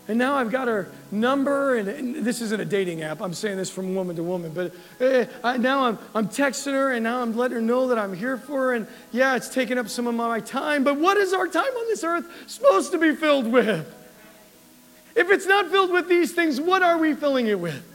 And 0.07 0.17
now 0.17 0.35
I've 0.35 0.51
got 0.51 0.67
her 0.67 0.91
number, 1.11 1.77
and, 1.77 1.87
and, 1.87 2.15
this 2.15 2.41
isn't 2.41 2.59
a 2.59 2.65
dating 2.65 3.01
app. 3.01 3.21
I'm 3.21 3.33
saying 3.33 3.57
this 3.57 3.69
from 3.69 3.93
woman 3.95 4.15
to 4.15 4.23
woman, 4.23 4.51
but 4.51 4.73
eh, 4.99 5.25
I, 5.43 5.57
now 5.57 5.85
I'm, 5.85 5.99
I'm 6.13 6.27
texting 6.27 6.73
her, 6.73 6.91
and 6.91 7.03
now 7.03 7.21
I'm 7.21 7.37
letting 7.37 7.55
her 7.55 7.61
know 7.61 7.87
that 7.87 7.99
I'm 7.99 8.13
here 8.13 8.35
for 8.35 8.59
her. 8.59 8.73
And 8.73 8.87
yeah, 9.11 9.35
it's 9.35 9.47
taking 9.47 9.77
up 9.77 9.87
some 9.87 10.07
of 10.07 10.15
my 10.15 10.39
time, 10.39 10.83
but 10.83 10.97
what 10.97 11.17
is 11.17 11.33
our 11.33 11.47
time 11.47 11.63
on 11.63 11.87
this 11.87 12.03
earth 12.03 12.25
supposed 12.47 12.91
to 12.91 12.97
be 12.97 13.15
filled 13.15 13.47
with? 13.47 13.87
If 15.15 15.29
it's 15.29 15.45
not 15.45 15.69
filled 15.69 15.91
with 15.91 16.09
these 16.09 16.33
things, 16.33 16.59
what 16.59 16.81
are 16.81 16.97
we 16.97 17.13
filling 17.13 17.47
it 17.47 17.59
with? 17.59 17.87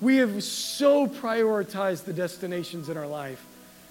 We 0.00 0.16
have 0.16 0.42
so 0.42 1.06
prioritized 1.06 2.04
the 2.04 2.12
destinations 2.12 2.88
in 2.88 2.96
our 2.96 3.06
life 3.06 3.44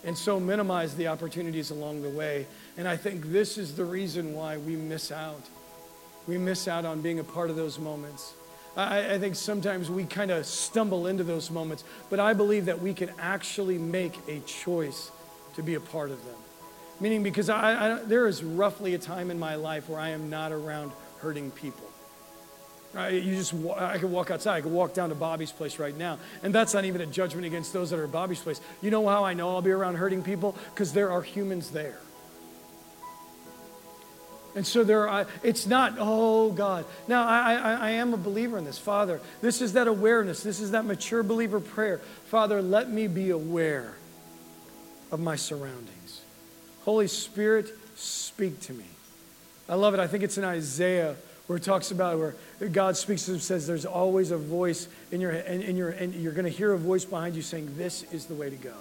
and 0.04 0.18
so 0.18 0.40
minimized 0.40 0.98
the 0.98 1.08
opportunities 1.08 1.72
along 1.72 2.04
the 2.04 2.10
way. 2.10 2.46
And 2.78 2.88
I 2.88 2.96
think 2.96 3.32
this 3.32 3.58
is 3.58 3.76
the 3.76 3.86
reason 3.86 4.34
why 4.34 4.58
we 4.58 4.76
miss 4.76 5.12
out 5.12 5.42
we 6.28 6.38
miss 6.38 6.68
out 6.68 6.86
on 6.86 7.02
being 7.02 7.20
a 7.20 7.24
part 7.24 7.50
of 7.50 7.56
those 7.56 7.80
moments. 7.80 8.34
I, 8.76 9.14
I 9.14 9.20
think 9.20 9.36
sometimes 9.36 9.90
we 9.90 10.06
kind 10.06 10.32
of 10.32 10.46
stumble 10.46 11.08
into 11.08 11.24
those 11.24 11.52
moments, 11.52 11.84
but 12.10 12.20
I 12.20 12.34
believe 12.34 12.66
that 12.66 12.82
we 12.82 12.94
can 12.94 13.12
actually 13.20 13.78
make 13.78 14.18
a 14.28 14.40
choice 14.42 15.12
to 15.56 15.64
be 15.64 15.76
a 15.76 15.80
part 15.80 16.12
of 16.12 16.24
them. 16.26 16.36
Meaning, 17.00 17.24
because 17.24 17.50
I, 17.50 17.94
I, 17.94 18.04
there 18.04 18.28
is 18.28 18.44
roughly 18.44 18.96
a 18.96 18.98
time 18.98 19.30
in 19.30 19.38
my 19.38 19.56
life 19.56 19.90
where 19.90 20.00
I 20.00 20.10
am 20.10 20.30
not 20.30 20.52
around 20.52 20.92
hurting 21.20 21.52
people. 21.52 21.90
Right? 22.96 23.22
You 23.22 23.36
just, 23.36 23.54
I 23.78 23.98
could 23.98 24.10
walk 24.10 24.32
outside. 24.32 24.56
I 24.56 24.62
could 24.62 24.72
walk 24.72 24.94
down 24.94 25.10
to 25.10 25.16
Bobby's 25.16 25.52
place 25.52 25.80
right 25.80 25.96
now. 25.96 26.18
And 26.44 26.56
that's 26.56 26.74
not 26.74 26.86
even 26.86 27.02
a 27.02 27.06
judgment 27.06 27.46
against 27.46 27.74
those 27.74 27.90
that 27.90 28.00
are 28.00 28.06
at 28.06 28.12
Bobby's 28.12 28.40
place. 28.40 28.62
You 28.82 28.90
know 28.90 29.06
how 29.06 29.26
I 29.26 29.34
know 29.34 29.50
I'll 29.50 29.62
be 29.62 29.72
around 29.72 29.96
hurting 29.96 30.24
people? 30.24 30.56
Because 30.74 30.94
there 30.94 31.12
are 31.12 31.22
humans 31.22 31.72
there. 31.72 32.00
And 34.56 34.66
so 34.66 34.86
there 34.86 35.10
are, 35.10 35.28
it's 35.44 35.68
not, 35.68 35.96
oh 36.00 36.54
God. 36.54 36.86
Now, 37.10 37.28
I, 37.28 37.56
I, 37.56 37.74
I 37.74 37.90
am 37.92 38.14
a 38.14 38.18
believer 38.18 38.58
in 38.58 38.64
this. 38.64 38.78
Father, 38.78 39.20
this 39.42 39.62
is 39.62 39.74
that 39.74 39.88
awareness. 39.88 40.42
This 40.42 40.62
is 40.62 40.72
that 40.72 40.86
mature 40.86 41.22
believer 41.22 41.60
prayer. 41.60 41.98
Father, 42.28 42.62
let 42.62 42.90
me 42.90 43.08
be 43.08 43.32
aware 43.32 43.94
of 45.12 45.20
my 45.20 45.36
surroundings. 45.36 46.22
Holy 46.86 47.10
Spirit, 47.10 47.68
speak 47.96 48.62
to 48.62 48.74
me. 48.74 48.86
I 49.68 49.76
love 49.76 49.94
it. 49.94 50.00
I 50.00 50.08
think 50.08 50.24
it's 50.24 50.38
in 50.38 50.46
Isaiah 50.46 51.18
where 51.48 51.58
it 51.58 51.64
talks 51.64 51.92
about 51.92 52.18
where 52.18 52.36
God 52.72 52.98
speaks 52.98 53.26
to 53.26 53.34
him, 53.34 53.40
says 53.40 53.68
there's 53.68 53.86
always 53.86 54.32
a 54.32 54.38
voice 54.38 54.88
in 55.12 55.22
your, 55.22 55.32
and, 55.32 55.62
in 55.62 55.78
your, 55.78 55.90
and 55.90 56.14
you're 56.16 56.34
going 56.34 56.46
to 56.46 56.52
hear 56.52 56.74
a 56.74 56.78
voice 56.78 57.06
behind 57.06 57.36
you 57.36 57.42
saying, 57.42 57.74
this 57.78 58.04
is 58.12 58.26
the 58.26 58.34
way 58.34 58.50
to 58.50 58.56
go. 58.56 58.74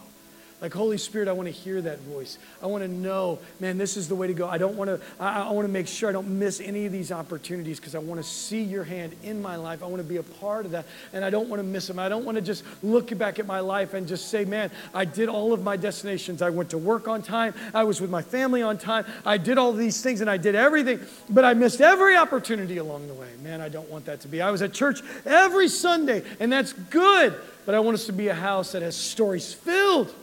Like, 0.65 0.73
Holy 0.73 0.97
Spirit, 0.97 1.29
I 1.29 1.33
want 1.33 1.47
to 1.47 1.53
hear 1.53 1.83
that 1.83 1.99
voice. 1.99 2.39
I 2.63 2.67
want 2.69 2.83
to 2.85 2.89
know, 2.89 3.39
man, 3.61 3.77
this 3.77 3.99
is 3.99 4.09
the 4.09 4.15
way 4.15 4.29
to 4.29 4.33
go. 4.33 4.49
I 4.49 4.57
don't 4.57 4.77
want 4.77 4.89
to, 4.89 4.99
I, 5.21 5.43
I 5.43 5.51
want 5.51 5.69
to 5.69 5.71
make 5.71 5.87
sure 5.87 6.09
I 6.09 6.13
don't 6.13 6.39
miss 6.39 6.59
any 6.59 6.87
of 6.87 6.93
these 6.93 7.13
opportunities 7.13 7.79
because 7.79 7.95
I 7.95 7.99
want 7.99 8.19
to 8.19 8.27
see 8.27 8.63
your 8.63 8.83
hand 8.83 9.15
in 9.23 9.43
my 9.43 9.57
life. 9.57 9.83
I 9.83 9.87
want 9.89 9.99
to 9.99 10.09
be 10.09 10.17
a 10.17 10.23
part 10.23 10.65
of 10.65 10.71
that, 10.71 10.87
and 11.13 11.23
I 11.23 11.29
don't 11.29 11.51
want 11.51 11.61
to 11.61 11.65
miss 11.65 11.87
them. 11.87 11.99
I 11.99 12.09
don't 12.09 12.25
want 12.25 12.37
to 12.37 12.41
just 12.41 12.65
look 12.83 13.15
back 13.19 13.39
at 13.39 13.47
my 13.47 13.61
life 13.61 13.93
and 13.93 14.09
just 14.09 14.31
say, 14.31 14.47
man, 14.47 14.71
I 14.95 15.05
did 15.05 15.29
all 15.29 15.53
of 15.53 15.63
my 15.63 15.77
destinations. 15.77 16.41
I 16.41 16.49
went 16.49 16.71
to 16.71 16.79
work 16.79 17.09
on 17.09 17.21
time. 17.21 17.53
I 17.75 17.85
was 17.85 18.01
with 18.01 18.09
my 18.09 18.23
family 18.23 18.63
on 18.63 18.79
time. 18.79 19.05
I 19.27 19.37
did 19.37 19.59
all 19.59 19.75
these 19.75 20.01
things 20.01 20.23
and 20.23 20.31
I 20.31 20.39
did 20.39 20.55
everything, 20.55 20.99
but 21.29 21.45
I 21.45 21.53
missed 21.53 21.83
every 21.83 22.17
opportunity 22.17 22.79
along 22.79 23.07
the 23.09 23.13
way. 23.13 23.29
Man, 23.43 23.61
I 23.61 23.69
don't 23.69 23.91
want 23.91 24.07
that 24.07 24.23
to 24.23 24.29
be. 24.29 24.41
I 24.41 24.51
was 24.51 24.63
at 24.63 24.73
church 24.73 25.03
every 25.27 25.69
Sunday, 25.69 26.23
and 26.41 26.51
that's 26.51 26.73
good, 26.73 27.39
but 27.67 27.75
I 27.75 27.81
want 27.81 27.97
us 27.97 28.07
to 28.07 28.13
be 28.15 28.29
a 28.29 28.35
house 28.35 28.73
that 28.73 28.81
has 28.81 28.97
stories 28.97 29.53
filled 29.53 30.15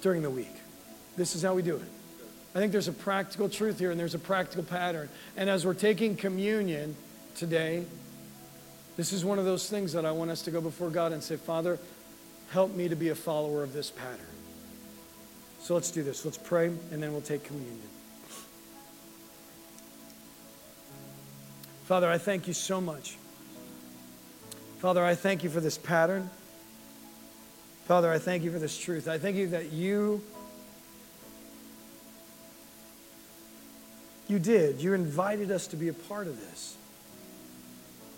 during 0.00 0.22
the 0.22 0.30
week. 0.30 0.54
This 1.16 1.34
is 1.34 1.42
how 1.42 1.54
we 1.54 1.62
do 1.62 1.76
it. 1.76 1.88
I 2.54 2.58
think 2.58 2.72
there's 2.72 2.88
a 2.88 2.92
practical 2.92 3.48
truth 3.48 3.78
here 3.78 3.90
and 3.90 4.00
there's 4.00 4.14
a 4.14 4.18
practical 4.18 4.64
pattern. 4.64 5.08
And 5.36 5.50
as 5.50 5.66
we're 5.66 5.74
taking 5.74 6.16
communion 6.16 6.96
today, 7.36 7.84
this 8.96 9.12
is 9.12 9.24
one 9.24 9.38
of 9.38 9.44
those 9.44 9.68
things 9.68 9.92
that 9.92 10.04
I 10.04 10.12
want 10.12 10.30
us 10.30 10.42
to 10.42 10.50
go 10.50 10.60
before 10.60 10.90
God 10.90 11.12
and 11.12 11.22
say, 11.22 11.36
Father, 11.36 11.78
help 12.50 12.74
me 12.74 12.88
to 12.88 12.96
be 12.96 13.10
a 13.10 13.14
follower 13.14 13.62
of 13.62 13.72
this 13.72 13.90
pattern. 13.90 14.20
So 15.60 15.74
let's 15.74 15.90
do 15.90 16.02
this. 16.02 16.24
Let's 16.24 16.38
pray 16.38 16.66
and 16.66 17.02
then 17.02 17.12
we'll 17.12 17.20
take 17.20 17.44
communion. 17.44 17.80
Father, 21.84 22.08
I 22.10 22.18
thank 22.18 22.46
you 22.46 22.54
so 22.54 22.80
much 22.80 23.16
Father, 24.78 25.04
I 25.04 25.16
thank 25.16 25.42
you 25.42 25.50
for 25.50 25.58
this 25.58 25.76
pattern. 25.76 26.30
Father, 27.88 28.12
I 28.12 28.18
thank 28.18 28.44
you 28.44 28.52
for 28.52 28.58
this 28.58 28.76
truth. 28.76 29.08
I 29.08 29.16
thank 29.16 29.36
you 29.36 29.48
that 29.48 29.72
you 29.72 30.20
you 34.28 34.38
did. 34.38 34.82
You 34.82 34.92
invited 34.92 35.50
us 35.50 35.68
to 35.68 35.76
be 35.76 35.88
a 35.88 35.94
part 35.94 36.26
of 36.26 36.38
this. 36.38 36.76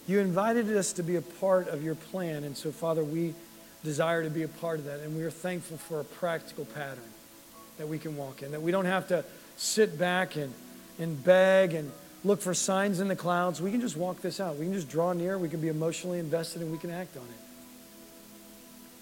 You 0.08 0.18
invited 0.18 0.76
us 0.76 0.92
to 0.94 1.04
be 1.04 1.14
a 1.14 1.22
part 1.22 1.68
of 1.68 1.84
your 1.84 1.94
plan. 1.94 2.42
And 2.42 2.56
so, 2.56 2.72
Father, 2.72 3.04
we 3.04 3.32
desire 3.84 4.24
to 4.24 4.28
be 4.28 4.42
a 4.42 4.48
part 4.48 4.80
of 4.80 4.86
that. 4.86 4.98
And 4.98 5.16
we 5.16 5.22
are 5.22 5.30
thankful 5.30 5.76
for 5.76 6.00
a 6.00 6.04
practical 6.04 6.64
pattern 6.64 6.98
that 7.78 7.86
we 7.86 8.00
can 8.00 8.16
walk 8.16 8.42
in, 8.42 8.50
that 8.50 8.62
we 8.62 8.72
don't 8.72 8.86
have 8.86 9.06
to 9.06 9.24
sit 9.56 9.96
back 9.96 10.34
and, 10.34 10.52
and 10.98 11.22
beg 11.22 11.74
and 11.74 11.92
look 12.24 12.40
for 12.40 12.54
signs 12.54 12.98
in 12.98 13.06
the 13.06 13.14
clouds. 13.14 13.62
We 13.62 13.70
can 13.70 13.80
just 13.80 13.96
walk 13.96 14.20
this 14.20 14.40
out. 14.40 14.56
We 14.56 14.64
can 14.64 14.74
just 14.74 14.88
draw 14.88 15.12
near. 15.12 15.38
We 15.38 15.48
can 15.48 15.60
be 15.60 15.68
emotionally 15.68 16.18
invested 16.18 16.60
and 16.60 16.72
we 16.72 16.78
can 16.78 16.90
act 16.90 17.16
on 17.16 17.22
it. 17.22 17.49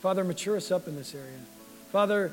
Father, 0.01 0.23
mature 0.25 0.57
us 0.57 0.71
up 0.71 0.87
in 0.87 0.97
this 0.97 1.15
area. 1.15 1.27
Father, 1.91 2.33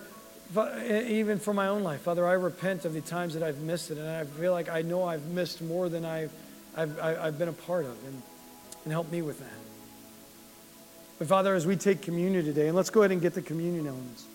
even 0.88 1.40
for 1.40 1.54
my 1.54 1.68
own 1.68 1.84
life, 1.84 2.02
Father, 2.02 2.28
I 2.28 2.34
repent 2.34 2.86
of 2.86 2.94
the 2.94 3.02
times 3.02 3.34
that 3.34 3.42
I've 3.42 3.60
missed 3.60 3.90
it, 3.90 3.98
and 3.98 4.08
I 4.08 4.24
feel 4.24 4.52
like 4.52 4.70
I 4.70 4.84
know 4.84 5.04
I've 5.04 5.26
missed 5.28 5.62
more 5.62 5.90
than 5.90 6.06
I've, 6.06 6.32
I've, 6.76 7.00
I've 7.00 7.40
been 7.40 7.50
a 7.50 7.54
part 7.54 7.86
of, 7.86 7.98
and, 8.06 8.22
and 8.84 8.92
help 8.94 9.12
me 9.12 9.22
with 9.22 9.40
that. 9.40 9.50
But 11.18 11.28
Father, 11.28 11.56
as 11.56 11.66
we 11.66 11.76
take 11.76 12.02
communion 12.02 12.46
today, 12.46 12.68
and 12.68 12.76
let's 12.76 12.90
go 12.90 13.02
ahead 13.02 13.12
and 13.12 13.22
get 13.22 13.34
the 13.34 13.42
communion 13.42 13.88
elements. 13.88 14.26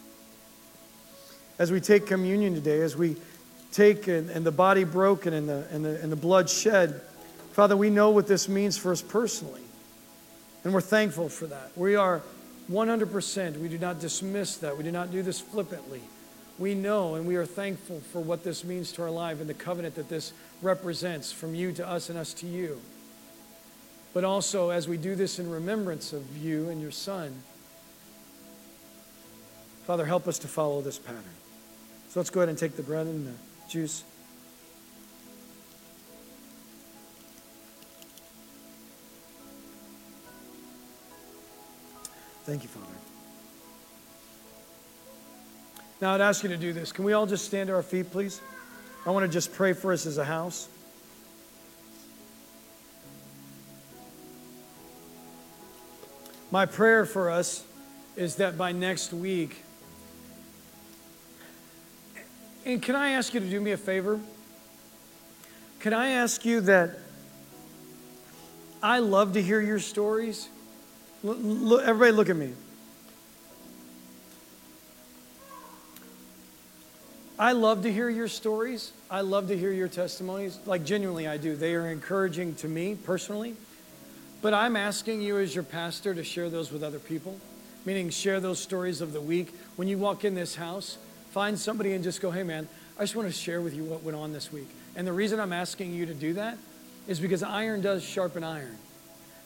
As 1.58 1.70
we 1.70 1.80
take 1.80 2.06
communion 2.06 2.54
today, 2.54 2.80
as 2.80 2.96
we 2.96 3.16
take 3.70 4.08
and, 4.08 4.30
and 4.30 4.44
the 4.44 4.50
body 4.50 4.82
broken 4.82 5.34
and 5.34 5.48
the, 5.48 5.66
and, 5.70 5.84
the, 5.84 6.00
and 6.00 6.10
the 6.10 6.16
blood 6.16 6.48
shed, 6.48 7.00
Father, 7.52 7.76
we 7.76 7.90
know 7.90 8.10
what 8.10 8.26
this 8.26 8.48
means 8.48 8.78
for 8.78 8.92
us 8.92 9.02
personally. 9.02 9.60
And 10.64 10.72
we're 10.72 10.80
thankful 10.80 11.28
for 11.28 11.46
that. 11.46 11.70
We 11.76 11.96
are 11.96 12.22
100%. 12.70 13.58
We 13.58 13.68
do 13.68 13.78
not 13.78 14.00
dismiss 14.00 14.56
that. 14.58 14.76
We 14.76 14.84
do 14.84 14.92
not 14.92 15.10
do 15.10 15.22
this 15.22 15.40
flippantly. 15.40 16.02
We 16.58 16.74
know 16.74 17.14
and 17.14 17.26
we 17.26 17.36
are 17.36 17.46
thankful 17.46 18.00
for 18.12 18.20
what 18.20 18.44
this 18.44 18.64
means 18.64 18.92
to 18.92 19.02
our 19.02 19.10
life 19.10 19.40
and 19.40 19.48
the 19.48 19.54
covenant 19.54 19.94
that 19.96 20.08
this 20.08 20.32
represents 20.62 21.32
from 21.32 21.54
you 21.54 21.72
to 21.72 21.88
us 21.88 22.10
and 22.10 22.18
us 22.18 22.34
to 22.34 22.46
you. 22.46 22.80
But 24.12 24.24
also, 24.24 24.70
as 24.70 24.88
we 24.88 24.96
do 24.96 25.14
this 25.14 25.38
in 25.38 25.50
remembrance 25.50 26.12
of 26.12 26.36
you 26.36 26.68
and 26.68 26.82
your 26.82 26.90
Son, 26.90 27.42
Father, 29.86 30.04
help 30.04 30.28
us 30.28 30.38
to 30.40 30.48
follow 30.48 30.82
this 30.82 30.98
pattern. 30.98 31.24
So 32.10 32.20
let's 32.20 32.30
go 32.30 32.40
ahead 32.40 32.48
and 32.48 32.58
take 32.58 32.76
the 32.76 32.82
bread 32.82 33.06
and 33.06 33.26
the 33.26 33.32
juice. 33.68 34.04
Thank 42.50 42.64
you, 42.64 42.68
Father. 42.68 42.86
Now, 46.00 46.14
I'd 46.14 46.20
ask 46.20 46.42
you 46.42 46.48
to 46.48 46.56
do 46.56 46.72
this. 46.72 46.90
Can 46.90 47.04
we 47.04 47.12
all 47.12 47.24
just 47.24 47.44
stand 47.44 47.68
to 47.68 47.74
our 47.76 47.82
feet, 47.84 48.10
please? 48.10 48.40
I 49.06 49.10
want 49.10 49.24
to 49.24 49.30
just 49.30 49.52
pray 49.52 49.72
for 49.72 49.92
us 49.92 50.04
as 50.04 50.18
a 50.18 50.24
house. 50.24 50.68
My 56.50 56.66
prayer 56.66 57.06
for 57.06 57.30
us 57.30 57.64
is 58.16 58.34
that 58.34 58.58
by 58.58 58.72
next 58.72 59.12
week, 59.12 59.62
and 62.66 62.82
can 62.82 62.96
I 62.96 63.10
ask 63.10 63.32
you 63.32 63.38
to 63.38 63.48
do 63.48 63.60
me 63.60 63.70
a 63.70 63.76
favor? 63.76 64.18
Can 65.78 65.92
I 65.92 66.08
ask 66.08 66.44
you 66.44 66.62
that 66.62 66.98
I 68.82 68.98
love 68.98 69.34
to 69.34 69.40
hear 69.40 69.60
your 69.60 69.78
stories? 69.78 70.48
Look, 71.22 71.82
everybody, 71.82 72.12
look 72.12 72.30
at 72.30 72.36
me. 72.36 72.52
I 77.38 77.52
love 77.52 77.82
to 77.82 77.92
hear 77.92 78.08
your 78.08 78.28
stories. 78.28 78.92
I 79.10 79.22
love 79.22 79.48
to 79.48 79.56
hear 79.56 79.72
your 79.72 79.88
testimonies. 79.88 80.58
Like, 80.66 80.84
genuinely, 80.84 81.26
I 81.26 81.36
do. 81.36 81.56
They 81.56 81.74
are 81.74 81.88
encouraging 81.88 82.54
to 82.56 82.68
me 82.68 82.94
personally. 82.94 83.54
But 84.42 84.54
I'm 84.54 84.76
asking 84.76 85.20
you, 85.20 85.38
as 85.38 85.54
your 85.54 85.64
pastor, 85.64 86.14
to 86.14 86.24
share 86.24 86.48
those 86.48 86.72
with 86.72 86.82
other 86.82 86.98
people, 86.98 87.38
meaning 87.84 88.08
share 88.10 88.40
those 88.40 88.58
stories 88.58 89.00
of 89.00 89.12
the 89.12 89.20
week. 89.20 89.54
When 89.76 89.88
you 89.88 89.98
walk 89.98 90.24
in 90.24 90.34
this 90.34 90.54
house, 90.54 90.96
find 91.30 91.58
somebody 91.58 91.92
and 91.92 92.02
just 92.02 92.20
go, 92.22 92.30
hey, 92.30 92.42
man, 92.42 92.68
I 92.98 93.02
just 93.02 93.16
want 93.16 93.28
to 93.28 93.32
share 93.32 93.60
with 93.60 93.74
you 93.74 93.84
what 93.84 94.02
went 94.02 94.16
on 94.16 94.32
this 94.32 94.52
week. 94.52 94.68
And 94.96 95.06
the 95.06 95.12
reason 95.12 95.40
I'm 95.40 95.52
asking 95.52 95.94
you 95.94 96.06
to 96.06 96.14
do 96.14 96.34
that 96.34 96.56
is 97.08 97.20
because 97.20 97.42
iron 97.42 97.82
does 97.82 98.02
sharpen 98.02 98.44
iron. 98.44 98.76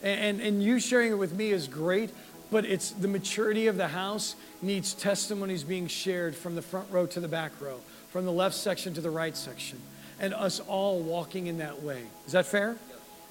And, 0.03 0.39
and, 0.39 0.61
you 0.61 0.79
sharing 0.79 1.11
it 1.11 1.15
with 1.15 1.33
me 1.33 1.51
is 1.51 1.67
great, 1.67 2.11
but 2.51 2.65
it's 2.65 2.91
the 2.91 3.07
maturity 3.07 3.67
of 3.67 3.77
the 3.77 3.87
house 3.87 4.35
needs 4.61 4.93
testimonies 4.93 5.63
being 5.63 5.87
shared 5.87 6.35
from 6.35 6.55
the 6.55 6.61
front 6.61 6.91
row 6.91 7.05
to 7.07 7.19
the 7.19 7.27
back 7.27 7.51
row, 7.59 7.79
from 8.11 8.25
the 8.25 8.31
left 8.31 8.55
section 8.55 8.93
to 8.93 9.01
the 9.01 9.09
right 9.09 9.35
section, 9.35 9.79
and 10.19 10.33
us 10.33 10.59
all 10.59 10.99
walking 10.99 11.47
in 11.47 11.57
that 11.57 11.81
way. 11.81 12.03
Is 12.27 12.33
that 12.33 12.45
fair? 12.45 12.77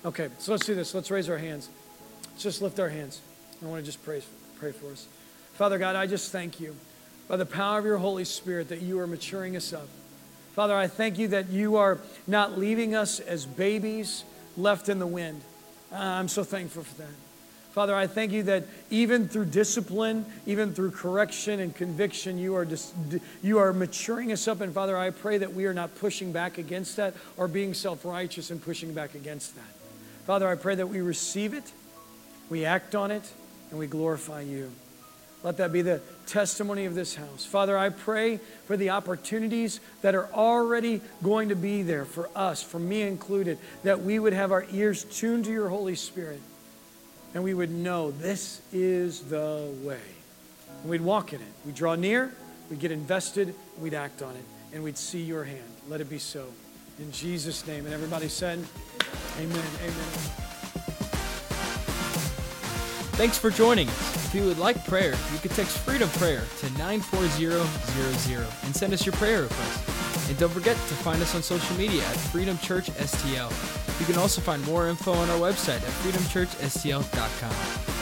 Okay, 0.05 0.29
so 0.39 0.53
let's 0.53 0.67
do 0.67 0.75
this. 0.75 0.95
Let's 0.95 1.11
raise 1.11 1.29
our 1.29 1.39
hands. 1.39 1.69
Let's 2.33 2.43
just 2.43 2.61
lift 2.61 2.81
our 2.81 2.89
hands. 2.89 3.21
I 3.63 3.67
want 3.67 3.81
to 3.81 3.87
just 3.87 4.05
pray, 4.05 4.23
pray 4.59 4.73
for 4.73 4.91
us. 4.91 5.07
Father 5.55 5.79
God, 5.79 5.97
I 5.97 6.07
just 6.07 6.33
thank 6.33 6.61
you 6.61 6.75
by 7.29 7.37
the 7.37 7.47
power 7.47 7.79
of 7.79 7.85
your 7.85 7.99
Holy 7.99 8.25
Spirit 8.25 8.69
that 8.69 8.83
you 8.83 8.99
are 8.99 9.07
maturing 9.07 9.57
us 9.57 9.73
up. 9.73 9.89
Father, 10.55 10.75
I 10.75 10.87
thank 10.87 11.19
you 11.19 11.29
that 11.29 11.49
you 11.51 11.77
are 11.77 11.99
not 12.27 12.59
leaving 12.59 12.95
us 12.95 13.19
as 13.21 13.47
babies 13.47 14.25
left 14.57 14.89
in 14.89 14.99
the 14.99 15.07
wind. 15.07 15.41
Uh, 15.95 15.99
I'm 15.99 16.27
so 16.27 16.43
thankful 16.43 16.83
for 16.83 17.03
that. 17.03 17.11
Father, 17.71 17.95
I 17.95 18.09
thank 18.09 18.33
you 18.33 18.43
that 18.45 18.65
even 18.91 19.29
through 19.29 19.47
discipline, 19.47 20.27
even 20.45 20.75
through 20.75 20.91
correction 20.91 21.61
and 21.61 21.75
conviction, 21.75 22.37
you 22.37 22.57
are, 22.57 22.65
dis- 22.65 22.93
you 23.43 23.59
are 23.59 23.73
maturing 23.73 24.33
us 24.33 24.49
up. 24.49 24.61
And 24.61 24.73
Father, 24.73 24.97
I 24.97 25.11
pray 25.11 25.39
that 25.39 25.55
we 25.55 25.67
are 25.67 25.75
not 25.75 25.95
pushing 25.97 26.33
back 26.33 26.59
against 26.59 26.97
that 26.97 27.15
or 27.37 27.47
being 27.47 27.75
self 27.75 28.05
righteous 28.05 28.51
and 28.51 28.63
pushing 28.63 28.93
back 28.93 29.15
against 29.15 29.55
that. 29.55 29.65
Father, 30.27 30.49
I 30.49 30.57
pray 30.57 30.75
that 30.75 30.89
we 30.89 31.01
receive 31.01 31.55
it, 31.55 31.73
we 32.51 32.65
act 32.65 32.95
on 32.95 33.11
it, 33.11 33.29
and 33.71 33.79
we 33.79 33.87
glorify 33.87 34.41
you. 34.41 34.71
Let 35.45 35.59
that 35.59 35.73
be 35.73 35.83
the 35.83 36.01
testimony 36.27 36.87
of 36.87 36.97
this 36.97 37.15
house. 37.15 37.45
Father, 37.45 37.79
I 37.79 37.91
pray 37.91 38.41
for 38.67 38.77
the 38.77 38.91
opportunities 38.91 39.79
that 40.03 40.17
are 40.17 40.29
already 40.33 41.01
going 41.23 41.51
to 41.51 41.57
be 41.57 41.83
there 41.83 42.05
for 42.05 42.29
us, 42.35 42.63
for 42.63 42.81
me 42.81 43.03
included, 43.03 43.59
that 43.85 44.01
we 44.03 44.19
would 44.19 44.33
have 44.33 44.51
our 44.51 44.65
ears 44.73 45.05
tuned 45.05 45.45
to 45.45 45.53
your 45.53 45.69
Holy 45.69 45.95
Spirit 45.95 46.41
and 47.35 47.43
we 47.43 47.53
would 47.53 47.71
know 47.71 48.13
this 48.13 48.63
is 48.73 49.21
the 49.23 49.69
way. 49.83 50.01
And 50.83 50.91
we'd 50.91 51.01
walk 51.01 51.33
in 51.33 51.41
it. 51.41 51.53
We'd 51.67 51.75
draw 51.75 51.97
near, 51.97 52.33
we'd 52.71 52.79
get 52.79 52.93
invested, 52.93 53.55
we'd 53.79 53.95
act 53.95 54.23
on 54.23 54.35
it, 54.37 54.45
and 54.73 54.83
we'd 54.83 54.97
see 54.97 55.23
your 55.23 55.45
hand. 55.45 55.63
Let 55.89 56.01
it 56.01 56.09
be 56.09 56.19
so. 56.19 56.47
In 57.01 57.11
Jesus' 57.11 57.67
name. 57.67 57.85
And 57.85 57.93
everybody 57.93 58.29
said, 58.29 58.65
Amen. 59.39 59.67
Amen. 59.83 60.44
Thanks 63.17 63.39
for 63.39 63.49
joining 63.49 63.89
us. 63.89 64.27
If 64.27 64.35
you 64.35 64.45
would 64.45 64.59
like 64.59 64.85
prayer, 64.87 65.15
you 65.33 65.39
can 65.39 65.51
text 65.53 65.79
Freedom 65.79 66.09
Prayer 66.11 66.43
to 66.59 66.71
94000 66.79 68.47
and 68.65 68.75
send 68.75 68.93
us 68.93 69.07
your 69.07 69.13
prayer 69.15 69.43
request. 69.43 70.29
And 70.29 70.37
don't 70.37 70.51
forget 70.51 70.75
to 70.75 70.95
find 70.95 71.23
us 71.23 71.33
on 71.35 71.43
social 71.43 71.77
media 71.77 72.03
at 72.03 72.17
Freedom 72.17 72.59
Church 72.59 72.91
STL. 72.91 73.53
You 74.01 74.07
can 74.07 74.19
also 74.19 74.41
find 74.41 74.65
more 74.65 74.89
info 74.89 75.13
on 75.13 75.31
our 75.31 75.39
website 75.39 75.77
at 75.77 75.93
freedomchurchstl.com. 76.03 77.94